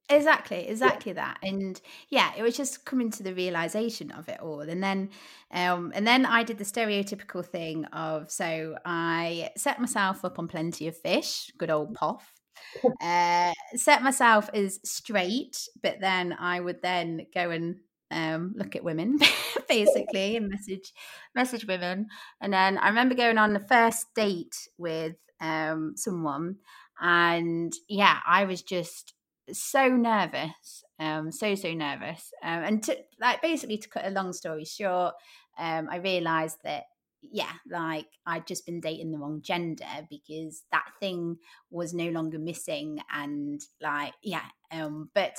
Exactly, 0.09 0.67
exactly 0.67 1.13
that. 1.13 1.39
And 1.41 1.79
yeah, 2.09 2.33
it 2.37 2.43
was 2.43 2.57
just 2.57 2.85
coming 2.85 3.09
to 3.11 3.23
the 3.23 3.33
realization 3.33 4.11
of 4.11 4.27
it 4.27 4.39
all. 4.41 4.59
And 4.61 4.83
then 4.83 5.09
um 5.49 5.91
and 5.95 6.05
then 6.05 6.25
I 6.25 6.43
did 6.43 6.57
the 6.57 6.65
stereotypical 6.65 7.43
thing 7.45 7.85
of 7.85 8.29
so 8.29 8.77
I 8.85 9.51
set 9.55 9.79
myself 9.79 10.25
up 10.25 10.39
on 10.39 10.47
plenty 10.49 10.87
of 10.87 10.97
fish, 10.97 11.51
good 11.57 11.69
old 11.71 11.93
poff. 11.93 12.33
Uh 13.03 13.53
set 13.75 14.03
myself 14.03 14.49
as 14.53 14.79
straight, 14.85 15.67
but 15.83 15.99
then 16.01 16.33
I 16.33 16.59
would 16.59 16.81
then 16.81 17.27
go 17.33 17.51
and 17.51 17.79
um, 18.13 18.53
look 18.55 18.75
at 18.75 18.83
women 18.83 19.19
basically 19.67 20.37
and 20.37 20.49
message 20.49 20.93
message 21.35 21.65
women. 21.65 22.07
And 22.39 22.53
then 22.53 22.77
i 22.77 22.87
remember 22.87 23.15
going 23.15 23.37
on 23.37 23.53
the 23.53 23.59
first 23.59 24.07
date 24.15 24.67
with 24.77 25.15
um, 25.41 25.93
someone 25.97 26.57
and 27.01 27.73
yeah 27.89 28.19
i 28.25 28.45
was 28.45 28.61
just 28.61 29.13
so 29.51 29.89
nervous 29.89 30.83
um 30.99 31.31
so 31.31 31.55
so 31.55 31.73
nervous. 31.73 32.31
Um, 32.43 32.63
and 32.63 32.83
to 32.83 32.97
like 33.19 33.41
basically 33.41 33.77
to 33.77 33.89
cut 33.89 34.05
a 34.05 34.11
long 34.11 34.31
story 34.31 34.63
short 34.65 35.15
um 35.57 35.87
i 35.91 35.97
realized 35.97 36.57
that 36.63 36.83
yeah 37.21 37.51
like 37.69 38.07
i'd 38.25 38.47
just 38.47 38.65
been 38.65 38.79
dating 38.79 39.11
the 39.11 39.17
wrong 39.17 39.41
gender 39.41 39.85
because 40.09 40.63
that 40.71 40.85
thing 40.99 41.37
was 41.71 41.93
no 41.93 42.09
longer 42.09 42.39
missing 42.39 42.99
and 43.11 43.61
like 43.81 44.13
yeah 44.21 44.45
um 44.71 45.09
but 45.13 45.37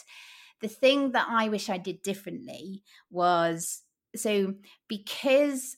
the 0.64 0.68
thing 0.82 1.12
that 1.12 1.26
i 1.28 1.48
wish 1.48 1.68
i 1.68 1.78
did 1.78 2.02
differently 2.02 2.82
was 3.10 3.82
so 4.16 4.54
because 4.88 5.76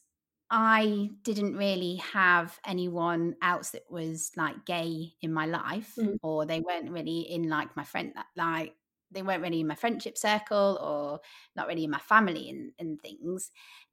I 0.49 1.11
didn't 1.23 1.57
really 1.57 1.97
have 1.97 2.61
anyone 2.65 3.35
else 3.43 3.71
that 3.71 3.91
was 3.91 4.31
like 4.37 4.65
gay 4.65 5.15
in 5.21 5.33
my 5.33 5.47
life, 5.47 5.95
Mm. 5.99 6.19
or 6.23 6.47
they 6.47 6.61
weren't 6.61 6.91
really 6.93 7.21
in 7.23 7.49
like 7.49 7.75
my 7.77 7.83
friend, 7.83 8.13
like 8.37 8.77
they 9.11 9.23
weren't 9.23 9.43
really 9.43 9.61
in 9.61 9.67
my 9.67 9.75
friendship 9.75 10.17
circle, 10.17 10.79
or 10.81 11.21
not 11.57 11.67
really 11.67 11.85
in 11.85 11.91
my 11.91 11.99
family 11.99 12.49
and, 12.51 12.73
and 12.79 13.01
things. 13.03 13.51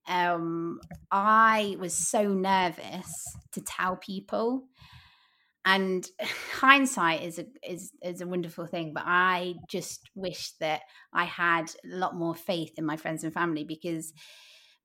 Um, 0.07 0.79
I 1.09 1.75
was 1.79 1.95
so 1.95 2.27
nervous 2.33 3.11
to 3.53 3.61
tell 3.61 3.95
people, 3.95 4.67
and 5.66 6.07
hindsight 6.53 7.24
is 7.24 7.39
a 7.39 7.45
is 7.68 7.91
is 8.03 8.22
a 8.22 8.28
wonderful 8.28 8.66
thing. 8.68 8.93
But 8.93 9.03
I 9.05 9.55
just 9.70 10.09
wish 10.16 10.51
that 10.59 10.82
I 11.14 11.26
had 11.26 11.72
a 11.86 11.95
lot 11.95 12.16
more 12.16 12.36
faith 12.36 12.74
in 12.78 12.86
my 12.86 12.97
friends 12.97 13.24
and 13.24 13.34
family 13.34 13.64
because 13.64 14.14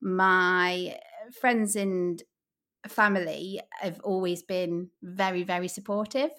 my 0.01 0.99
friends 1.41 1.77
and 1.77 2.23
family 2.89 3.61
have 3.81 4.01
always 4.05 4.43
been 4.43 4.91
very 5.03 5.43
very 5.45 5.69
supportive 5.69 6.31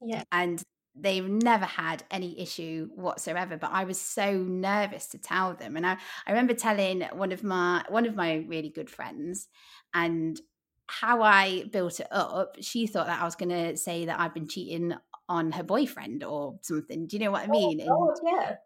Yeah. 0.00 0.22
and 0.32 0.62
they've 0.94 1.28
never 1.28 1.64
had 1.64 2.02
any 2.10 2.40
issue 2.40 2.88
whatsoever 2.94 3.56
but 3.56 3.70
i 3.70 3.84
was 3.84 4.00
so 4.00 4.32
nervous 4.42 5.06
to 5.06 5.18
tell 5.18 5.54
them 5.54 5.76
and 5.76 5.86
i, 5.86 5.96
I 6.26 6.30
remember 6.30 6.54
telling 6.54 7.02
one 7.12 7.30
of 7.30 7.44
my 7.44 7.84
one 7.88 8.06
of 8.06 8.16
my 8.16 8.36
really 8.48 8.70
good 8.70 8.90
friends 8.90 9.48
and 9.94 10.40
how 10.88 11.22
i 11.22 11.64
built 11.72 12.00
it 12.00 12.08
up 12.10 12.56
she 12.60 12.86
thought 12.86 13.06
that 13.06 13.20
i 13.20 13.24
was 13.24 13.36
going 13.36 13.48
to 13.50 13.76
say 13.76 14.06
that 14.06 14.18
i've 14.20 14.34
been 14.34 14.48
cheating 14.48 14.94
on 15.28 15.52
her 15.52 15.62
boyfriend 15.62 16.24
or 16.24 16.58
something 16.62 17.06
do 17.06 17.16
you 17.16 17.24
know 17.24 17.30
what 17.30 17.44
i 17.44 17.46
mean 17.46 17.80
and 17.80 17.90
Oh, 17.90 18.14
yeah. 18.24 18.56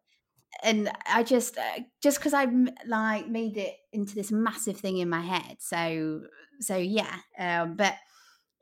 and 0.63 0.91
I 1.07 1.23
just 1.23 1.59
uh, 1.59 1.81
just 2.03 2.19
because 2.19 2.35
I 2.35 2.47
like 2.87 3.29
made 3.29 3.57
it 3.57 3.75
into 3.93 4.15
this 4.15 4.31
massive 4.31 4.77
thing 4.79 4.99
in 4.99 5.09
my 5.09 5.21
head. 5.21 5.57
So 5.61 6.23
so 6.61 6.77
yeah, 6.77 7.17
um, 7.39 7.77
but 7.77 7.95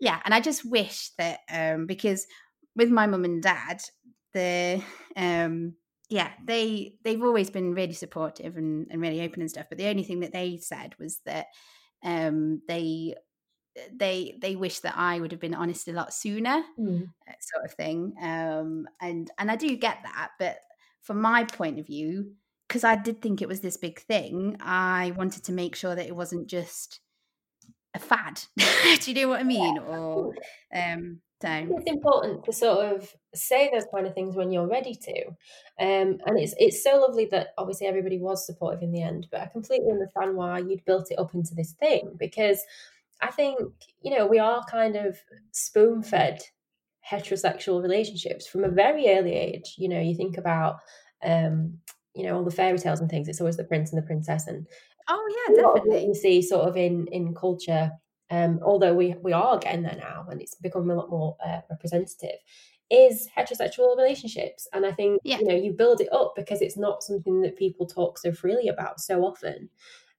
yeah, 0.01 0.21
and 0.25 0.33
I 0.35 0.41
just 0.41 0.65
wish 0.65 1.11
that 1.19 1.41
um, 1.53 1.87
because 1.87 2.27
with 2.77 2.91
my 2.91 3.07
mum 3.07 3.25
and 3.25 3.43
dad, 3.43 3.83
the 4.33 4.83
um, 5.17 5.75
yeah 6.09 6.31
they 6.47 6.95
they've 7.05 7.23
always 7.23 7.51
been 7.51 7.75
really 7.75 7.93
supportive 7.93 8.57
and, 8.57 8.87
and 8.91 9.01
really 9.01 9.21
open 9.23 9.43
and 9.43 9.51
stuff. 9.51 9.67
But 9.69 9.79
the 9.79 9.89
only 9.89 10.05
thing 10.05 10.21
that 10.21 10.33
they 10.33 10.59
said 10.59 10.95
was 10.99 11.21
that 11.27 11.47
um, 12.03 12.63
they 12.69 13.15
they 13.93 14.39
they 14.41 14.57
wish 14.57 14.81
that 14.81 14.95
I 14.97 15.21
would 15.21 15.33
have 15.33 15.41
been 15.41 15.55
honest 15.55 15.89
a 15.89 15.93
lot 15.93 16.13
sooner, 16.15 16.65
Mm. 16.79 17.13
sort 17.41 17.65
of 17.65 17.73
thing. 17.75 18.15
Um, 18.21 18.89
and 19.01 19.31
and 19.39 19.51
I 19.51 19.57
do 19.57 19.77
get 19.77 19.99
that, 20.05 20.33
but 20.39 20.59
from 21.01 21.21
my 21.21 21.45
point 21.45 21.79
of 21.79 21.87
view, 21.87 22.35
because 22.69 22.85
I 22.85 22.97
did 22.97 23.23
think 23.23 23.43
it 23.43 23.49
was 23.49 23.61
this 23.61 23.77
big 23.77 24.01
thing, 24.01 24.57
I 24.61 25.13
wanted 25.17 25.45
to 25.45 25.53
make 25.53 25.75
sure 25.77 25.95
that 25.95 26.07
it 26.07 26.15
wasn't 26.17 26.47
just 26.49 27.01
a 27.95 27.99
fad. 27.99 28.43
do 29.01 29.11
you 29.13 29.15
know 29.23 29.29
what 29.29 29.41
I 29.41 29.45
mean? 29.45 29.79
Or 29.79 30.35
um, 30.75 31.21
so 31.43 31.49
It's 31.49 31.91
important 31.91 32.45
to 32.45 32.53
sort 32.53 32.95
of 32.95 33.15
say 33.35 33.71
those 33.73 33.87
kind 33.93 34.07
of 34.07 34.15
things 34.15 34.37
when 34.37 34.53
you're 34.53 34.69
ready 34.69 34.95
to, 34.95 35.27
um, 35.81 36.19
and 36.27 36.39
it's 36.39 36.55
it's 36.59 36.85
so 36.85 37.01
lovely 37.01 37.25
that 37.27 37.55
obviously 37.57 37.87
everybody 37.87 38.19
was 38.19 38.45
supportive 38.47 38.83
in 38.83 38.93
the 38.93 39.03
end. 39.03 39.27
But 39.31 39.41
I 39.41 39.47
completely 39.47 39.91
understand 39.91 40.37
why 40.37 40.59
you'd 40.59 40.85
built 40.85 41.11
it 41.11 41.19
up 41.19 41.35
into 41.35 41.55
this 41.55 41.73
thing 41.73 42.15
because 42.19 42.63
I 43.23 43.31
think 43.31 43.59
you 44.03 44.11
know 44.17 44.27
we 44.27 44.39
are 44.39 44.65
kind 44.65 44.97
of 44.97 45.19
spoon 45.53 46.03
fed 46.03 46.41
heterosexual 47.09 47.83
relationships 47.83 48.47
from 48.47 48.65
a 48.65 48.69
very 48.69 49.09
early 49.09 49.35
age. 49.35 49.75
You 49.79 49.89
know, 49.89 50.01
you 50.01 50.15
think 50.15 50.37
about 50.39 50.77
um, 51.23 51.79
you 52.15 52.25
know 52.25 52.37
all 52.37 52.45
the 52.45 52.51
fairy 52.51 52.79
tales 52.79 53.01
and 53.01 53.11
things. 53.11 53.29
It's 53.29 53.41
always 53.41 53.57
the 53.57 53.65
prince 53.65 53.93
and 53.93 54.01
the 54.03 54.07
princess, 54.07 54.47
and 54.47 54.67
oh 55.09 55.35
yeah, 55.49 55.55
lot 55.63 55.77
of 55.77 55.83
what 55.85 56.01
definitely. 56.01 56.07
you 56.07 56.15
see 56.15 56.43
sort 56.43 56.69
of 56.69 56.77
in 56.77 57.07
in 57.09 57.35
culture 57.35 57.91
um, 58.31 58.61
although 58.63 58.95
we 58.95 59.15
we 59.23 59.33
are 59.33 59.59
getting 59.59 59.83
there 59.83 59.97
now 59.97 60.27
and 60.31 60.41
it's 60.41 60.55
becoming 60.55 60.91
a 60.91 60.95
lot 60.95 61.11
more 61.11 61.37
uh, 61.45 61.61
representative 61.71 62.39
is 62.91 63.29
heterosexual 63.37 63.97
relationships 63.97 64.69
and 64.73 64.85
i 64.87 64.93
think 64.93 65.21
Yeah. 65.23 65.39
you 65.39 65.47
know 65.47 65.55
you 65.55 65.73
build 65.73 66.01
it 66.01 66.13
up 66.13 66.33
because 66.37 66.61
it's 66.61 66.77
not 66.77 67.03
something 67.03 67.41
that 67.43 67.57
people 67.57 67.87
talk 67.87 68.19
so 68.19 68.33
freely 68.33 68.69
about 68.69 69.01
so 69.01 69.23
often 69.23 69.69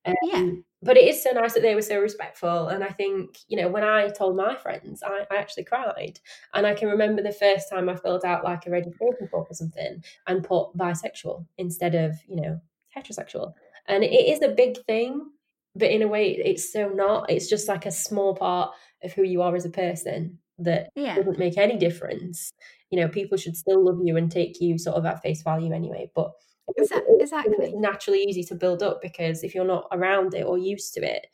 um, 0.06 0.16
Yeah. 0.24 0.52
but 0.82 0.98
it 0.98 1.08
is 1.08 1.22
so 1.24 1.32
nice 1.32 1.54
that 1.54 1.62
they 1.62 1.76
were 1.76 1.82
so 1.82 2.00
respectful 2.00 2.68
and 2.68 2.84
i 2.84 2.90
think 2.90 3.38
you 3.48 3.58
know 3.58 3.70
when 3.70 3.84
i 3.84 4.10
told 4.10 4.36
my 4.36 4.56
friends 4.56 5.04
I, 5.04 5.26
I 5.30 5.36
actually 5.38 5.66
cried 5.66 6.20
and 6.54 6.66
i 6.66 6.74
can 6.74 6.90
remember 6.90 7.22
the 7.22 7.32
first 7.32 7.70
time 7.70 7.90
i 7.90 7.96
filled 7.96 8.26
out 8.26 8.44
like 8.44 8.66
a 8.66 8.72
registration 8.72 9.28
form 9.28 9.46
or 9.50 9.54
something 9.54 10.04
and 10.28 10.44
put 10.44 10.76
bisexual 10.78 11.46
instead 11.58 11.96
of 11.96 12.16
you 12.28 12.36
know 12.38 12.62
heterosexual 12.96 13.54
and 13.88 14.04
it 14.04 14.08
is 14.12 14.42
a 14.42 14.50
big 14.50 14.78
thing 14.86 15.30
but 15.76 15.90
in 15.92 16.02
a 16.02 16.08
way 16.08 16.32
it's 16.32 16.72
so 16.72 16.90
not 16.90 17.30
it's 17.30 17.48
just 17.50 17.68
like 17.68 17.86
a 17.86 17.92
small 17.92 18.36
part 18.36 18.72
of 19.04 19.14
who 19.14 19.24
you 19.24 19.42
are 19.42 19.56
as 19.56 19.66
a 19.66 19.70
person 19.70 20.38
that 20.60 20.90
Yeah. 20.96 21.16
doesn't 21.16 21.40
make 21.40 21.58
any 21.58 21.78
difference 21.78 22.52
you 22.90 23.00
know 23.00 23.08
people 23.08 23.38
should 23.38 23.56
still 23.56 23.84
love 23.84 24.00
you 24.04 24.18
and 24.18 24.32
take 24.32 24.60
you 24.62 24.78
sort 24.78 24.98
of 24.98 25.06
at 25.06 25.22
face 25.22 25.42
value 25.44 25.74
anyway 25.74 26.10
but 26.14 26.32
I 26.80 26.86
think 26.86 26.92
Exa- 26.92 27.06
it's 27.08 27.24
exactly. 27.24 27.74
naturally 27.74 28.24
easy 28.24 28.44
to 28.46 28.56
build 28.56 28.82
up 28.84 29.02
because 29.02 29.44
if 29.44 29.54
you're 29.56 29.66
not 29.66 29.88
around 29.92 30.34
it 30.34 30.46
or 30.46 30.58
used 30.58 30.94
to 30.96 31.02
it 31.02 31.28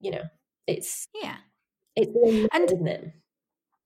you 0.00 0.10
know 0.10 0.22
it's 0.66 1.08
Yeah. 1.14 1.36
it's 1.96 2.12
And- 2.52 2.70
isn't 2.70 2.86
it 2.88 3.12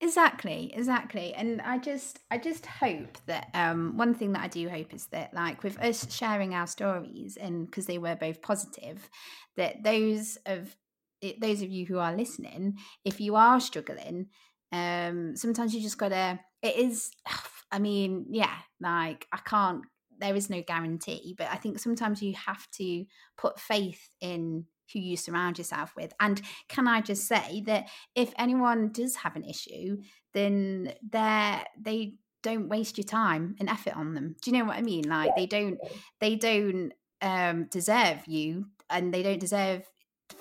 Exactly, 0.00 0.72
exactly. 0.74 1.34
And 1.34 1.60
I 1.60 1.78
just 1.78 2.20
I 2.30 2.38
just 2.38 2.64
hope 2.66 3.18
that 3.26 3.50
um 3.54 3.96
one 3.96 4.14
thing 4.14 4.32
that 4.32 4.42
I 4.44 4.48
do 4.48 4.68
hope 4.68 4.94
is 4.94 5.06
that 5.06 5.34
like 5.34 5.64
with 5.64 5.76
us 5.80 6.12
sharing 6.14 6.54
our 6.54 6.68
stories 6.68 7.36
and 7.36 7.66
because 7.66 7.86
they 7.86 7.98
were 7.98 8.14
both 8.14 8.40
positive, 8.40 9.10
that 9.56 9.82
those 9.82 10.38
of 10.46 10.76
it- 11.20 11.40
those 11.40 11.62
of 11.62 11.70
you 11.70 11.84
who 11.84 11.98
are 11.98 12.14
listening, 12.14 12.78
if 13.04 13.20
you 13.20 13.34
are 13.34 13.58
struggling, 13.58 14.28
um 14.70 15.34
sometimes 15.34 15.74
you 15.74 15.80
just 15.80 15.98
gotta 15.98 16.38
it 16.62 16.76
is 16.76 17.10
I 17.72 17.80
mean, 17.80 18.26
yeah, 18.30 18.56
like 18.80 19.26
I 19.32 19.38
can't 19.38 19.82
there 20.18 20.36
is 20.36 20.50
no 20.50 20.62
guarantee, 20.62 21.34
but 21.36 21.48
I 21.50 21.56
think 21.56 21.78
sometimes 21.78 22.22
you 22.22 22.34
have 22.34 22.68
to 22.72 23.04
put 23.36 23.60
faith 23.60 24.08
in 24.20 24.66
who 24.92 25.00
you 25.00 25.16
surround 25.16 25.58
yourself 25.58 25.94
with. 25.96 26.12
And 26.18 26.40
can 26.68 26.88
I 26.88 27.00
just 27.00 27.26
say 27.26 27.62
that 27.66 27.88
if 28.14 28.32
anyone 28.38 28.90
does 28.90 29.16
have 29.16 29.36
an 29.36 29.44
issue, 29.44 29.98
then 30.32 30.94
they're 31.08 31.64
they 31.80 32.14
don't 32.42 32.68
waste 32.68 32.96
your 32.96 33.04
time 33.04 33.56
and 33.58 33.68
effort 33.68 33.96
on 33.96 34.14
them. 34.14 34.36
Do 34.42 34.50
you 34.50 34.58
know 34.58 34.64
what 34.64 34.76
I 34.76 34.82
mean? 34.82 35.08
Like 35.08 35.34
they 35.36 35.46
don't 35.46 35.78
they 36.20 36.36
don't 36.36 36.92
um 37.20 37.64
deserve 37.70 38.26
you 38.26 38.66
and 38.90 39.12
they 39.12 39.22
don't 39.22 39.40
deserve 39.40 39.82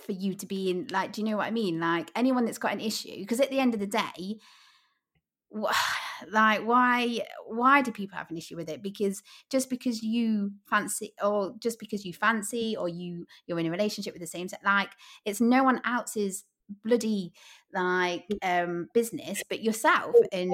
for 0.06 0.12
you 0.12 0.34
to 0.36 0.46
be 0.46 0.70
in 0.70 0.88
like 0.92 1.12
do 1.12 1.22
you 1.22 1.28
know 1.28 1.38
what 1.38 1.48
i 1.48 1.52
mean 1.52 1.80
like 1.80 2.12
anyone 2.16 2.46
that's 2.46 2.58
got 2.58 2.74
an 2.74 2.82
issue 2.82 3.18
because 3.20 3.40
at 3.40 3.50
the 3.50 3.60
end 3.60 3.74
of 3.74 3.80
the 3.80 3.88
day 3.88 4.38
like 6.32 6.66
why 6.66 7.20
why 7.46 7.82
do 7.82 7.92
people 7.92 8.18
have 8.18 8.30
an 8.32 8.38
issue 8.38 8.56
with 8.56 8.70
it? 8.70 8.82
Because 8.82 9.22
just 9.50 9.70
because 9.70 10.04
you 10.04 10.52
fancy 10.70 11.14
or 11.24 11.54
just 11.60 11.80
because 11.80 12.06
you 12.06 12.14
fancy 12.14 12.76
or 12.76 12.90
you 12.90 13.26
you're 13.46 13.60
in 13.60 13.68
a 13.68 13.72
relationship 13.72 14.14
with 14.14 14.22
the 14.22 14.28
same 14.28 14.48
sex 14.48 14.64
like 14.64 14.92
it's 15.26 15.42
no 15.42 15.64
one 15.64 15.82
else's 15.86 16.44
bloody 16.84 17.32
like 17.74 18.26
um 18.44 18.88
business 18.94 19.42
but 19.48 19.64
yourself 19.64 20.16
and 20.32 20.52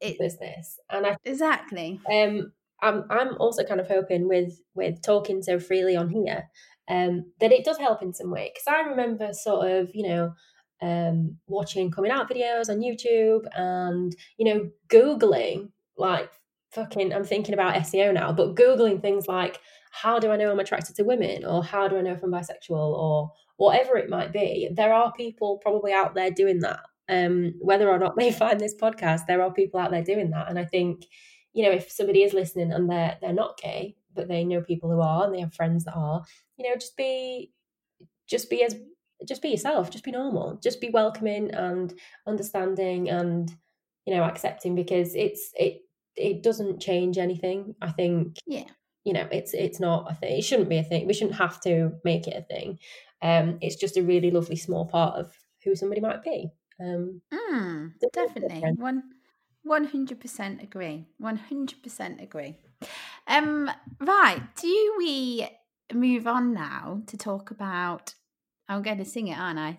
it, 0.00 0.18
business 0.18 0.78
and 0.90 1.06
I, 1.06 1.16
exactly. 1.24 2.00
um 2.10 2.52
I'm 2.80 3.04
I'm 3.10 3.36
also 3.38 3.62
kind 3.64 3.80
of 3.80 3.88
hoping 3.88 4.28
with 4.28 4.60
with 4.74 5.02
talking 5.02 5.42
so 5.42 5.58
freely 5.58 5.94
on 5.96 6.08
here 6.08 6.48
um 6.88 7.32
that 7.40 7.52
it 7.52 7.64
does 7.64 7.78
help 7.78 8.02
in 8.02 8.12
some 8.12 8.30
way 8.30 8.52
because 8.52 8.66
I 8.66 8.88
remember 8.88 9.32
sort 9.32 9.70
of 9.70 9.90
you 9.94 10.08
know 10.08 10.34
um, 10.82 11.38
watching 11.46 11.90
coming 11.90 12.10
out 12.10 12.28
videos 12.28 12.68
on 12.68 12.80
YouTube 12.80 13.46
and, 13.54 14.14
you 14.36 14.44
know, 14.44 14.70
Googling, 14.88 15.70
like 15.96 16.30
fucking, 16.72 17.14
I'm 17.14 17.24
thinking 17.24 17.54
about 17.54 17.76
SEO 17.76 18.12
now, 18.12 18.32
but 18.32 18.56
Googling 18.56 19.00
things 19.00 19.28
like, 19.28 19.60
how 19.92 20.18
do 20.18 20.30
I 20.30 20.36
know 20.36 20.50
I'm 20.50 20.60
attracted 20.60 20.96
to 20.96 21.04
women? 21.04 21.44
Or 21.44 21.62
how 21.62 21.86
do 21.86 21.96
I 21.96 22.00
know 22.00 22.12
if 22.12 22.22
I'm 22.22 22.30
bisexual? 22.30 22.70
Or 22.70 23.30
whatever 23.56 23.96
it 23.96 24.10
might 24.10 24.32
be. 24.32 24.68
There 24.72 24.92
are 24.92 25.12
people 25.12 25.58
probably 25.58 25.92
out 25.92 26.14
there 26.14 26.30
doing 26.30 26.60
that. 26.60 26.80
Um, 27.08 27.54
whether 27.60 27.88
or 27.88 27.98
not 27.98 28.16
they 28.16 28.32
find 28.42 28.58
this 28.58 28.74
podcast, 28.74 29.26
there 29.26 29.42
are 29.42 29.52
people 29.52 29.78
out 29.78 29.90
there 29.90 30.02
doing 30.02 30.30
that. 30.30 30.48
And 30.48 30.58
I 30.58 30.64
think, 30.64 31.04
you 31.52 31.64
know, 31.64 31.70
if 31.70 31.90
somebody 31.90 32.22
is 32.22 32.32
listening 32.32 32.72
and 32.72 32.90
they're 32.90 33.16
they're 33.20 33.32
not 33.32 33.60
gay, 33.60 33.96
but 34.14 34.28
they 34.28 34.44
know 34.44 34.62
people 34.62 34.90
who 34.90 35.00
are 35.00 35.24
and 35.24 35.34
they 35.34 35.40
have 35.40 35.54
friends 35.54 35.84
that 35.84 35.94
are, 35.94 36.22
you 36.56 36.68
know, 36.68 36.74
just 36.74 36.96
be 36.96 37.52
just 38.26 38.50
be 38.50 38.64
as 38.64 38.76
just 39.26 39.42
be 39.42 39.48
yourself, 39.48 39.90
just 39.90 40.04
be 40.04 40.10
normal, 40.10 40.58
just 40.62 40.80
be 40.80 40.90
welcoming 40.90 41.50
and 41.52 41.92
understanding 42.26 43.08
and 43.08 43.54
you 44.06 44.14
know 44.14 44.24
accepting 44.24 44.74
because 44.74 45.14
it's 45.14 45.50
it 45.54 45.82
it 46.16 46.42
doesn't 46.42 46.80
change 46.80 47.18
anything. 47.18 47.74
I 47.80 47.90
think 47.90 48.36
yeah, 48.46 48.64
you 49.04 49.12
know 49.12 49.26
it's 49.30 49.54
it's 49.54 49.80
not 49.80 50.10
a 50.10 50.14
thing. 50.14 50.38
It 50.38 50.42
shouldn't 50.44 50.68
be 50.68 50.78
a 50.78 50.84
thing. 50.84 51.06
We 51.06 51.14
shouldn't 51.14 51.38
have 51.38 51.60
to 51.62 51.92
make 52.04 52.26
it 52.26 52.36
a 52.36 52.42
thing. 52.42 52.78
Um, 53.22 53.58
it's 53.60 53.76
just 53.76 53.96
a 53.96 54.02
really 54.02 54.30
lovely 54.30 54.56
small 54.56 54.86
part 54.86 55.18
of 55.18 55.32
who 55.64 55.76
somebody 55.76 56.00
might 56.00 56.22
be. 56.22 56.50
Um, 56.80 57.22
mm, 57.32 57.92
definitely 58.12 58.72
one. 58.76 59.02
100% 59.64 60.62
agree 60.62 61.06
100% 61.20 62.22
agree 62.22 62.56
um 63.28 63.70
right 64.00 64.42
do 64.60 64.94
we 64.98 65.48
move 65.94 66.26
on 66.26 66.52
now 66.52 67.00
to 67.06 67.16
talk 67.16 67.50
about 67.50 68.14
I'm 68.72 68.82
going 68.82 68.98
to 68.98 69.04
sing 69.04 69.28
it, 69.28 69.38
aren't 69.38 69.58
I? 69.58 69.78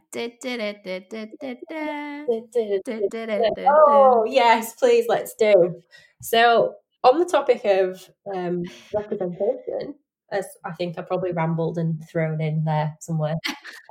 Oh, 3.68 4.24
yes, 4.28 4.76
please, 4.76 5.06
let's 5.10 5.34
do. 5.34 5.82
So, 6.22 6.76
on 7.04 7.20
the 7.20 7.26
topic 7.26 7.66
of 7.66 8.08
um, 8.34 8.64
representation, 8.94 9.96
as 10.32 10.46
I 10.64 10.74
think 10.74 10.98
I 10.98 11.02
probably 11.02 11.32
rambled 11.32 11.80
and 11.80 12.02
thrown 12.08 12.40
in 12.40 12.66
there 12.66 12.96
somewhere. 13.00 13.36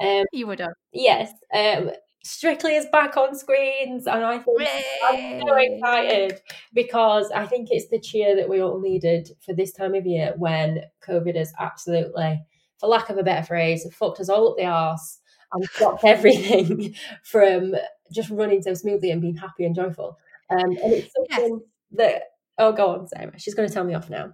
Um, 0.01 0.25
you 0.33 0.47
would 0.47 0.61
have. 0.61 0.73
Yes. 0.93 1.33
Um, 1.53 1.91
Strictly 2.25 2.77
is 2.77 2.87
back 2.87 3.17
on 3.17 3.37
screens, 3.37 4.07
and 4.07 4.25
I 4.25 4.39
think 4.39 4.63
I'm 5.03 5.41
so 5.41 5.57
excited 5.57 6.41
because 6.73 7.33
I 7.33 7.47
think 7.47 7.67
it's 7.73 7.89
the 7.89 7.99
cheer 7.99 8.37
that 8.37 8.49
we 8.49 8.63
all 8.63 8.81
needed 8.81 9.31
for 9.45 9.53
this 9.53 9.73
time 9.73 9.97
of 9.97 10.07
year 10.07 10.33
when 10.37 10.83
COVID 11.05 11.35
is 11.35 11.53
absolutely 11.59 12.41
for 12.83 12.89
lack 12.89 13.11
of 13.11 13.17
a 13.17 13.23
better 13.23 13.47
phrase, 13.47 13.87
fucked 13.95 14.19
us 14.19 14.29
all 14.29 14.49
up 14.49 14.57
the 14.57 14.65
arse 14.65 15.21
and 15.53 15.65
stopped 15.67 16.05
everything 16.05 16.95
from 17.23 17.77
just 18.13 18.29
running 18.31 18.61
so 18.61 18.75
smoothly 18.75 19.13
and 19.13 19.23
being 19.23 19.37
happy 19.37 19.65
and 19.65 19.75
joyful. 19.75 20.19
Um, 20.51 20.73
and 20.83 20.93
it's 20.93 21.15
something 21.15 21.61
yes. 21.61 21.69
that, 21.93 22.23
oh, 22.59 22.73
go 22.73 22.89
on, 22.89 23.07
Sarah. 23.07 23.39
She's 23.39 23.55
going 23.55 23.69
to 23.69 23.73
tell 23.73 23.85
me 23.85 23.95
off 23.95 24.11
now. 24.11 24.33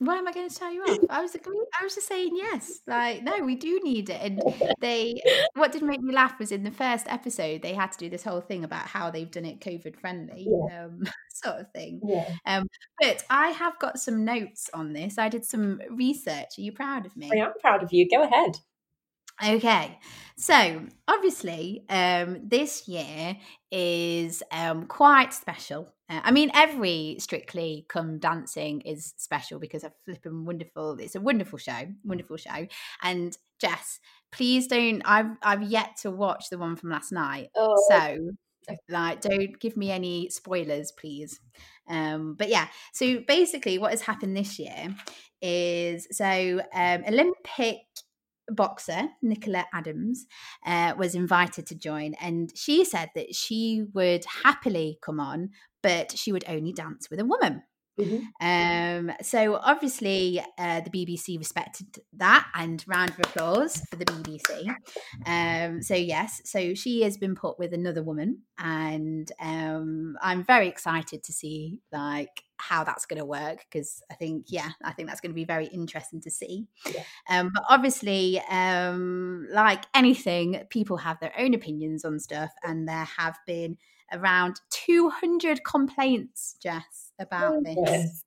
Why 0.00 0.16
am 0.16 0.26
I 0.26 0.32
going 0.32 0.48
to 0.48 0.54
tell 0.54 0.72
you 0.72 0.82
off? 0.82 0.98
I 1.10 1.20
was 1.20 1.36
I 1.36 1.84
was 1.84 1.94
just 1.94 2.08
saying 2.08 2.30
yes. 2.34 2.80
Like 2.86 3.22
no, 3.22 3.44
we 3.44 3.54
do 3.54 3.80
need 3.84 4.08
it. 4.08 4.20
And 4.22 4.42
they 4.80 5.20
what 5.54 5.72
did 5.72 5.82
make 5.82 6.00
me 6.00 6.14
laugh 6.14 6.38
was 6.38 6.52
in 6.52 6.64
the 6.64 6.70
first 6.70 7.06
episode 7.08 7.60
they 7.60 7.74
had 7.74 7.92
to 7.92 7.98
do 7.98 8.08
this 8.08 8.24
whole 8.24 8.40
thing 8.40 8.64
about 8.64 8.86
how 8.86 9.10
they've 9.10 9.30
done 9.30 9.44
it 9.44 9.60
COVID 9.60 9.96
friendly, 9.96 10.48
yeah. 10.48 10.84
um, 10.86 11.02
sort 11.30 11.56
of 11.56 11.70
thing. 11.72 12.00
Yeah. 12.02 12.28
Um, 12.46 12.66
but 12.98 13.24
I 13.28 13.48
have 13.48 13.78
got 13.78 13.98
some 13.98 14.24
notes 14.24 14.70
on 14.72 14.94
this. 14.94 15.18
I 15.18 15.28
did 15.28 15.44
some 15.44 15.80
research. 15.90 16.58
Are 16.58 16.62
you 16.62 16.72
proud 16.72 17.04
of 17.04 17.14
me? 17.14 17.30
I 17.32 17.44
am 17.44 17.52
proud 17.60 17.82
of 17.82 17.92
you. 17.92 18.08
Go 18.10 18.22
ahead. 18.22 18.56
Okay, 19.42 19.98
so 20.36 20.82
obviously, 21.08 21.84
um, 21.88 22.40
this 22.46 22.86
year 22.86 23.38
is 23.70 24.42
um, 24.52 24.86
quite 24.86 25.32
special. 25.32 25.94
Uh, 26.10 26.20
I 26.22 26.30
mean, 26.30 26.50
every 26.54 27.16
Strictly 27.20 27.86
Come 27.88 28.18
Dancing 28.18 28.82
is 28.82 29.14
special 29.16 29.58
because 29.58 29.82
a 29.82 29.92
flipping 30.04 30.44
wonderful. 30.44 30.98
It's 31.00 31.14
a 31.14 31.20
wonderful 31.20 31.58
show, 31.58 31.88
wonderful 32.04 32.36
show. 32.36 32.66
And 33.02 33.36
Jess, 33.58 33.98
please 34.30 34.66
don't. 34.66 35.00
I've 35.06 35.36
I've 35.42 35.62
yet 35.62 35.96
to 36.02 36.10
watch 36.10 36.50
the 36.50 36.58
one 36.58 36.76
from 36.76 36.90
last 36.90 37.10
night, 37.10 37.48
oh. 37.56 37.76
so 37.88 38.18
like 38.90 39.22
don't 39.22 39.58
give 39.58 39.76
me 39.76 39.90
any 39.90 40.28
spoilers, 40.28 40.92
please. 40.92 41.40
Um, 41.88 42.34
but 42.34 42.50
yeah, 42.50 42.68
so 42.92 43.20
basically, 43.26 43.78
what 43.78 43.92
has 43.92 44.02
happened 44.02 44.36
this 44.36 44.58
year 44.58 44.94
is 45.40 46.08
so 46.12 46.60
um, 46.74 47.04
Olympic 47.08 47.78
boxer 48.50 49.08
Nicola 49.22 49.66
Adams 49.72 50.26
uh, 50.66 50.94
was 50.96 51.14
invited 51.14 51.66
to 51.66 51.74
join, 51.74 52.14
and 52.14 52.52
she 52.54 52.84
said 52.84 53.10
that 53.14 53.34
she 53.34 53.84
would 53.94 54.24
happily 54.44 54.98
come 55.02 55.20
on, 55.20 55.50
but 55.82 56.16
she 56.16 56.32
would 56.32 56.44
only 56.48 56.72
dance 56.72 57.08
with 57.10 57.20
a 57.20 57.24
woman. 57.24 57.62
Mm-hmm. 58.00 59.10
Um, 59.10 59.16
so 59.22 59.56
obviously, 59.56 60.40
uh, 60.58 60.80
the 60.80 60.90
BBC 60.90 61.38
respected 61.38 61.86
that, 62.14 62.48
and 62.54 62.84
round 62.86 63.10
of 63.10 63.20
applause 63.20 63.82
for 63.90 63.96
the 63.96 64.04
BBC. 64.04 64.74
Um, 65.26 65.82
so 65.82 65.94
yes, 65.94 66.40
so 66.44 66.74
she 66.74 67.02
has 67.02 67.16
been 67.16 67.34
put 67.34 67.58
with 67.58 67.72
another 67.72 68.02
woman, 68.02 68.42
and 68.58 69.30
um, 69.40 70.16
I'm 70.22 70.42
very 70.44 70.68
excited 70.68 71.22
to 71.24 71.32
see 71.32 71.80
like 71.92 72.44
how 72.56 72.84
that's 72.84 73.06
going 73.06 73.18
to 73.18 73.24
work 73.24 73.64
because 73.70 74.02
I 74.10 74.14
think 74.14 74.46
yeah, 74.48 74.70
I 74.84 74.92
think 74.92 75.08
that's 75.08 75.20
going 75.20 75.30
to 75.32 75.34
be 75.34 75.44
very 75.44 75.66
interesting 75.66 76.20
to 76.22 76.30
see. 76.30 76.66
Yeah. 76.92 77.02
Um, 77.28 77.50
but 77.54 77.64
obviously, 77.68 78.40
um, 78.50 79.46
like 79.50 79.84
anything, 79.94 80.62
people 80.70 80.98
have 80.98 81.20
their 81.20 81.32
own 81.38 81.54
opinions 81.54 82.04
on 82.04 82.18
stuff, 82.18 82.52
and 82.62 82.88
there 82.88 83.08
have 83.18 83.38
been 83.46 83.78
around 84.12 84.60
200 84.70 85.64
complaints, 85.64 86.56
Jess, 86.62 87.12
about 87.18 87.54
oh, 87.56 87.62
this. 87.62 88.24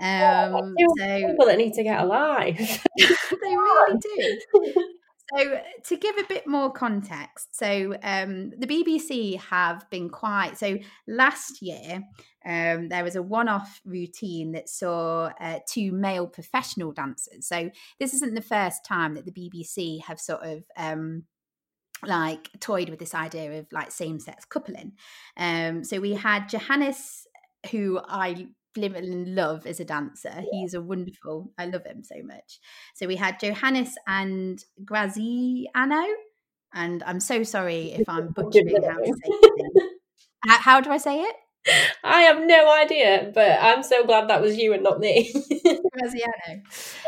Um, 0.00 0.74
so 0.96 1.26
people 1.26 1.46
that 1.46 1.58
need 1.58 1.74
to 1.74 1.82
get 1.82 2.00
alive. 2.00 2.56
they 2.98 3.06
really 3.42 3.98
do. 3.98 4.38
So, 5.36 5.60
to 5.84 5.96
give 5.96 6.16
a 6.16 6.24
bit 6.24 6.46
more 6.46 6.72
context, 6.72 7.54
so 7.54 7.94
um, 8.02 8.50
the 8.58 8.66
BBC 8.66 9.38
have 9.38 9.88
been 9.90 10.08
quite. 10.08 10.56
So, 10.56 10.78
last 11.06 11.60
year, 11.60 12.02
um, 12.46 12.88
there 12.88 13.04
was 13.04 13.14
a 13.14 13.22
one 13.22 13.48
off 13.48 13.80
routine 13.84 14.52
that 14.52 14.70
saw 14.70 15.30
uh, 15.38 15.58
two 15.68 15.92
male 15.92 16.26
professional 16.26 16.92
dancers. 16.92 17.46
So, 17.46 17.70
this 18.00 18.14
isn't 18.14 18.34
the 18.34 18.40
first 18.40 18.86
time 18.86 19.16
that 19.16 19.26
the 19.26 19.32
BBC 19.32 20.02
have 20.04 20.18
sort 20.18 20.44
of. 20.44 20.64
Um, 20.76 21.24
like 22.04 22.50
toyed 22.60 22.88
with 22.88 22.98
this 22.98 23.14
idea 23.14 23.58
of 23.58 23.66
like 23.72 23.90
same-sex 23.90 24.44
coupling. 24.44 24.92
Um 25.36 25.84
so 25.84 26.00
we 26.00 26.14
had 26.14 26.48
johannes 26.48 27.26
who 27.70 28.00
i 28.06 28.46
live 28.76 28.94
and 28.94 29.34
love 29.34 29.66
as 29.66 29.80
a 29.80 29.84
dancer. 29.84 30.30
Yeah. 30.32 30.42
he's 30.52 30.74
a 30.74 30.80
wonderful 30.80 31.52
i 31.58 31.66
love 31.66 31.84
him 31.84 32.04
so 32.04 32.16
much. 32.22 32.60
So 32.94 33.06
we 33.06 33.16
had 33.16 33.40
johannes 33.40 33.96
and 34.06 34.62
graziano 34.84 36.04
and 36.74 37.02
i'm 37.04 37.20
so 37.20 37.42
sorry 37.42 37.92
if 37.92 38.08
i'm 38.08 38.28
butchering 38.28 38.82
how 38.82 38.98
to 38.98 39.06
say 39.06 39.20
it 39.26 39.92
how, 40.46 40.58
how 40.58 40.80
do 40.80 40.90
i 40.90 40.98
say 40.98 41.20
it 41.20 41.36
I 42.04 42.22
have 42.22 42.44
no 42.44 42.72
idea, 42.74 43.30
but 43.34 43.58
I'm 43.60 43.82
so 43.82 44.04
glad 44.04 44.28
that 44.28 44.40
was 44.40 44.56
you 44.56 44.72
and 44.72 44.82
not 44.82 45.00
me. 45.00 45.32
Graziano. 45.92 46.62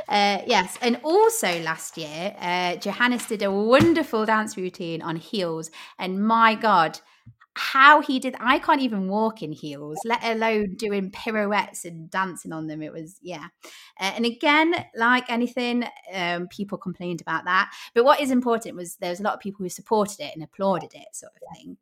Uh, 0.08 0.42
yes, 0.46 0.78
and 0.82 1.00
also 1.02 1.61
last 1.61 1.96
year, 1.96 2.34
uh, 2.40 2.76
Johannes 2.76 3.26
did 3.26 3.42
a 3.42 3.50
wonderful 3.50 4.26
dance 4.26 4.56
routine 4.56 5.02
on 5.02 5.16
heels, 5.16 5.70
and 5.98 6.26
my 6.26 6.54
God, 6.54 7.00
how 7.57 8.01
he 8.01 8.18
did 8.18 8.34
i 8.40 8.59
can't 8.59 8.80
even 8.80 9.09
walk 9.09 9.42
in 9.42 9.53
heels 9.53 9.98
let 10.05 10.22
alone 10.24 10.74
doing 10.76 11.11
pirouettes 11.11 11.84
and 11.84 12.11
dancing 12.11 12.53
on 12.53 12.66
them. 12.66 12.82
It 12.82 12.92
was 12.92 13.18
yeah. 13.22 13.48
Uh, 14.01 14.12
and 14.16 14.26
again 14.26 14.74
like 14.96 15.30
anything 15.30 15.84
um, 16.12 16.48
people 16.48 16.78
complained 16.78 17.20
about 17.20 17.44
that. 17.44 17.70
But 17.94 18.05
what 18.05 18.20
is 18.20 18.30
important 18.30 18.76
was 18.76 18.96
there's 18.96 19.20
a 19.20 19.22
lot 19.22 19.34
of 19.34 19.40
people 19.40 19.62
who 19.62 19.68
supported 19.68 20.20
it 20.20 20.32
and 20.34 20.42
applauded 20.42 20.92
it 20.94 21.09
sort 21.12 21.32
of 21.32 21.57
thing. 21.57 21.76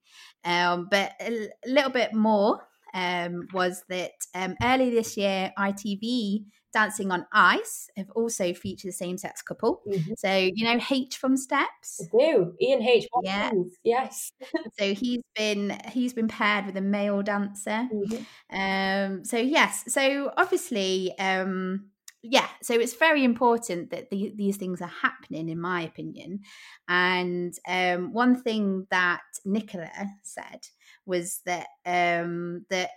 Um, 0.44 0.88
but 0.90 1.12
a, 1.20 1.48
little 1.66 1.90
bit 1.90 2.14
more 2.14 2.60
um, 2.94 3.48
was 3.52 3.84
that 3.88 4.12
um, 4.34 4.56
early 4.62 4.90
this 4.90 5.16
year 5.16 5.52
itv 5.58 6.44
Dancing 6.72 7.10
on 7.10 7.26
Ice 7.32 7.88
have 7.96 8.10
also 8.10 8.52
featured 8.52 8.90
a 8.90 8.92
same 8.92 9.18
sex 9.18 9.42
couple. 9.42 9.82
Mm-hmm. 9.88 10.12
So, 10.16 10.32
you 10.32 10.64
know, 10.64 10.80
H 10.90 11.16
from 11.16 11.36
Steps? 11.36 12.00
I 12.02 12.18
do. 12.18 12.54
Ian 12.60 12.82
H. 12.82 13.06
Yeah. 13.22 13.50
Yes. 13.84 14.32
so 14.78 14.94
he's 14.94 15.22
been 15.34 15.78
he's 15.90 16.12
been 16.12 16.28
paired 16.28 16.66
with 16.66 16.76
a 16.76 16.82
male 16.82 17.22
dancer. 17.22 17.88
Mm-hmm. 17.92 18.56
Um, 18.56 19.24
so 19.24 19.38
yes. 19.38 19.84
So 19.88 20.32
obviously, 20.36 21.16
um, 21.18 21.90
yeah, 22.22 22.48
so 22.62 22.74
it's 22.74 22.94
very 22.94 23.24
important 23.24 23.90
that 23.90 24.10
the, 24.10 24.32
these 24.34 24.56
things 24.56 24.82
are 24.82 24.90
happening, 25.02 25.48
in 25.48 25.60
my 25.60 25.82
opinion. 25.82 26.40
And 26.88 27.54
um, 27.68 28.12
one 28.12 28.42
thing 28.42 28.86
that 28.90 29.20
Nicola 29.44 29.90
said 30.24 30.66
was 31.06 31.40
that 31.46 31.68
um, 31.86 32.66
that 32.70 32.90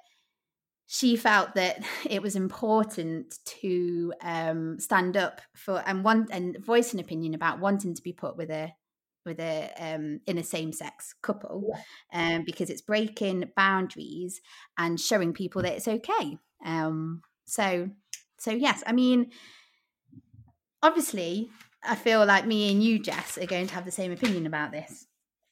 she 0.94 1.16
felt 1.16 1.56
that 1.56 1.82
it 2.10 2.22
was 2.22 2.36
important 2.36 3.40
to 3.46 4.14
um, 4.22 4.78
stand 4.78 5.16
up 5.16 5.40
for 5.56 5.82
and 5.88 6.04
want 6.04 6.30
and 6.32 6.58
voice 6.64 6.94
an 6.94 7.00
opinion 7.00 7.34
about 7.34 7.62
wanting 7.62 7.96
to 7.96 8.02
be 8.04 8.12
put 8.12 8.36
with 8.36 8.50
a 8.52 8.74
with 9.26 9.40
a 9.40 9.72
um, 9.80 10.20
in 10.28 10.38
a 10.38 10.44
same 10.44 10.74
sex 10.74 11.16
couple 11.22 11.74
yeah. 12.12 12.36
um, 12.36 12.44
because 12.44 12.70
it's 12.70 12.82
breaking 12.82 13.50
boundaries 13.56 14.42
and 14.78 15.00
showing 15.00 15.32
people 15.32 15.62
that 15.62 15.74
it's 15.74 15.88
okay. 15.88 16.38
Um, 16.66 17.22
so 17.46 17.90
so 18.38 18.52
yes, 18.52 18.84
I 18.86 18.92
mean, 18.92 19.32
obviously, 20.84 21.52
I 21.88 21.96
feel 21.96 22.26
like 22.26 22.46
me 22.46 22.70
and 22.70 22.84
you, 22.84 23.00
Jess, 23.00 23.38
are 23.38 23.46
going 23.46 23.68
to 23.68 23.74
have 23.76 23.86
the 23.86 23.92
same 23.92 24.12
opinion 24.12 24.46
about 24.46 24.74
this. 24.74 25.08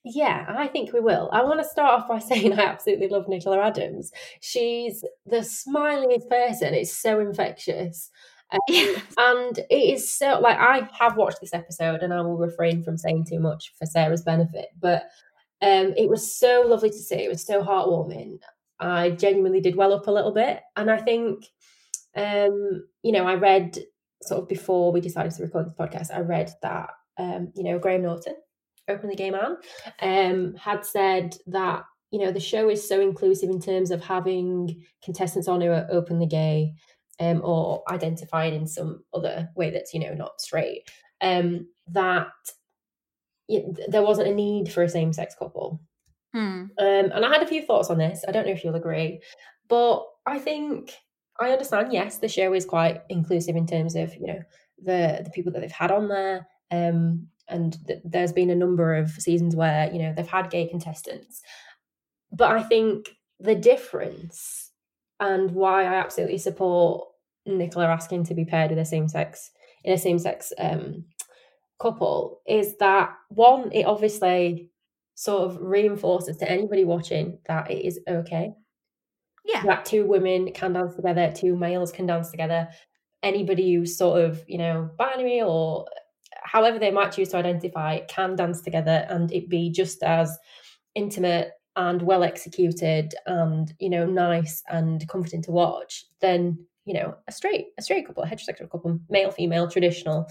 Yeah, 0.05 0.45
I 0.47 0.67
think 0.67 0.93
we 0.93 1.01
will. 1.01 1.29
I 1.33 1.43
want 1.43 1.59
to 1.59 1.65
start 1.67 2.01
off 2.01 2.07
by 2.07 2.19
saying 2.19 2.53
I 2.53 2.63
absolutely 2.63 3.09
love 3.09 3.27
Nicola 3.27 3.59
Adams. 3.59 4.11
She's 4.41 5.03
the 5.25 5.37
smiliest 5.37 6.29
person. 6.29 6.73
It's 6.73 6.93
so 6.93 7.19
infectious. 7.19 8.09
Um, 8.51 8.59
and 9.17 9.57
it 9.69 9.75
is 9.93 10.11
so 10.11 10.39
like 10.39 10.57
I 10.57 10.89
have 10.97 11.17
watched 11.17 11.41
this 11.41 11.53
episode 11.53 12.01
and 12.01 12.13
I 12.13 12.21
will 12.21 12.37
refrain 12.37 12.83
from 12.83 12.97
saying 12.97 13.25
too 13.29 13.39
much 13.39 13.73
for 13.77 13.85
Sarah's 13.85 14.23
benefit, 14.23 14.69
but 14.79 15.03
um, 15.61 15.93
it 15.97 16.09
was 16.09 16.33
so 16.33 16.63
lovely 16.65 16.89
to 16.89 16.97
see. 16.97 17.15
It 17.15 17.29
was 17.29 17.45
so 17.45 17.61
heartwarming. 17.61 18.39
I 18.79 19.11
genuinely 19.11 19.59
did 19.59 19.75
well 19.75 19.93
up 19.93 20.07
a 20.07 20.11
little 20.11 20.31
bit, 20.31 20.61
and 20.77 20.89
I 20.89 20.97
think, 20.99 21.45
um, 22.15 22.87
you 23.03 23.11
know, 23.11 23.27
I 23.27 23.35
read 23.35 23.77
sort 24.23 24.41
of 24.41 24.47
before 24.47 24.93
we 24.93 25.01
decided 25.01 25.33
to 25.33 25.43
record 25.43 25.65
this 25.65 25.73
podcast. 25.73 26.15
I 26.15 26.21
read 26.21 26.49
that 26.61 26.91
um, 27.17 27.51
you 27.55 27.63
know 27.63 27.77
Graham 27.77 28.03
Norton 28.03 28.35
openly 28.89 29.15
gay 29.15 29.31
man, 29.31 29.57
um, 30.01 30.55
had 30.55 30.85
said 30.85 31.35
that 31.47 31.83
you 32.11 32.19
know 32.19 32.31
the 32.31 32.39
show 32.39 32.69
is 32.69 32.87
so 32.87 32.99
inclusive 32.99 33.49
in 33.49 33.61
terms 33.61 33.91
of 33.91 34.03
having 34.03 34.83
contestants 35.03 35.47
on 35.47 35.61
who 35.61 35.69
are 35.69 35.87
openly 35.91 36.25
gay 36.25 36.73
um, 37.19 37.41
or 37.43 37.83
identified 37.89 38.53
in 38.53 38.65
some 38.65 39.03
other 39.13 39.49
way 39.55 39.69
that's 39.69 39.93
you 39.93 39.99
know 39.99 40.13
not 40.13 40.41
straight. 40.41 40.89
Um, 41.21 41.67
that 41.87 42.27
there 43.87 44.03
wasn't 44.03 44.27
a 44.27 44.33
need 44.33 44.71
for 44.71 44.83
a 44.83 44.89
same-sex 44.89 45.35
couple. 45.35 45.81
Hmm. 46.33 46.65
Um, 46.77 47.11
and 47.11 47.25
I 47.25 47.29
had 47.29 47.41
a 47.41 47.47
few 47.47 47.63
thoughts 47.63 47.89
on 47.89 47.97
this. 47.97 48.23
I 48.27 48.31
don't 48.31 48.45
know 48.45 48.51
if 48.51 48.63
you'll 48.63 48.75
agree, 48.75 49.21
but 49.67 50.05
I 50.25 50.37
think 50.37 50.93
I 51.39 51.51
understand. 51.51 51.91
Yes, 51.91 52.19
the 52.19 52.27
show 52.27 52.53
is 52.53 52.65
quite 52.65 53.01
inclusive 53.09 53.55
in 53.55 53.65
terms 53.65 53.95
of 53.95 54.15
you 54.15 54.27
know 54.27 54.41
the 54.83 55.21
the 55.23 55.31
people 55.31 55.51
that 55.53 55.61
they've 55.61 55.71
had 55.71 55.91
on 55.91 56.07
there. 56.07 56.47
Um, 56.71 57.27
and 57.49 57.77
th- 57.87 58.01
there's 58.03 58.33
been 58.33 58.49
a 58.49 58.55
number 58.55 58.95
of 58.95 59.09
seasons 59.09 59.55
where 59.55 59.91
you 59.91 59.99
know 59.99 60.13
they've 60.15 60.27
had 60.27 60.49
gay 60.49 60.67
contestants. 60.67 61.41
But 62.31 62.51
i 62.51 62.61
think 62.61 63.09
the 63.39 63.55
difference 63.55 64.71
and 65.19 65.51
why 65.51 65.83
i 65.83 65.95
absolutely 65.95 66.37
support 66.37 67.07
nicola 67.45 67.87
asking 67.87 68.23
to 68.25 68.35
be 68.35 68.45
paired 68.45 68.69
with 68.69 68.79
a 68.79 68.85
same 68.85 69.07
sex 69.07 69.49
in 69.83 69.93
a 69.93 69.97
same 69.97 70.19
sex 70.19 70.53
um, 70.59 71.05
couple 71.79 72.41
is 72.45 72.77
that 72.77 73.15
one 73.29 73.71
it 73.71 73.85
obviously 73.85 74.69
sort 75.15 75.49
of 75.49 75.57
reinforces 75.61 76.37
to 76.37 76.49
anybody 76.49 76.83
watching 76.83 77.39
that 77.45 77.69
it 77.69 77.85
is 77.85 77.99
okay. 78.07 78.53
Yeah. 79.45 79.63
That 79.63 79.85
two 79.85 80.05
women 80.05 80.51
can 80.53 80.73
dance 80.73 80.95
together 80.95 81.31
two 81.35 81.55
males 81.55 81.91
can 81.91 82.05
dance 82.05 82.29
together. 82.29 82.69
Anybody 83.23 83.73
who's 83.73 83.97
sort 83.97 84.21
of 84.21 84.43
you 84.47 84.57
know 84.57 84.89
binary 84.97 85.41
or 85.41 85.87
however 86.43 86.79
they 86.79 86.91
might 86.91 87.11
choose 87.11 87.29
to 87.29 87.37
identify, 87.37 87.99
can 88.07 88.35
dance 88.35 88.61
together 88.61 89.05
and 89.09 89.31
it 89.31 89.49
be 89.49 89.69
just 89.69 90.03
as 90.03 90.37
intimate 90.95 91.51
and 91.75 92.01
well 92.01 92.23
executed 92.23 93.13
and 93.25 93.73
you 93.79 93.89
know 93.89 94.05
nice 94.05 94.61
and 94.69 95.07
comforting 95.07 95.41
to 95.41 95.51
watch 95.51 96.05
then 96.19 96.57
you 96.85 96.93
know 96.93 97.15
a 97.27 97.31
straight 97.31 97.67
a 97.77 97.81
straight 97.81 98.05
couple 98.05 98.23
a 98.23 98.27
heterosexual 98.27 98.69
couple 98.69 98.99
male 99.09 99.31
female 99.31 99.69
traditional. 99.69 100.27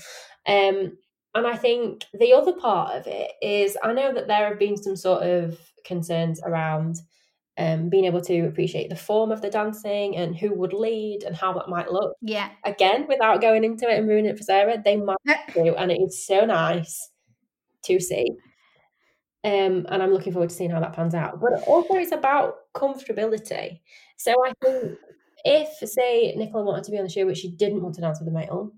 Um 0.47 0.93
and 1.35 1.47
i 1.47 1.55
think 1.57 2.05
the 2.19 2.33
other 2.33 2.53
part 2.53 2.97
of 2.97 3.07
it 3.07 3.33
is 3.43 3.77
i 3.83 3.93
know 3.93 4.13
that 4.13 4.27
there 4.29 4.49
have 4.49 4.59
been 4.59 4.77
some 4.77 4.97
sort 4.97 5.23
of 5.23 5.59
concerns 5.85 6.41
around 6.43 6.97
um, 7.59 7.89
being 7.89 8.05
able 8.05 8.21
to 8.23 8.47
appreciate 8.47 8.89
the 8.89 8.97
form 8.97 9.33
of 9.33 9.43
the 9.43 9.51
dancing 9.51 10.17
and 10.17 10.37
who 10.37 10.55
would 10.55 10.73
lead 10.73 11.25
and 11.25 11.37
how 11.37 11.53
that 11.55 11.69
might 11.69 11.91
look. 11.91 12.15
Yeah. 12.23 12.51
Again, 12.65 13.07
without 13.09 13.41
going 13.41 13.65
into 13.65 13.89
it 13.89 13.99
and 13.99 14.09
ruining 14.09 14.31
it 14.31 14.39
for 14.39 14.45
Sarah, 14.45 14.81
they 14.83 14.97
might 14.97 15.17
do, 15.53 15.75
and 15.75 15.91
it 15.91 16.01
is 16.01 16.25
so 16.25 16.47
nice 16.47 17.11
to 17.85 17.99
see. 17.99 18.29
Um, 19.45 19.87
and 19.89 20.03
I'm 20.03 20.13
looking 20.13 20.33
forward 20.33 20.51
to 20.51 20.55
seeing 20.55 20.71
how 20.71 20.81
that 20.81 20.93
pans 20.93 21.15
out. 21.15 21.41
But 21.41 21.63
also, 21.67 21.95
it's 21.95 22.13
about 22.13 22.55
comfortability. 22.75 23.81
So 24.17 24.35
I 24.47 24.53
think 24.65 24.99
if, 25.45 25.89
say, 25.89 26.35
Nicola 26.37 26.65
wanted 26.65 26.85
to 26.85 26.91
be 26.91 26.99
on 26.99 27.05
the 27.05 27.11
show, 27.11 27.27
but 27.27 27.37
she 27.37 27.51
didn't 27.51 27.83
want 27.83 27.95
to 27.97 28.01
dance 28.01 28.21
with 28.21 28.29
a 28.29 28.33
male, 28.33 28.73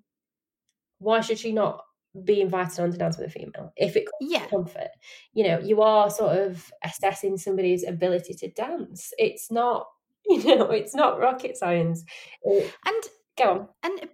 why 0.99 1.21
should 1.21 1.39
she 1.39 1.53
not 1.53 1.85
be 2.25 2.41
invited 2.41 2.81
on 2.81 2.91
to 2.91 2.99
dance 2.99 3.19
with 3.19 3.29
a 3.29 3.31
female. 3.31 3.73
If 3.77 3.97
it 3.97 4.05
comes 4.05 4.33
yeah. 4.33 4.47
comfort 4.47 4.89
you 5.33 5.45
know 5.45 5.59
you 5.59 5.83
are 5.83 6.11
sort 6.11 6.37
of 6.37 6.71
assessing 6.85 7.37
somebody's 7.37 7.87
ability 7.87 8.35
to 8.35 8.51
dance. 8.51 9.13
It's 9.19 9.51
not 9.51 9.87
you 10.27 10.57
know 10.57 10.71
it's 10.71 10.95
not 10.95 11.19
rocket 11.19 11.57
science. 11.57 12.05
And 12.45 13.05
go 13.39 13.51
on. 13.51 13.69
and 13.83 14.09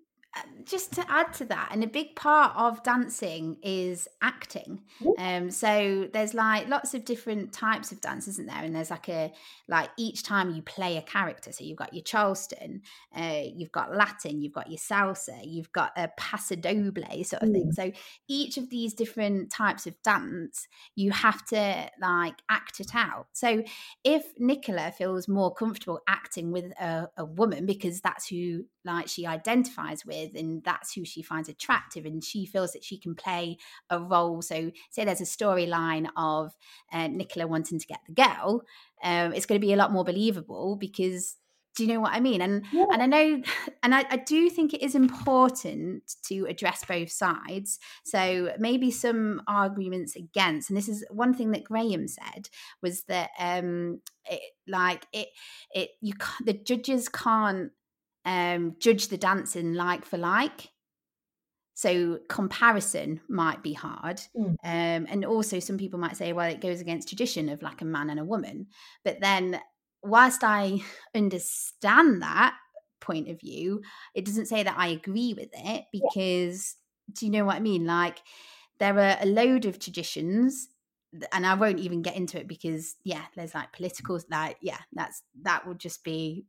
just 0.64 0.92
to 0.94 1.04
add 1.10 1.32
to 1.34 1.44
that, 1.46 1.68
and 1.72 1.84
a 1.84 1.86
big 1.86 2.16
part 2.16 2.56
of 2.56 2.82
dancing 2.82 3.56
is 3.62 4.08
acting. 4.22 4.82
Um, 5.18 5.50
so 5.50 6.08
there's 6.12 6.34
like 6.34 6.68
lots 6.68 6.94
of 6.94 7.04
different 7.04 7.52
types 7.52 7.92
of 7.92 8.00
dance, 8.00 8.28
isn't 8.28 8.46
there? 8.46 8.62
And 8.62 8.74
there's 8.74 8.90
like 8.90 9.08
a 9.08 9.32
like 9.68 9.90
each 9.96 10.22
time 10.22 10.50
you 10.50 10.62
play 10.62 10.96
a 10.96 11.02
character. 11.02 11.52
So 11.52 11.64
you've 11.64 11.78
got 11.78 11.94
your 11.94 12.02
Charleston, 12.02 12.82
uh, 13.16 13.42
you've 13.54 13.72
got 13.72 13.94
Latin, 13.94 14.42
you've 14.42 14.52
got 14.52 14.68
your 14.68 14.78
salsa, 14.78 15.38
you've 15.44 15.72
got 15.72 15.92
a 15.96 16.08
paso 16.16 16.56
doble 16.56 17.02
sort 17.24 17.42
of 17.42 17.48
mm. 17.48 17.52
thing. 17.52 17.72
So 17.72 17.92
each 18.28 18.56
of 18.56 18.70
these 18.70 18.94
different 18.94 19.50
types 19.50 19.86
of 19.86 19.94
dance, 20.02 20.68
you 20.94 21.12
have 21.12 21.44
to 21.46 21.90
like 22.00 22.36
act 22.48 22.80
it 22.80 22.94
out. 22.94 23.28
So 23.32 23.62
if 24.04 24.24
Nicola 24.38 24.92
feels 24.92 25.28
more 25.28 25.54
comfortable 25.54 26.00
acting 26.08 26.52
with 26.52 26.72
a, 26.80 27.08
a 27.16 27.24
woman 27.24 27.66
because 27.66 28.00
that's 28.00 28.28
who 28.28 28.64
like 28.86 29.08
she 29.08 29.26
identifies 29.26 30.06
with 30.06 30.34
and 30.34 30.62
that's 30.64 30.94
who 30.94 31.04
she 31.04 31.20
finds 31.20 31.48
attractive 31.48 32.06
and 32.06 32.24
she 32.24 32.46
feels 32.46 32.72
that 32.72 32.84
she 32.84 32.96
can 32.96 33.14
play 33.14 33.58
a 33.90 34.00
role 34.00 34.40
so 34.40 34.70
say 34.90 35.04
there's 35.04 35.20
a 35.20 35.24
storyline 35.24 36.08
of 36.16 36.56
uh, 36.92 37.08
nicola 37.08 37.46
wanting 37.46 37.78
to 37.78 37.86
get 37.86 38.00
the 38.06 38.14
girl 38.14 38.62
um, 39.02 39.34
it's 39.34 39.46
going 39.46 39.60
to 39.60 39.66
be 39.66 39.72
a 39.72 39.76
lot 39.76 39.92
more 39.92 40.04
believable 40.04 40.76
because 40.76 41.36
do 41.76 41.84
you 41.84 41.92
know 41.92 42.00
what 42.00 42.14
I 42.14 42.20
mean? 42.20 42.40
And 42.40 42.64
yeah. 42.72 42.86
and 42.90 43.02
I 43.02 43.06
know, 43.06 43.42
and 43.82 43.94
I, 43.94 44.04
I, 44.10 44.16
do 44.16 44.50
think 44.50 44.72
it 44.74 44.82
is 44.82 44.94
important 44.94 46.14
to 46.24 46.46
address 46.46 46.84
both 46.84 47.10
sides. 47.10 47.78
So 48.04 48.52
maybe 48.58 48.90
some 48.90 49.42
arguments 49.46 50.16
against, 50.16 50.70
and 50.70 50.76
this 50.76 50.88
is 50.88 51.04
one 51.10 51.34
thing 51.34 51.52
that 51.52 51.64
Graham 51.64 52.08
said 52.08 52.48
was 52.82 53.04
that 53.04 53.30
um, 53.38 54.00
it, 54.24 54.40
like 54.66 55.06
it 55.12 55.28
it 55.72 55.90
you 56.00 56.14
the 56.44 56.54
judges 56.54 57.08
can't 57.08 57.70
um, 58.26 58.74
judge 58.80 59.08
the 59.08 59.16
dancing 59.16 59.72
like 59.72 60.04
for 60.04 60.18
like. 60.18 60.68
So 61.74 62.18
comparison 62.28 63.20
might 63.28 63.62
be 63.62 63.72
hard. 63.72 64.20
Mm. 64.36 64.56
Um, 64.64 65.06
and 65.08 65.24
also 65.24 65.60
some 65.60 65.78
people 65.78 65.98
might 65.98 66.16
say, 66.16 66.32
well, 66.32 66.50
it 66.50 66.60
goes 66.60 66.80
against 66.80 67.08
tradition 67.08 67.48
of 67.48 67.62
like 67.62 67.82
a 67.82 67.86
man 67.86 68.10
and 68.10 68.18
a 68.18 68.24
woman. 68.24 68.66
But 69.04 69.20
then 69.20 69.60
whilst 70.02 70.42
I 70.42 70.80
understand 71.14 72.22
that 72.22 72.56
point 73.00 73.28
of 73.28 73.40
view, 73.40 73.82
it 74.14 74.24
doesn't 74.24 74.46
say 74.46 74.62
that 74.62 74.76
I 74.76 74.88
agree 74.88 75.34
with 75.34 75.50
it 75.52 75.84
because 75.92 76.76
yeah. 77.08 77.14
do 77.18 77.26
you 77.26 77.32
know 77.32 77.44
what 77.44 77.56
I 77.56 77.60
mean? 77.60 77.86
Like 77.86 78.18
there 78.80 78.98
are 78.98 79.18
a 79.20 79.26
load 79.26 79.66
of 79.66 79.78
traditions 79.78 80.68
and 81.32 81.46
I 81.46 81.54
won't 81.54 81.78
even 81.78 82.02
get 82.02 82.16
into 82.16 82.38
it 82.40 82.48
because 82.48 82.96
yeah, 83.04 83.22
there's 83.36 83.54
like 83.54 83.72
political 83.72 84.18
like 84.30 84.56
yeah, 84.60 84.80
that's 84.92 85.22
that 85.42 85.66
would 85.66 85.78
just 85.78 86.02
be 86.04 86.46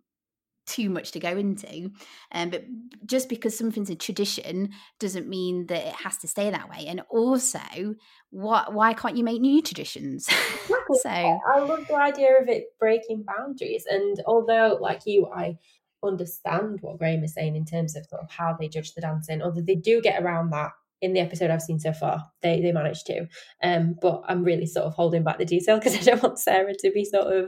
too 0.68 0.90
much 0.90 1.12
to 1.12 1.20
go 1.20 1.30
into. 1.30 1.92
Um, 2.32 2.50
but 2.50 2.66
just 3.06 3.30
because 3.30 3.58
something's 3.58 3.90
a 3.90 3.96
tradition 3.96 4.70
doesn't 5.00 5.28
mean 5.28 5.68
that 5.68 5.88
it 5.88 5.94
has 5.94 6.18
to 6.18 6.28
stay 6.28 6.50
that 6.50 6.70
way. 6.70 6.86
And 6.88 7.02
also, 7.10 7.96
what 8.30 8.74
why 8.74 8.94
can't 8.94 9.18
you 9.18 9.24
make 9.24 9.42
new 9.42 9.62
traditions? 9.62 10.26
so 11.02 11.10
I 11.10 11.60
love 11.60 11.88
the 11.88 11.96
idea 11.96 12.40
of 12.40 12.50
it 12.50 12.66
breaking 12.80 13.24
boundaries. 13.24 13.86
And 13.90 14.22
although, 14.26 14.78
like 14.80 15.02
you, 15.06 15.28
I 15.34 15.58
understand 16.04 16.80
what 16.82 17.00
Graham 17.00 17.24
is 17.24 17.34
saying 17.34 17.56
in 17.56 17.66
terms 17.66 17.96
of 17.96 18.06
sort 18.06 18.22
of 18.22 18.30
how 18.30 18.56
they 18.60 18.68
judge 18.68 18.94
the 18.94 19.02
dancing, 19.02 19.42
although 19.42 19.62
they 19.62 19.76
do 19.76 20.02
get 20.02 20.22
around 20.22 20.52
that 20.52 20.72
in 21.02 21.14
the 21.14 21.20
episode 21.20 21.52
I've 21.52 21.62
seen 21.62 21.80
so 21.80 21.94
far. 21.94 22.32
They 22.42 22.62
they 22.62 22.72
managed 22.72 23.06
to. 23.08 23.28
Um, 23.64 23.96
but 24.02 24.24
I'm 24.28 24.44
really 24.44 24.66
sort 24.66 24.86
of 24.86 24.94
holding 24.94 25.24
back 25.24 25.38
the 25.38 25.46
detail 25.46 25.78
because 25.78 25.96
I 25.96 26.02
don't 26.02 26.24
want 26.24 26.40
Sarah 26.40 26.74
to 26.74 26.92
be 26.92 27.06
sort 27.06 27.28
of 27.28 27.46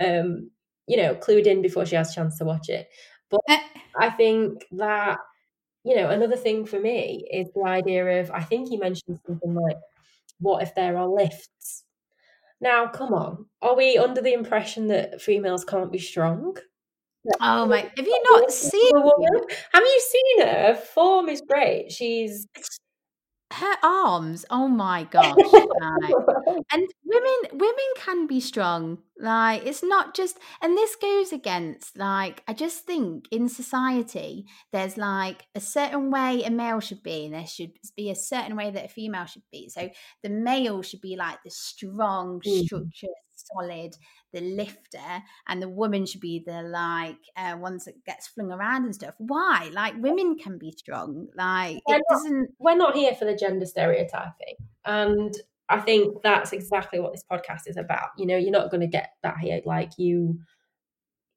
um, 0.00 0.50
you 0.86 0.96
know, 0.96 1.14
clued 1.14 1.46
in 1.46 1.62
before 1.62 1.86
she 1.86 1.96
has 1.96 2.10
a 2.10 2.14
chance 2.14 2.38
to 2.38 2.44
watch 2.44 2.68
it. 2.68 2.88
But 3.30 3.40
eh. 3.48 3.60
I 3.98 4.10
think 4.10 4.64
that, 4.72 5.18
you 5.84 5.96
know, 5.96 6.10
another 6.10 6.36
thing 6.36 6.66
for 6.66 6.78
me 6.78 7.26
is 7.32 7.48
the 7.54 7.64
idea 7.64 8.20
of 8.20 8.30
I 8.30 8.42
think 8.42 8.68
he 8.68 8.76
mentioned 8.76 9.20
something 9.26 9.54
like, 9.54 9.78
what 10.40 10.62
if 10.62 10.74
there 10.74 10.96
are 10.96 11.08
lifts? 11.08 11.84
Now, 12.60 12.88
come 12.88 13.12
on. 13.12 13.46
Are 13.62 13.76
we 13.76 13.98
under 13.98 14.20
the 14.20 14.32
impression 14.32 14.88
that 14.88 15.20
females 15.20 15.64
can't 15.64 15.92
be 15.92 15.98
strong? 15.98 16.56
Oh 17.40 17.66
my! 17.66 17.78
Have 17.80 18.06
you 18.06 18.22
not 18.30 18.50
seen? 18.52 18.92
Have 19.72 19.82
you 19.82 20.00
seen 20.00 20.46
her? 20.46 20.52
Her 20.52 20.74
form 20.76 21.28
is 21.28 21.42
great. 21.42 21.90
She's 21.90 22.46
her 23.52 23.76
arms 23.82 24.44
oh 24.50 24.66
my 24.66 25.04
gosh 25.10 25.36
like, 25.36 26.14
and 26.72 26.88
women 27.04 27.34
women 27.52 27.90
can 27.96 28.26
be 28.26 28.40
strong 28.40 28.98
like 29.18 29.64
it's 29.64 29.84
not 29.84 30.14
just 30.14 30.38
and 30.60 30.76
this 30.76 30.96
goes 30.96 31.32
against 31.32 31.96
like 31.96 32.42
i 32.48 32.52
just 32.52 32.84
think 32.84 33.26
in 33.30 33.48
society 33.48 34.44
there's 34.72 34.96
like 34.96 35.46
a 35.54 35.60
certain 35.60 36.10
way 36.10 36.42
a 36.42 36.50
male 36.50 36.80
should 36.80 37.02
be 37.02 37.26
and 37.26 37.34
there 37.34 37.46
should 37.46 37.72
be 37.96 38.10
a 38.10 38.16
certain 38.16 38.56
way 38.56 38.70
that 38.70 38.86
a 38.86 38.88
female 38.88 39.26
should 39.26 39.44
be 39.52 39.68
so 39.68 39.88
the 40.22 40.28
male 40.28 40.82
should 40.82 41.00
be 41.00 41.16
like 41.16 41.38
the 41.44 41.50
strong 41.50 42.40
mm. 42.44 42.64
structured 42.64 43.10
solid 43.36 43.96
the 44.32 44.40
lifter 44.40 45.22
and 45.48 45.62
the 45.62 45.68
woman 45.68 46.04
should 46.04 46.20
be 46.20 46.42
the 46.46 46.62
like 46.62 47.18
uh, 47.36 47.56
ones 47.58 47.84
that 47.84 48.04
gets 48.04 48.28
flung 48.28 48.52
around 48.52 48.84
and 48.84 48.94
stuff. 48.94 49.14
Why? 49.18 49.70
Like 49.72 49.94
women 49.98 50.36
can 50.36 50.58
be 50.58 50.72
strong. 50.72 51.28
Like 51.34 51.80
we're 51.86 51.96
it 51.96 52.02
not, 52.08 52.16
doesn't 52.16 52.48
we're 52.58 52.76
not 52.76 52.96
here 52.96 53.14
for 53.14 53.24
the 53.24 53.36
gender 53.36 53.66
stereotyping? 53.66 54.56
And 54.84 55.34
i 55.68 55.80
think 55.80 56.22
that's 56.22 56.52
exactly 56.52 57.00
what 57.00 57.12
this 57.12 57.24
podcast 57.30 57.62
is 57.66 57.76
about. 57.76 58.10
You 58.18 58.26
know 58.26 58.36
you're 58.36 58.50
not 58.50 58.70
going 58.70 58.82
to 58.82 58.86
get 58.86 59.12
that 59.22 59.38
here. 59.38 59.60
Like 59.64 59.92
you 59.98 60.38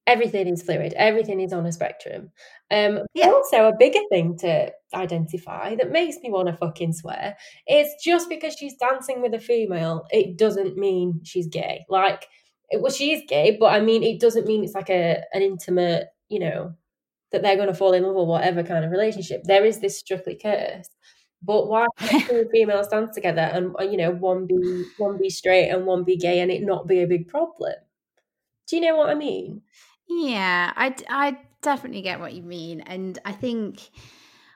everything 0.09 0.47
is 0.47 0.63
fluid 0.63 0.93
everything 0.97 1.39
is 1.39 1.53
on 1.53 1.65
a 1.65 1.71
spectrum 1.71 2.31
um 2.71 2.99
yeah. 3.13 3.27
also 3.27 3.67
a 3.67 3.77
bigger 3.77 3.99
thing 4.09 4.37
to 4.37 4.71
identify 4.93 5.75
that 5.75 5.91
makes 5.91 6.17
me 6.23 6.29
want 6.29 6.47
to 6.47 6.53
fucking 6.53 6.93
swear 6.93 7.35
is 7.67 7.87
just 8.03 8.29
because 8.29 8.53
she's 8.53 8.75
dancing 8.75 9.21
with 9.21 9.33
a 9.33 9.39
female 9.39 10.05
it 10.11 10.37
doesn't 10.37 10.77
mean 10.77 11.19
she's 11.23 11.47
gay 11.47 11.85
like 11.89 12.27
well, 12.77 12.91
she 12.91 13.13
is 13.13 13.23
gay, 13.27 13.57
but 13.59 13.73
I 13.73 13.79
mean, 13.79 14.03
it 14.03 14.19
doesn't 14.19 14.45
mean 14.45 14.63
it's 14.63 14.75
like 14.75 14.89
a 14.89 15.23
an 15.33 15.41
intimate, 15.41 16.07
you 16.29 16.39
know, 16.39 16.73
that 17.31 17.41
they're 17.41 17.55
going 17.55 17.67
to 17.67 17.73
fall 17.73 17.93
in 17.93 18.03
love 18.03 18.15
or 18.15 18.27
whatever 18.27 18.63
kind 18.63 18.85
of 18.85 18.91
relationship. 18.91 19.43
There 19.43 19.65
is 19.65 19.79
this 19.79 19.97
strictly 19.97 20.35
curse. 20.35 20.89
But 21.41 21.67
why 21.67 21.85
two 22.27 22.47
females 22.51 22.89
dance 22.89 23.15
together 23.15 23.41
and 23.41 23.73
uh, 23.79 23.83
you 23.83 23.97
know 23.97 24.11
one 24.11 24.45
be 24.45 24.83
one 24.97 25.17
be 25.17 25.29
straight 25.29 25.69
and 25.69 25.85
one 25.85 26.03
be 26.03 26.17
gay 26.17 26.41
and 26.41 26.51
it 26.51 26.63
not 26.63 26.87
be 26.87 27.01
a 27.01 27.07
big 27.07 27.27
problem? 27.27 27.75
Do 28.67 28.75
you 28.75 28.81
know 28.83 28.97
what 28.97 29.09
I 29.09 29.15
mean? 29.15 29.61
Yeah, 30.09 30.73
I 30.75 30.95
I 31.09 31.37
definitely 31.61 32.01
get 32.01 32.19
what 32.19 32.33
you 32.33 32.41
mean, 32.41 32.81
and 32.81 33.17
I 33.25 33.31
think 33.31 33.89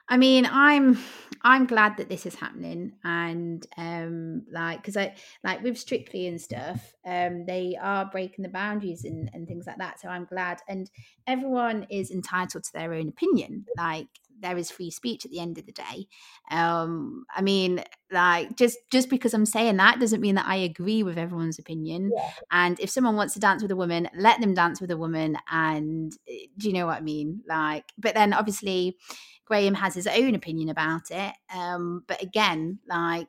I 0.08 0.16
mean, 0.16 0.46
I'm 0.50 0.98
I'm 1.42 1.66
glad 1.66 1.96
that 1.96 2.08
this 2.08 2.26
is 2.26 2.34
happening, 2.34 2.92
and 3.04 3.66
um, 3.76 4.42
like 4.52 4.82
because 4.82 4.96
I 4.96 5.14
like 5.42 5.62
with 5.62 5.78
Strictly 5.78 6.26
and 6.26 6.40
stuff, 6.40 6.94
um, 7.06 7.46
they 7.46 7.76
are 7.80 8.06
breaking 8.06 8.42
the 8.42 8.50
boundaries 8.50 9.04
and, 9.04 9.30
and 9.32 9.48
things 9.48 9.66
like 9.66 9.78
that. 9.78 10.00
So 10.00 10.08
I'm 10.08 10.26
glad, 10.26 10.60
and 10.68 10.90
everyone 11.26 11.86
is 11.90 12.10
entitled 12.10 12.64
to 12.64 12.72
their 12.72 12.92
own 12.92 13.08
opinion. 13.08 13.64
Like 13.78 14.08
there 14.40 14.58
is 14.58 14.70
free 14.70 14.90
speech 14.90 15.24
at 15.24 15.30
the 15.30 15.40
end 15.40 15.58
of 15.58 15.64
the 15.66 15.72
day. 15.72 16.06
Um, 16.50 17.24
I 17.34 17.40
mean, 17.40 17.82
like 18.12 18.56
just 18.56 18.78
just 18.90 19.08
because 19.08 19.32
I'm 19.32 19.46
saying 19.46 19.76
that 19.78 20.00
doesn't 20.00 20.20
mean 20.20 20.34
that 20.34 20.46
I 20.46 20.56
agree 20.56 21.02
with 21.02 21.16
everyone's 21.16 21.58
opinion. 21.58 22.10
Yeah. 22.14 22.30
And 22.50 22.78
if 22.78 22.90
someone 22.90 23.16
wants 23.16 23.34
to 23.34 23.40
dance 23.40 23.62
with 23.62 23.70
a 23.70 23.76
woman, 23.76 24.08
let 24.16 24.40
them 24.40 24.54
dance 24.54 24.80
with 24.80 24.90
a 24.90 24.98
woman. 24.98 25.38
And 25.50 26.12
eh, 26.28 26.46
do 26.58 26.68
you 26.68 26.74
know 26.74 26.86
what 26.86 26.98
I 26.98 27.00
mean? 27.00 27.42
Like, 27.48 27.86
but 27.96 28.14
then 28.14 28.32
obviously 28.34 28.96
Graham 29.46 29.74
has 29.74 29.94
his 29.94 30.06
own 30.06 30.34
opinion 30.34 30.68
about 30.68 31.10
it. 31.10 31.34
Um, 31.54 32.04
but 32.06 32.22
again, 32.22 32.78
like 32.88 33.28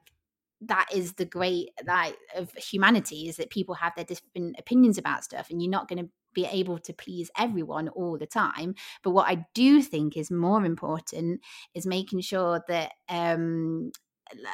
that 0.62 0.88
is 0.94 1.14
the 1.14 1.26
great 1.26 1.70
like 1.86 2.18
of 2.36 2.52
humanity 2.54 3.28
is 3.28 3.38
that 3.38 3.50
people 3.50 3.76
have 3.76 3.94
their 3.96 4.06
different 4.06 4.56
opinions 4.58 4.98
about 4.98 5.24
stuff, 5.24 5.50
and 5.50 5.62
you're 5.62 5.72
not 5.72 5.88
going 5.88 6.04
to 6.04 6.10
be 6.34 6.46
able 6.46 6.78
to 6.78 6.94
please 6.94 7.32
everyone 7.38 7.88
all 7.90 8.18
the 8.18 8.28
time. 8.28 8.76
But 9.04 9.12
what 9.12 9.28
I 9.28 9.46
do 9.54 9.82
think 9.82 10.18
is 10.18 10.30
more 10.30 10.66
important 10.66 11.42
is 11.74 11.86
making 11.86 12.22
sure 12.22 12.62
that 12.68 12.92
um, 13.10 13.92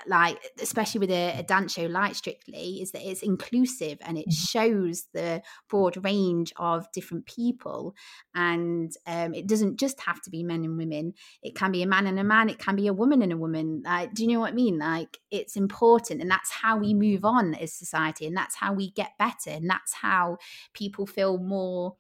like 0.06 0.38
especially 0.62 1.00
with 1.00 1.12
a, 1.12 1.40
a, 1.40 1.44
dance 1.44 1.74
show 1.74 1.86
like 1.86 2.16
strictly 2.16 2.82
is 2.82 2.92
that 2.92 3.08
it's 3.08 3.24
inclusive 3.24 3.98
and 4.02 4.18
it 4.18 4.28
mm-hmm. 4.28 4.32
shows 4.32 5.06
the 5.14 5.42
broad 5.70 6.04
range 6.04 6.54
of 6.58 6.92
different 6.92 7.26
people. 7.26 7.96
And 8.36 8.92
um, 9.08 9.34
it 9.34 9.48
doesn't 9.48 9.80
just 9.80 10.00
have 10.02 10.22
to 10.24 10.30
be 10.30 10.44
men 10.44 10.64
and 10.64 10.78
women. 10.78 11.14
It 11.42 11.56
can 11.56 11.72
be 11.72 11.84
a 11.84 11.88
man 11.88 12.08
and 12.08 12.20
a 12.20 12.24
man. 12.24 12.50
It 12.50 12.60
can 12.60 12.76
be 12.76 12.88
a 12.88 12.94
woman 12.94 13.22
and 13.22 13.32
a 13.32 13.38
woman. 13.38 13.82
Like 13.86 14.14
do 14.14 14.24
you 14.24 14.34
know 14.34 14.42
what 14.42 14.52
i 14.52 14.56
mean? 14.56 14.80
Like 14.80 15.20
it's 15.30 15.56
important 15.56 16.22
and 16.22 16.30
that's 16.30 16.52
how 16.52 16.78
we 16.78 16.94
move 16.94 17.24
on 17.24 17.56
as 17.56 17.74
society 17.74 18.26
and 18.28 18.36
that's 18.36 18.56
how 18.56 18.74
we 18.74 18.92
get 18.92 19.18
better 19.18 19.50
and 19.50 19.70
that's 19.70 19.94
how 19.94 20.38
people 20.74 21.06
feel 21.06 21.38
more 21.38 21.96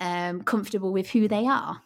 um, 0.00 0.42
comfortable 0.42 0.92
with 0.92 1.10
who 1.10 1.28
they 1.28 1.46
are 1.46 1.82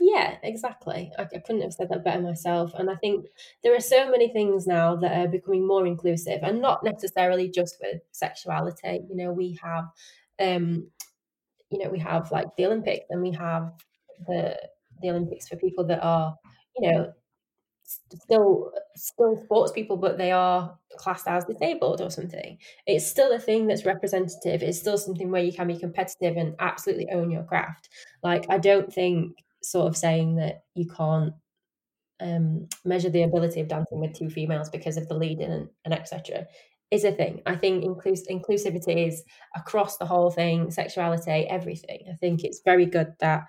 yeah, 0.00 0.36
exactly. 0.42 1.12
I, 1.18 1.22
I, 1.22 1.38
couldn't 1.38 1.62
have 1.62 1.72
said 1.72 1.88
that 1.90 2.04
better 2.04 2.20
myself. 2.20 2.72
And 2.74 2.90
I 2.90 2.96
think 2.96 3.26
there 3.62 3.76
are 3.76 3.80
so 3.80 4.10
many 4.10 4.28
things 4.32 4.66
now 4.66 4.96
that 4.96 5.16
are 5.16 5.28
becoming 5.28 5.66
more 5.66 5.86
inclusive 5.86 6.40
and 6.42 6.60
not 6.60 6.82
necessarily 6.82 7.48
just 7.48 7.76
with 7.80 8.00
sexuality. 8.10 9.00
You 9.08 9.16
know, 9.16 9.32
we 9.32 9.58
have, 9.62 9.84
um, 10.40 10.88
you 11.70 11.78
know, 11.78 11.90
we 11.90 12.00
have 12.00 12.32
like 12.32 12.48
the 12.56 12.66
Olympics 12.66 13.06
and 13.10 13.22
we 13.22 13.32
have 13.32 13.72
the 14.26 14.58
the 15.02 15.10
Olympics 15.10 15.48
for 15.48 15.56
people 15.56 15.84
that 15.84 16.02
are, 16.02 16.36
you 16.76 16.90
know, 16.90 17.12
still 17.84 18.72
still 18.96 19.36
sports 19.36 19.72
people 19.72 19.96
but 19.96 20.16
they 20.16 20.32
are 20.32 20.76
classed 20.96 21.28
as 21.28 21.44
disabled 21.44 22.00
or 22.00 22.10
something 22.10 22.56
it's 22.86 23.06
still 23.06 23.32
a 23.32 23.38
thing 23.38 23.66
that's 23.66 23.84
representative 23.84 24.62
it's 24.62 24.78
still 24.78 24.96
something 24.96 25.30
where 25.30 25.42
you 25.42 25.52
can 25.52 25.66
be 25.66 25.78
competitive 25.78 26.36
and 26.36 26.54
absolutely 26.60 27.08
own 27.10 27.30
your 27.30 27.42
craft 27.42 27.90
like 28.22 28.46
i 28.48 28.56
don't 28.56 28.92
think 28.92 29.43
sort 29.64 29.88
of 29.88 29.96
saying 29.96 30.36
that 30.36 30.64
you 30.74 30.86
can't 30.86 31.34
um, 32.20 32.68
measure 32.84 33.10
the 33.10 33.22
ability 33.22 33.60
of 33.60 33.68
dancing 33.68 34.00
with 34.00 34.14
two 34.14 34.30
females 34.30 34.70
because 34.70 34.96
of 34.96 35.08
the 35.08 35.14
leading 35.14 35.50
and, 35.50 35.68
and 35.84 35.94
etc. 35.94 36.46
is 36.90 37.04
a 37.04 37.12
thing. 37.12 37.42
I 37.46 37.56
think 37.56 37.84
inclus- 37.84 38.28
inclusivity 38.30 39.08
is 39.08 39.24
across 39.56 39.96
the 39.96 40.06
whole 40.06 40.30
thing, 40.30 40.70
sexuality, 40.70 41.46
everything. 41.48 42.04
I 42.10 42.16
think 42.16 42.44
it's 42.44 42.60
very 42.64 42.86
good 42.86 43.14
that 43.20 43.46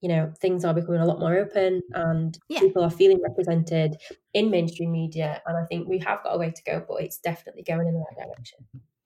you 0.00 0.08
know 0.08 0.32
things 0.40 0.64
are 0.64 0.74
becoming 0.74 1.00
a 1.00 1.06
lot 1.06 1.18
more 1.18 1.36
open 1.36 1.82
and 1.92 2.38
yeah. 2.48 2.60
people 2.60 2.84
are 2.84 2.90
feeling 2.90 3.20
represented 3.22 3.96
in 4.34 4.50
mainstream 4.50 4.92
media. 4.92 5.42
And 5.46 5.56
I 5.56 5.64
think 5.64 5.88
we 5.88 5.98
have 5.98 6.22
got 6.22 6.34
a 6.34 6.38
way 6.38 6.50
to 6.50 6.62
go, 6.64 6.84
but 6.88 7.02
it's 7.02 7.18
definitely 7.18 7.62
going 7.62 7.86
in 7.86 7.94
the 7.94 8.00
right 8.00 8.26
direction. 8.26 8.58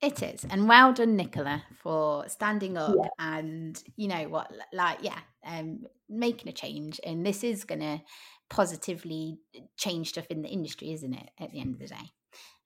It 0.03 0.20
is. 0.20 0.44
And 0.50 0.68
well 0.68 0.92
done, 0.92 1.14
Nicola, 1.14 1.62
for 1.80 2.28
standing 2.28 2.76
up 2.76 2.96
yeah. 2.96 3.09
and, 3.20 3.80
you 3.96 4.09
know 4.09 4.28
what, 4.28 4.50
like, 4.72 4.98
yeah, 5.00 5.18
um, 5.46 5.84
making 6.09 6.48
a 6.48 6.53
change. 6.53 7.00
And 7.07 7.24
this 7.24 7.44
is 7.44 7.62
going 7.62 7.80
to 7.80 8.00
positively 8.50 9.38
change 9.76 10.09
stuff 10.09 10.26
in 10.28 10.42
the 10.42 10.48
industry, 10.48 10.92
isn't 10.92 11.14
it, 11.14 11.30
at 11.38 11.53
the 11.53 11.61
end 11.61 11.74
of 11.74 11.80
the 11.80 11.86
day? 11.86 12.11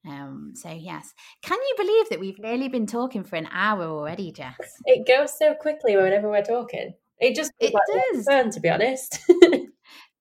Um, 0.07 0.53
so 0.55 0.71
yes, 0.71 1.13
can 1.43 1.59
you 1.59 1.75
believe 1.77 2.09
that 2.11 2.21
we've 2.21 2.39
nearly 2.39 2.69
been 2.69 2.87
talking 2.87 3.25
for 3.25 3.37
an 3.37 3.49
hour 3.53 3.85
already, 3.85 4.33
Jess? 4.33 4.57
It 4.87 5.07
goes 5.07 5.37
so 5.37 5.55
quickly 5.55 5.97
whenever 5.97 6.31
we're 6.31 6.43
talking. 6.43 6.95
It 7.19 7.35
just 7.35 7.53
it 7.61 7.75
like 7.75 7.83
does. 8.13 8.25
Fun, 8.25 8.51
to 8.51 8.61
be 8.61 8.69
honest. 8.69 9.19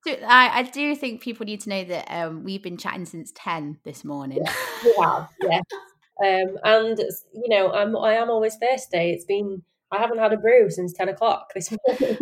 I, 0.07 0.59
I, 0.59 0.63
do 0.63 0.95
think 0.95 1.21
people 1.21 1.47
need 1.47 1.61
to 1.61 1.69
know 1.69 1.83
that 1.83 2.05
um, 2.09 2.43
we've 2.43 2.61
been 2.61 2.77
chatting 2.77 3.05
since 3.05 3.31
ten 3.33 3.79
this 3.83 4.03
morning. 4.03 4.43
Yeah, 4.97 5.25
yeah. 5.41 5.61
Um, 6.23 6.57
and 6.63 6.97
you 7.33 7.49
know, 7.49 7.71
I'm 7.71 7.95
I 7.97 8.13
am 8.13 8.29
always 8.29 8.55
thirsty. 8.55 9.11
It's 9.11 9.25
been 9.25 9.63
I 9.91 9.99
haven't 9.99 10.19
had 10.19 10.33
a 10.33 10.37
brew 10.37 10.69
since 10.69 10.93
ten 10.93 11.09
o'clock 11.09 11.51
this 11.53 11.71
morning. 11.87 12.17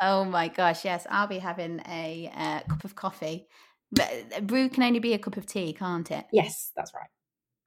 oh 0.00 0.24
my 0.24 0.48
gosh, 0.48 0.84
yes, 0.84 1.06
I'll 1.08 1.28
be 1.28 1.38
having 1.38 1.80
a 1.88 2.30
uh, 2.34 2.60
cup 2.68 2.84
of 2.84 2.94
coffee. 2.94 3.46
But 3.92 4.12
a 4.36 4.42
brew 4.42 4.68
can 4.68 4.84
only 4.84 5.00
be 5.00 5.14
a 5.14 5.18
cup 5.18 5.36
of 5.36 5.46
tea, 5.46 5.72
can't 5.72 6.10
it? 6.10 6.24
Yes, 6.32 6.70
that's 6.76 6.92
right. 6.94 7.08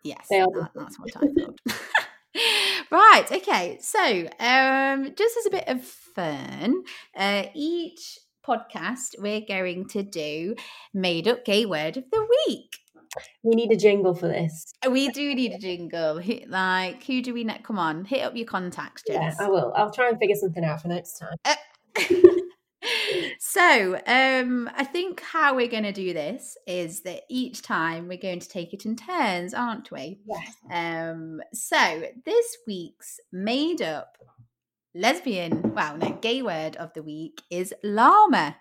Yes, 0.03 0.27
that, 0.29 0.69
that's 0.75 0.99
what 0.99 1.11
I 1.15 1.19
thought. 1.19 1.59
right, 2.91 3.31
okay. 3.31 3.77
So, 3.81 4.27
um, 4.39 5.13
just 5.15 5.37
as 5.37 5.45
a 5.45 5.49
bit 5.49 5.67
of 5.67 5.83
fun, 5.83 6.83
uh, 7.15 7.43
each 7.53 8.19
podcast 8.45 9.15
we're 9.19 9.41
going 9.41 9.87
to 9.87 10.03
do 10.03 10.55
made 10.93 11.27
up 11.27 11.45
gay 11.45 11.65
word 11.65 11.97
of 11.97 12.03
the 12.11 12.27
week. 12.47 12.79
We 13.43 13.55
need 13.55 13.71
a 13.71 13.77
jingle 13.77 14.13
for 14.13 14.27
this. 14.27 14.73
We 14.89 15.09
do 15.09 15.35
need 15.35 15.51
a 15.53 15.57
jingle. 15.57 16.21
Like, 16.47 17.03
who 17.03 17.21
do 17.21 17.33
we 17.33 17.43
net? 17.43 17.63
Come 17.63 17.79
on, 17.79 18.05
hit 18.05 18.23
up 18.23 18.35
your 18.35 18.45
contacts, 18.45 19.03
Jess. 19.07 19.35
Yeah, 19.39 19.45
I 19.45 19.49
will. 19.49 19.73
I'll 19.75 19.91
try 19.91 20.09
and 20.09 20.17
figure 20.19 20.35
something 20.35 20.63
out 20.63 20.81
for 20.81 20.87
next 20.87 21.19
time. 21.19 21.35
Uh- 21.45 21.55
So, 23.39 23.99
um, 24.07 24.69
I 24.75 24.83
think 24.83 25.21
how 25.21 25.55
we're 25.55 25.67
going 25.67 25.83
to 25.83 25.91
do 25.91 26.13
this 26.13 26.57
is 26.65 27.01
that 27.01 27.21
each 27.29 27.61
time 27.61 28.07
we're 28.07 28.17
going 28.17 28.39
to 28.39 28.49
take 28.49 28.73
it 28.73 28.85
in 28.85 28.95
turns, 28.95 29.53
aren't 29.53 29.91
we? 29.91 30.19
Yes. 30.25 30.55
Um, 30.71 31.41
so 31.53 32.03
this 32.25 32.57
week's 32.65 33.19
made 33.31 33.81
up 33.81 34.17
lesbian, 34.95 35.73
well, 35.73 35.97
no, 35.97 36.17
gay 36.21 36.41
word 36.41 36.75
of 36.77 36.93
the 36.93 37.03
week 37.03 37.41
is 37.49 37.73
llama. 37.83 38.57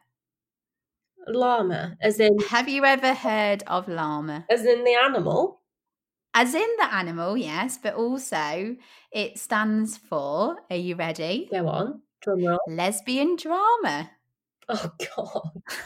Llama, 1.28 1.96
as 2.00 2.20
in 2.20 2.38
Have 2.48 2.68
you 2.68 2.84
ever 2.84 3.14
heard 3.14 3.62
of 3.66 3.88
llama? 3.88 4.44
as 4.50 4.64
in 4.64 4.84
the 4.84 4.96
animal. 5.04 5.60
As 6.34 6.54
in 6.54 6.68
the 6.78 6.92
animal, 6.92 7.36
yes, 7.36 7.78
but 7.82 7.94
also 7.94 8.76
it 9.12 9.38
stands 9.38 9.98
for, 9.98 10.56
are 10.70 10.76
you 10.76 10.96
ready? 10.96 11.48
Go 11.50 11.68
on. 11.68 12.02
Drum 12.22 12.44
roll. 12.44 12.58
Lesbian 12.68 13.36
drama. 13.36 14.10
Oh 14.68 14.90
god. 15.16 15.62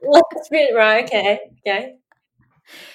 Be 0.50 0.72
right, 0.74 1.04
okay. 1.04 1.40
Okay. 1.66 1.96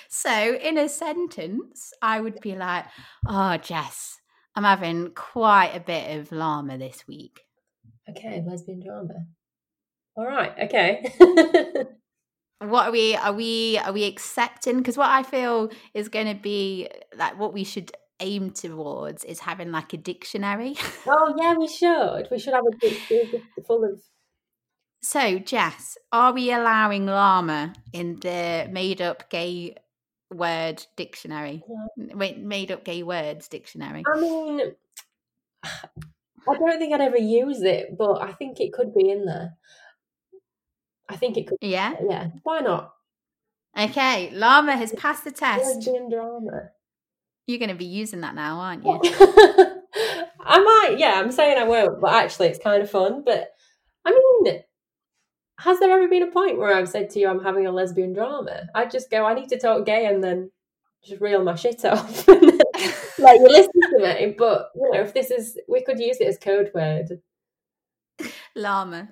So, 0.10 0.58
in 0.62 0.78
a 0.78 0.90
sentence, 0.90 1.94
I 2.02 2.20
would 2.20 2.40
be 2.42 2.56
like, 2.56 2.86
oh, 3.28 3.58
Jess, 3.58 4.20
I'm 4.56 4.64
having 4.64 5.12
quite 5.16 5.72
a 5.74 5.80
bit 5.80 6.20
of 6.20 6.32
llama 6.32 6.78
this 6.78 7.08
week. 7.08 7.42
Okay, 8.10 8.44
lesbian 8.46 8.84
drama. 8.84 9.26
All 10.16 10.26
right, 10.26 10.54
okay. 10.64 11.14
What 12.62 12.90
are 12.90 12.92
we, 12.92 13.16
are 13.16 13.34
we, 13.34 13.80
are 13.80 13.92
we 13.92 14.04
accepting? 14.04 14.78
Because 14.78 14.96
what 14.96 15.10
I 15.10 15.24
feel 15.24 15.72
is 15.96 16.10
going 16.10 16.28
to 16.28 16.40
be 16.40 16.90
like 17.18 17.40
what 17.40 17.54
we 17.54 17.64
should 17.64 17.92
aim 18.22 18.52
towards 18.52 19.24
is 19.24 19.40
having 19.40 19.72
like 19.72 19.94
a 19.94 19.98
dictionary. 19.98 20.76
oh 21.08 21.36
yeah, 21.38 21.56
we 21.56 21.68
should. 21.68 22.28
We 22.32 22.40
should 22.40 22.54
have 22.54 22.66
a 22.66 22.72
book 22.72 23.42
full 23.66 23.84
of 23.84 24.00
So, 25.02 25.40
Jess, 25.40 25.98
are 26.12 26.32
we 26.32 26.52
allowing 26.52 27.08
llama 27.08 27.74
in 27.92 28.20
the 28.20 28.68
made 28.72 29.02
up 29.02 29.30
gay 29.30 29.76
word 30.32 30.86
dictionary? 30.96 31.64
Wait, 31.98 32.38
made 32.38 32.72
up 32.72 32.86
gay 32.86 33.04
words 33.04 33.48
dictionary. 33.48 34.04
I 34.06 34.20
mean 34.20 34.62
I 35.64 36.58
don't 36.58 36.80
think 36.80 36.94
I'd 36.94 37.02
ever 37.02 37.18
use 37.18 37.62
it, 37.62 37.98
but 37.98 38.22
I 38.22 38.32
think 38.34 38.60
it 38.60 38.74
could 38.74 38.94
be 38.96 39.10
in 39.10 39.26
there. 39.26 39.58
I 41.12 41.18
think 41.18 41.38
it 41.38 41.48
could 41.48 41.58
Yeah. 41.62 41.96
yeah. 42.08 42.28
Why 42.44 42.60
not? 42.60 42.94
Okay. 43.78 44.32
Llama 44.32 44.76
has 44.78 44.92
passed 44.94 45.24
the 45.24 45.32
test. 45.32 45.76
Lesbian 45.76 46.10
drama. 46.10 46.70
You're 47.48 47.60
going 47.60 47.70
to 47.70 47.76
be 47.76 47.86
using 47.86 48.22
that 48.22 48.36
now, 48.36 48.60
aren't 48.60 48.86
you? 48.86 49.00
I 50.44 50.60
might, 50.60 50.96
yeah, 50.98 51.20
I'm 51.20 51.32
saying 51.32 51.58
I 51.58 51.64
won't, 51.64 52.00
but 52.02 52.14
actually 52.14 52.48
it's 52.48 52.60
kind 52.60 52.82
of 52.82 52.90
fun. 52.90 53.24
But 53.26 53.50
I 54.06 54.12
mean, 54.12 54.62
has 55.60 55.80
there 55.80 55.92
ever 55.92 56.08
been 56.08 56.24
a 56.24 56.32
point 56.32 56.58
where 56.58 56.76
I've 56.76 56.90
said 56.90 57.10
to 57.12 57.20
you 57.20 57.28
I'm 57.28 57.44
having 57.44 57.68
a 57.68 57.72
lesbian 57.72 58.14
drama? 58.14 58.64
I 58.74 58.86
just 58.86 59.10
go, 59.12 59.26
I 59.26 59.34
need 59.34 59.50
to 59.50 59.60
talk 59.60 59.86
gay 59.86 60.06
and 60.06 60.24
then 60.24 60.52
just 61.04 61.22
reel 61.22 61.44
my 61.44 61.56
shit 61.56 61.84
off. 61.86 62.26
then, 62.26 62.42
like 63.20 63.40
you 63.40 63.48
listen 63.48 63.72
to 63.74 64.00
me. 64.00 64.36
But 64.38 64.70
you 64.76 64.92
know, 64.92 65.02
if 65.02 65.14
this 65.14 65.32
is 65.32 65.60
we 65.68 65.84
could 65.84 66.00
use 66.00 66.18
it 66.20 66.28
as 66.28 66.38
code 66.38 66.72
word. 66.74 67.22
Llama. 68.56 69.10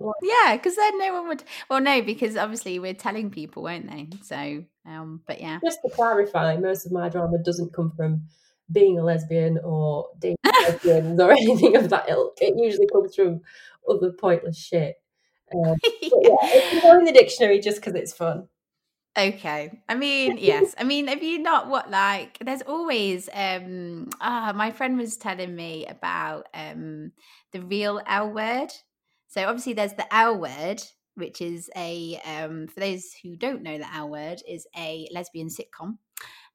Yeah, 0.00 0.56
because 0.56 0.76
then 0.76 0.98
no 0.98 1.14
one 1.14 1.28
would. 1.28 1.44
Well, 1.70 1.80
no, 1.80 2.02
because 2.02 2.36
obviously 2.36 2.78
we're 2.78 2.94
telling 2.94 3.30
people, 3.30 3.62
won't 3.62 3.88
they? 3.88 4.08
So, 4.22 4.64
um, 4.86 5.20
but 5.26 5.40
yeah. 5.40 5.60
Just 5.64 5.80
to 5.84 5.90
clarify, 5.90 6.56
most 6.56 6.86
of 6.86 6.92
my 6.92 7.08
drama 7.08 7.38
doesn't 7.38 7.72
come 7.72 7.92
from 7.96 8.26
being 8.72 8.98
a 8.98 9.04
lesbian 9.04 9.58
or 9.62 10.08
dating 10.18 10.36
lesbians 10.62 11.20
or 11.20 11.32
anything 11.32 11.76
of 11.76 11.90
that 11.90 12.08
ilk. 12.08 12.38
It 12.40 12.54
usually 12.56 12.88
comes 12.88 13.14
from 13.14 13.40
other 13.88 14.12
pointless 14.12 14.58
shit. 14.58 14.96
Um, 15.54 15.76
yeah, 16.02 16.36
it 16.42 16.80
can 16.80 16.98
in 16.98 17.04
the 17.04 17.12
dictionary 17.12 17.60
just 17.60 17.78
because 17.78 17.94
it's 17.94 18.12
fun. 18.12 18.48
Okay. 19.16 19.80
I 19.88 19.94
mean, 19.94 20.38
yes. 20.38 20.74
I 20.76 20.82
mean, 20.82 21.06
have 21.06 21.22
you 21.22 21.38
not 21.38 21.68
what 21.68 21.88
like 21.88 22.38
there's 22.40 22.62
always 22.62 23.28
um 23.32 24.08
ah 24.20 24.52
my 24.54 24.72
friend 24.72 24.98
was 24.98 25.16
telling 25.16 25.54
me 25.54 25.86
about 25.86 26.48
um 26.52 27.12
the 27.52 27.60
real 27.60 28.00
L 28.06 28.30
word. 28.32 28.72
So 29.34 29.48
obviously 29.48 29.72
there's 29.72 29.94
the 29.94 30.06
L 30.14 30.38
word, 30.38 30.80
which 31.16 31.40
is 31.40 31.68
a 31.76 32.20
um 32.24 32.68
for 32.68 32.78
those 32.78 33.12
who 33.20 33.34
don't 33.34 33.62
know 33.64 33.76
the 33.78 33.92
L 33.92 34.08
word 34.08 34.40
is 34.48 34.64
a 34.76 35.08
lesbian 35.10 35.48
sitcom. 35.48 35.98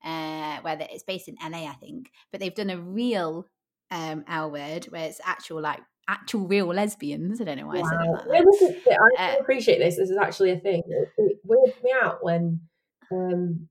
Uh 0.02 0.62
where 0.62 0.78
it's 0.80 1.04
based 1.04 1.28
in 1.28 1.36
LA, 1.44 1.70
I 1.70 1.74
think. 1.74 2.10
But 2.32 2.40
they've 2.40 2.56
done 2.56 2.70
a 2.70 2.80
real 2.80 3.46
um 3.92 4.24
L 4.30 4.50
word 4.50 4.86
where 4.86 5.10
it's 5.10 5.20
actual 5.26 5.60
like 5.62 5.82
actual 6.08 6.48
real 6.48 6.68
lesbians. 6.68 7.42
I 7.42 7.44
don't 7.44 7.58
know 7.58 7.68
why 7.68 7.80
I 7.80 7.84
said 7.84 8.00
Wow. 8.00 8.14
like 8.14 8.26
Yeah, 8.32 8.44
that. 8.44 8.62
is- 8.62 9.18
I 9.20 9.34
Uh, 9.34 9.36
appreciate 9.42 9.80
this. 9.80 9.98
This 9.98 10.10
is 10.10 10.18
actually 10.18 10.52
a 10.52 10.60
thing. 10.60 10.82
It, 10.88 11.10
it 11.18 11.38
weirds 11.44 11.84
me 11.84 11.92
out 12.02 12.24
when, 12.24 12.62
um, 13.12 13.68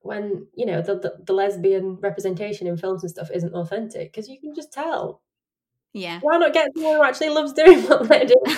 when 0.00 0.48
you 0.56 0.66
know 0.66 0.82
the, 0.82 0.96
the 0.98 1.18
the 1.24 1.32
lesbian 1.32 1.98
representation 2.00 2.66
in 2.66 2.76
films 2.78 3.04
and 3.04 3.10
stuff 3.12 3.30
isn't 3.32 3.54
authentic 3.54 4.12
because 4.12 4.28
you 4.28 4.40
can 4.40 4.56
just 4.56 4.72
tell. 4.72 5.22
Yeah. 5.94 6.18
Why 6.22 6.38
not 6.38 6.52
get 6.52 6.74
someone 6.74 6.96
who 6.96 7.02
actually 7.04 7.28
loves 7.30 7.52
doing 7.52 7.82
what 7.82 8.08
they're 8.08 8.26
doing? 8.26 8.56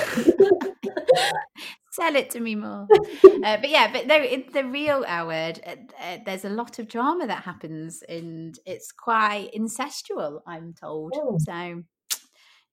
Sell 1.92 2.16
it 2.16 2.30
to 2.30 2.40
me 2.40 2.54
more. 2.54 2.86
uh, 3.44 3.56
but 3.58 3.68
yeah, 3.68 3.92
but 3.92 4.06
no, 4.06 4.16
in 4.16 4.46
the 4.52 4.64
real 4.64 5.00
word, 5.00 5.60
uh, 5.66 5.76
uh, 6.02 6.18
there's 6.24 6.46
a 6.46 6.50
lot 6.50 6.78
of 6.78 6.88
drama 6.88 7.26
that 7.26 7.42
happens, 7.42 8.02
and 8.08 8.58
it's 8.64 8.90
quite 8.90 9.50
incestual. 9.56 10.40
I'm 10.46 10.72
told. 10.72 11.12
Oh. 11.14 11.36
So, 11.38 11.82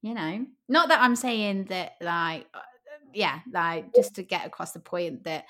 you 0.01 0.13
know, 0.13 0.45
not 0.69 0.87
that 0.89 1.01
I'm 1.01 1.17
saying 1.17 1.65
that, 1.65 1.93
like, 2.01 2.47
uh, 2.53 2.59
yeah, 3.13 3.39
like 3.51 3.93
just 3.93 4.15
to 4.15 4.23
get 4.23 4.45
across 4.45 4.71
the 4.71 4.79
point 4.79 5.25
that, 5.25 5.45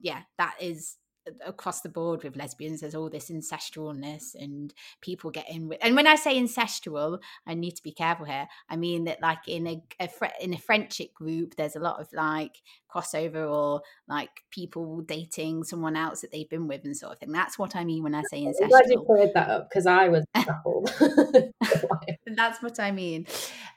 yeah, 0.00 0.22
that 0.38 0.54
is 0.60 0.96
across 1.44 1.80
the 1.80 1.88
board 1.88 2.22
with 2.22 2.36
lesbians 2.36 2.80
there's 2.80 2.94
all 2.94 3.10
this 3.10 3.30
incestualness 3.30 4.34
and 4.34 4.74
people 5.00 5.30
getting 5.30 5.68
with 5.68 5.78
and 5.82 5.96
when 5.96 6.06
i 6.06 6.14
say 6.14 6.38
incestual 6.38 7.18
i 7.46 7.54
need 7.54 7.74
to 7.74 7.82
be 7.82 7.92
careful 7.92 8.26
here. 8.26 8.46
I 8.68 8.76
mean 8.76 9.04
that 9.04 9.20
like 9.22 9.46
in 9.46 9.66
a, 9.66 9.82
a 10.00 10.08
in 10.40 10.54
a 10.54 10.58
friendship 10.58 11.14
group 11.14 11.56
there's 11.56 11.76
a 11.76 11.80
lot 11.80 12.00
of 12.00 12.12
like 12.12 12.60
crossover 12.92 13.50
or 13.50 13.82
like 14.08 14.30
people 14.50 15.00
dating 15.00 15.64
someone 15.64 15.96
else 15.96 16.20
that 16.20 16.32
they've 16.32 16.48
been 16.48 16.68
with 16.68 16.84
and 16.84 16.96
sort 16.96 17.12
of 17.12 17.18
thing. 17.18 17.32
That's 17.32 17.58
what 17.58 17.76
i 17.76 17.84
mean 17.84 18.02
when 18.02 18.14
i 18.14 18.22
say 18.30 18.46
I'm 18.46 18.68
glad 18.68 18.84
you 18.88 19.02
cleared 19.04 19.32
that 19.34 19.48
up 19.48 19.68
because 19.68 19.86
I 19.86 20.08
was 20.08 20.24
that's 22.26 22.62
what 22.62 22.80
I 22.80 22.90
mean. 22.90 23.26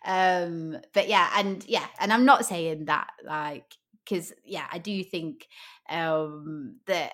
Um, 0.05 0.77
but 0.93 1.07
yeah, 1.07 1.29
and 1.35 1.63
yeah, 1.67 1.85
and 1.99 2.11
I'm 2.11 2.25
not 2.25 2.45
saying 2.45 2.85
that 2.85 3.09
like 3.25 3.65
because 4.03 4.33
yeah, 4.45 4.65
I 4.71 4.77
do 4.77 5.03
think 5.03 5.47
um 5.89 6.77
that 6.87 7.13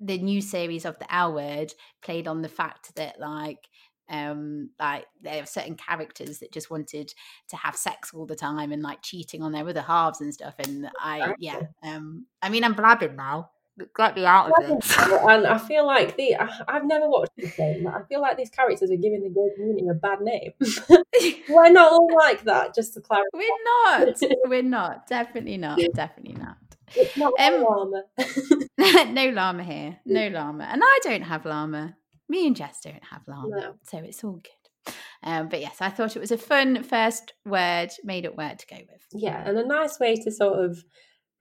the 0.00 0.18
new 0.18 0.40
series 0.40 0.84
of 0.84 0.98
the 0.98 1.14
L 1.14 1.34
Word 1.34 1.72
played 2.02 2.28
on 2.28 2.42
the 2.42 2.48
fact 2.48 2.94
that 2.96 3.18
like 3.20 3.68
um 4.08 4.70
like 4.78 5.06
there 5.20 5.42
are 5.42 5.46
certain 5.46 5.74
characters 5.74 6.38
that 6.38 6.52
just 6.52 6.70
wanted 6.70 7.12
to 7.48 7.56
have 7.56 7.74
sex 7.74 8.14
all 8.14 8.24
the 8.24 8.36
time 8.36 8.70
and 8.70 8.82
like 8.82 9.02
cheating 9.02 9.42
on 9.42 9.50
their 9.50 9.68
other 9.68 9.82
halves 9.82 10.20
and 10.20 10.32
stuff 10.32 10.54
and 10.60 10.88
i 11.00 11.34
yeah 11.40 11.60
um 11.82 12.24
i 12.40 12.48
mean 12.48 12.62
i'm 12.62 12.74
blabbing 12.74 13.16
now 13.16 13.50
got 13.92 14.16
me 14.16 14.24
out 14.24 14.50
of 14.50 14.66
this 14.66 14.96
and 14.98 15.46
I 15.46 15.58
feel 15.58 15.86
like 15.86 16.16
the 16.16 16.36
I've 16.66 16.84
never 16.84 17.08
watched 17.08 17.36
the 17.36 17.48
game. 17.48 17.86
I 17.86 18.02
feel 18.08 18.20
like 18.20 18.36
these 18.36 18.50
characters 18.50 18.90
are 18.90 18.96
giving 18.96 19.22
the 19.22 19.28
gay 19.28 19.54
community 19.54 19.88
a 19.88 19.94
bad 19.94 20.20
name. 20.20 20.52
We're 21.48 21.70
not 21.70 21.92
all 21.92 22.08
like 22.16 22.44
that. 22.44 22.74
Just 22.74 22.94
to 22.94 23.00
clarify, 23.02 23.26
we're 23.34 23.44
not 23.64 24.16
we're 24.46 24.62
not 24.62 25.06
definitely 25.06 25.58
not 25.58 25.78
definitely 25.94 26.34
not 26.34 26.56
it's 26.94 27.16
not 27.16 27.32
Um, 27.38 27.62
llama. 27.62 28.02
no 29.12 29.30
llama 29.30 29.62
here. 29.64 29.98
No 30.06 30.28
llama. 30.28 30.64
And 30.64 30.82
I 30.84 30.98
don't 31.02 31.22
have 31.22 31.44
llama. 31.44 31.96
Me 32.28 32.46
and 32.46 32.56
Jess 32.56 32.80
don't 32.82 33.04
have 33.10 33.22
llama. 33.26 33.48
No. 33.48 33.74
So 33.82 33.98
it's 33.98 34.22
all 34.24 34.40
good. 34.42 34.94
Um, 35.22 35.48
but 35.48 35.60
yes, 35.60 35.78
I 35.80 35.88
thought 35.90 36.14
it 36.16 36.20
was 36.20 36.30
a 36.30 36.38
fun 36.38 36.82
first 36.82 37.32
word, 37.44 37.90
made 38.04 38.26
up 38.26 38.36
word 38.36 38.58
to 38.60 38.66
go 38.66 38.76
with. 38.76 39.02
Yeah, 39.12 39.42
and 39.46 39.58
a 39.58 39.66
nice 39.66 39.98
way 39.98 40.16
to 40.16 40.30
sort 40.30 40.64
of 40.64 40.84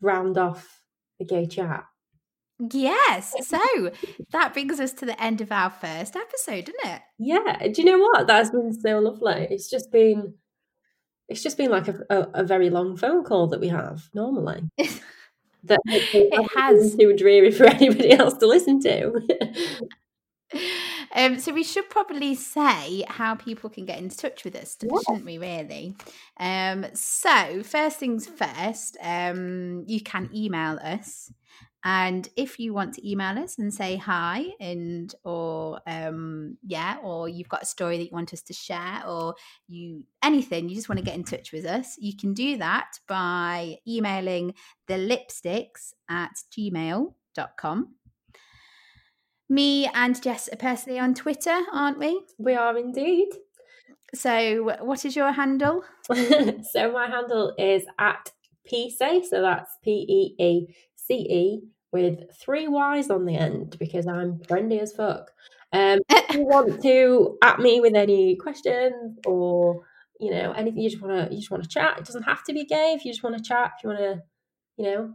round 0.02 0.38
off 0.38 0.82
the 1.20 1.26
gay 1.26 1.46
chat. 1.46 1.86
Yes. 2.72 3.34
So 3.44 3.92
that 4.32 4.54
brings 4.54 4.80
us 4.80 4.94
to 4.94 5.06
the 5.06 5.22
end 5.22 5.42
of 5.42 5.52
our 5.52 5.70
first 5.70 6.16
episode, 6.16 6.66
doesn't 6.66 6.96
it? 6.96 7.02
Yeah, 7.20 7.68
do 7.68 7.82
you 7.82 7.86
know 7.86 8.00
what? 8.00 8.28
That's 8.28 8.50
been 8.50 8.74
so 8.74 9.00
lovely. 9.00 9.48
It's 9.52 9.70
just 9.70 9.92
been, 9.92 10.34
it's 11.28 11.44
just 11.44 11.58
been 11.58 11.70
like 11.70 11.88
a, 11.88 12.00
a, 12.10 12.28
a 12.36 12.44
very 12.44 12.70
long 12.70 12.98
phone 12.98 13.24
call 13.24 13.48
that 13.48 13.60
we 13.60 13.68
have 13.68 14.10
normally. 14.14 14.64
That 15.66 15.80
It 15.86 16.50
has. 16.56 16.96
too 16.96 17.14
dreary 17.16 17.52
for 17.52 17.66
anybody 17.78 18.12
else 18.12 18.36
to 18.36 18.48
listen 18.48 18.80
to. 18.82 19.12
Um, 21.14 21.40
so 21.40 21.54
we 21.54 21.64
should 21.64 21.90
probably 21.90 22.36
say 22.36 23.04
how 23.08 23.36
people 23.36 23.70
can 23.70 23.86
get 23.86 24.00
in 24.00 24.10
touch 24.10 24.44
with 24.44 24.56
us, 24.56 24.78
Yeah. 24.82 24.98
shouldn't 25.08 25.26
we? 25.26 25.38
Really. 25.38 25.96
Um, 26.40 26.86
so 26.94 27.64
first 27.64 27.98
things 28.00 28.28
first, 28.28 28.98
um, 29.02 29.84
you 29.88 30.02
can 30.02 30.30
email 30.34 30.78
us 30.82 31.32
And 31.88 32.28
if 32.36 32.60
you 32.60 32.74
want 32.74 32.96
to 32.96 33.08
email 33.08 33.38
us 33.38 33.60
and 33.60 33.72
say 33.72 33.96
hi, 33.96 34.48
and 34.60 35.14
or 35.24 35.80
um, 35.86 36.58
yeah, 36.66 36.98
or 37.04 37.30
you've 37.30 37.48
got 37.48 37.62
a 37.62 37.68
story 37.68 38.00
that 38.00 38.06
you 38.06 38.10
want 38.12 38.34
us 38.34 38.42
to 38.42 38.54
share, 38.54 39.04
or 39.06 39.36
you 39.68 40.04
anything, 40.24 40.68
you 40.68 40.74
just 40.74 40.90
want 40.90 40.98
to 40.98 41.06
get 41.06 41.14
in 41.14 41.24
touch 41.24 41.52
with 41.52 41.64
us, 41.64 41.96
you 42.00 42.18
can 42.18 42.34
do 42.34 42.58
that 42.58 42.98
by 43.08 43.76
emailing 43.88 44.56
the 44.88 44.96
lipsticks 44.96 45.94
at 46.10 46.32
gmail.com. 46.58 47.94
Me 49.48 49.86
and 49.94 50.20
Jess 50.24 50.50
are 50.52 50.56
personally 50.56 50.98
on 50.98 51.14
Twitter, 51.14 51.62
aren't 51.72 52.00
we? 52.00 52.20
We 52.40 52.56
are 52.56 52.76
indeed. 52.80 53.28
So, 54.16 54.76
what 54.82 55.06
is 55.06 55.16
your 55.16 55.34
handle? 55.34 55.84
so, 56.12 56.92
my 56.92 57.08
handle 57.08 57.54
is 57.60 57.84
at 58.00 58.32
PEECE, 58.68 59.30
so 59.30 59.44
that's 59.44 59.78
P 59.84 59.92
E 59.92 60.44
E 60.44 60.76
C 60.96 61.14
E 61.14 61.75
with 61.96 62.30
three 62.38 62.68
Y's 62.68 63.10
on 63.10 63.24
the 63.24 63.38
end 63.38 63.78
because 63.80 64.06
I'm 64.06 64.40
trendy 64.40 64.82
as 64.82 64.92
fuck. 64.92 65.32
Um, 65.72 66.00
if 66.10 66.36
you 66.36 66.46
want 66.46 66.82
to 66.84 67.38
at 67.42 67.60
me 67.60 67.80
with 67.80 67.96
any 67.96 68.36
questions 68.36 69.18
or 69.26 69.82
you 70.20 70.30
know 70.30 70.52
anything 70.52 70.82
you 70.82 70.90
just 70.90 71.02
want 71.02 71.16
to 71.16 71.34
you 71.34 71.40
just 71.40 71.52
want 71.52 71.64
to 71.64 71.70
chat, 71.70 71.98
it 71.98 72.06
doesn't 72.06 72.24
have 72.24 72.44
to 72.44 72.54
be 72.54 72.66
gay. 72.66 72.94
If 72.98 73.06
you 73.06 73.12
just 73.14 73.24
want 73.24 73.38
to 73.38 73.44
chat, 73.44 73.72
if 73.78 73.84
you 73.84 73.90
want 73.92 74.02
to, 74.02 74.22
you 74.76 74.86
know, 74.86 75.14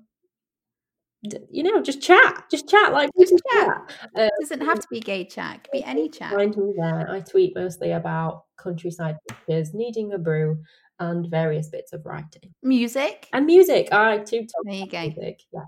you 1.51 1.62
know, 1.62 1.83
just 1.83 2.01
chat, 2.01 2.45
just 2.51 2.66
chat 2.66 2.95
like 2.95 3.11
just 3.20 3.35
chat. 3.53 3.68
Um, 4.16 4.31
doesn't 4.41 4.62
have 4.62 4.81
to 4.81 4.87
be 4.91 5.01
gay 5.01 5.26
chat; 5.26 5.57
it 5.57 5.64
could 5.64 5.72
be 5.72 5.85
any 5.85 6.09
chat. 6.09 6.33
Find 6.33 6.57
me 6.57 6.72
there. 6.78 7.11
I 7.11 7.20
tweet 7.20 7.55
mostly 7.55 7.93
about 7.93 8.45
countryside 8.57 9.18
pictures, 9.28 9.74
needing 9.74 10.14
a 10.14 10.18
brew, 10.18 10.62
and 10.99 11.31
various 11.31 11.68
bits 11.68 11.93
of 11.93 12.07
writing, 12.07 12.55
music, 12.62 13.28
and 13.35 13.45
music. 13.45 13.93
I 13.93 14.18
too. 14.18 14.47
There 14.64 14.74
you 14.74 14.87
go. 14.87 15.01
Music. 15.01 15.43
Yeah. 15.53 15.64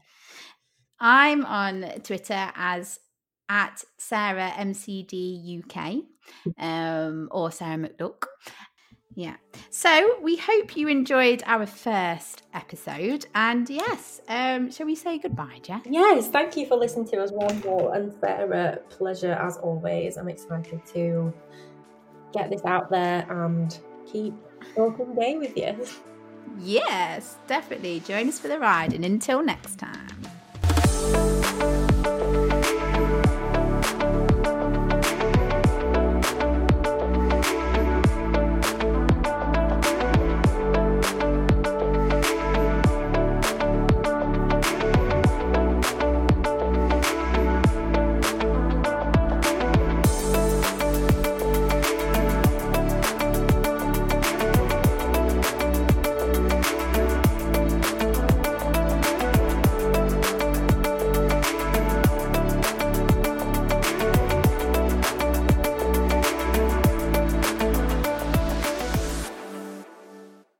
I'm 1.02 1.44
on 1.44 1.82
Twitter 2.04 2.52
as 2.54 3.00
at 3.48 3.82
Sarah 3.98 4.52
MCD 4.56 5.64
UK 5.64 6.04
um, 6.58 7.28
or 7.32 7.50
Sarah 7.50 7.76
McDuck. 7.76 8.26
Yeah. 9.14 9.36
So 9.68 10.16
we 10.22 10.36
hope 10.36 10.76
you 10.76 10.88
enjoyed 10.88 11.42
our 11.44 11.66
first 11.66 12.44
episode. 12.54 13.26
And 13.34 13.68
yes, 13.68 14.20
um, 14.28 14.70
shall 14.70 14.86
we 14.86 14.94
say 14.94 15.18
goodbye, 15.18 15.58
Jess? 15.62 15.82
Yes, 15.84 16.28
thank 16.28 16.56
you 16.56 16.66
for 16.66 16.76
listening 16.76 17.08
to 17.08 17.20
us, 17.20 17.30
Wonderful 17.32 17.90
and 17.90 18.14
Sarah. 18.20 18.78
Pleasure 18.88 19.32
as 19.32 19.58
always. 19.58 20.16
I'm 20.16 20.28
excited 20.28 20.86
to 20.94 21.34
get 22.32 22.48
this 22.48 22.64
out 22.64 22.90
there 22.90 23.26
and 23.28 23.76
keep 24.10 24.34
talking 24.76 25.14
day 25.16 25.36
with 25.36 25.56
you. 25.56 25.84
Yes, 26.58 27.38
definitely. 27.48 28.00
Join 28.00 28.28
us 28.28 28.38
for 28.38 28.48
the 28.48 28.58
ride. 28.58 28.92
And 28.94 29.04
until 29.04 29.42
next 29.42 29.78
time. 29.78 30.31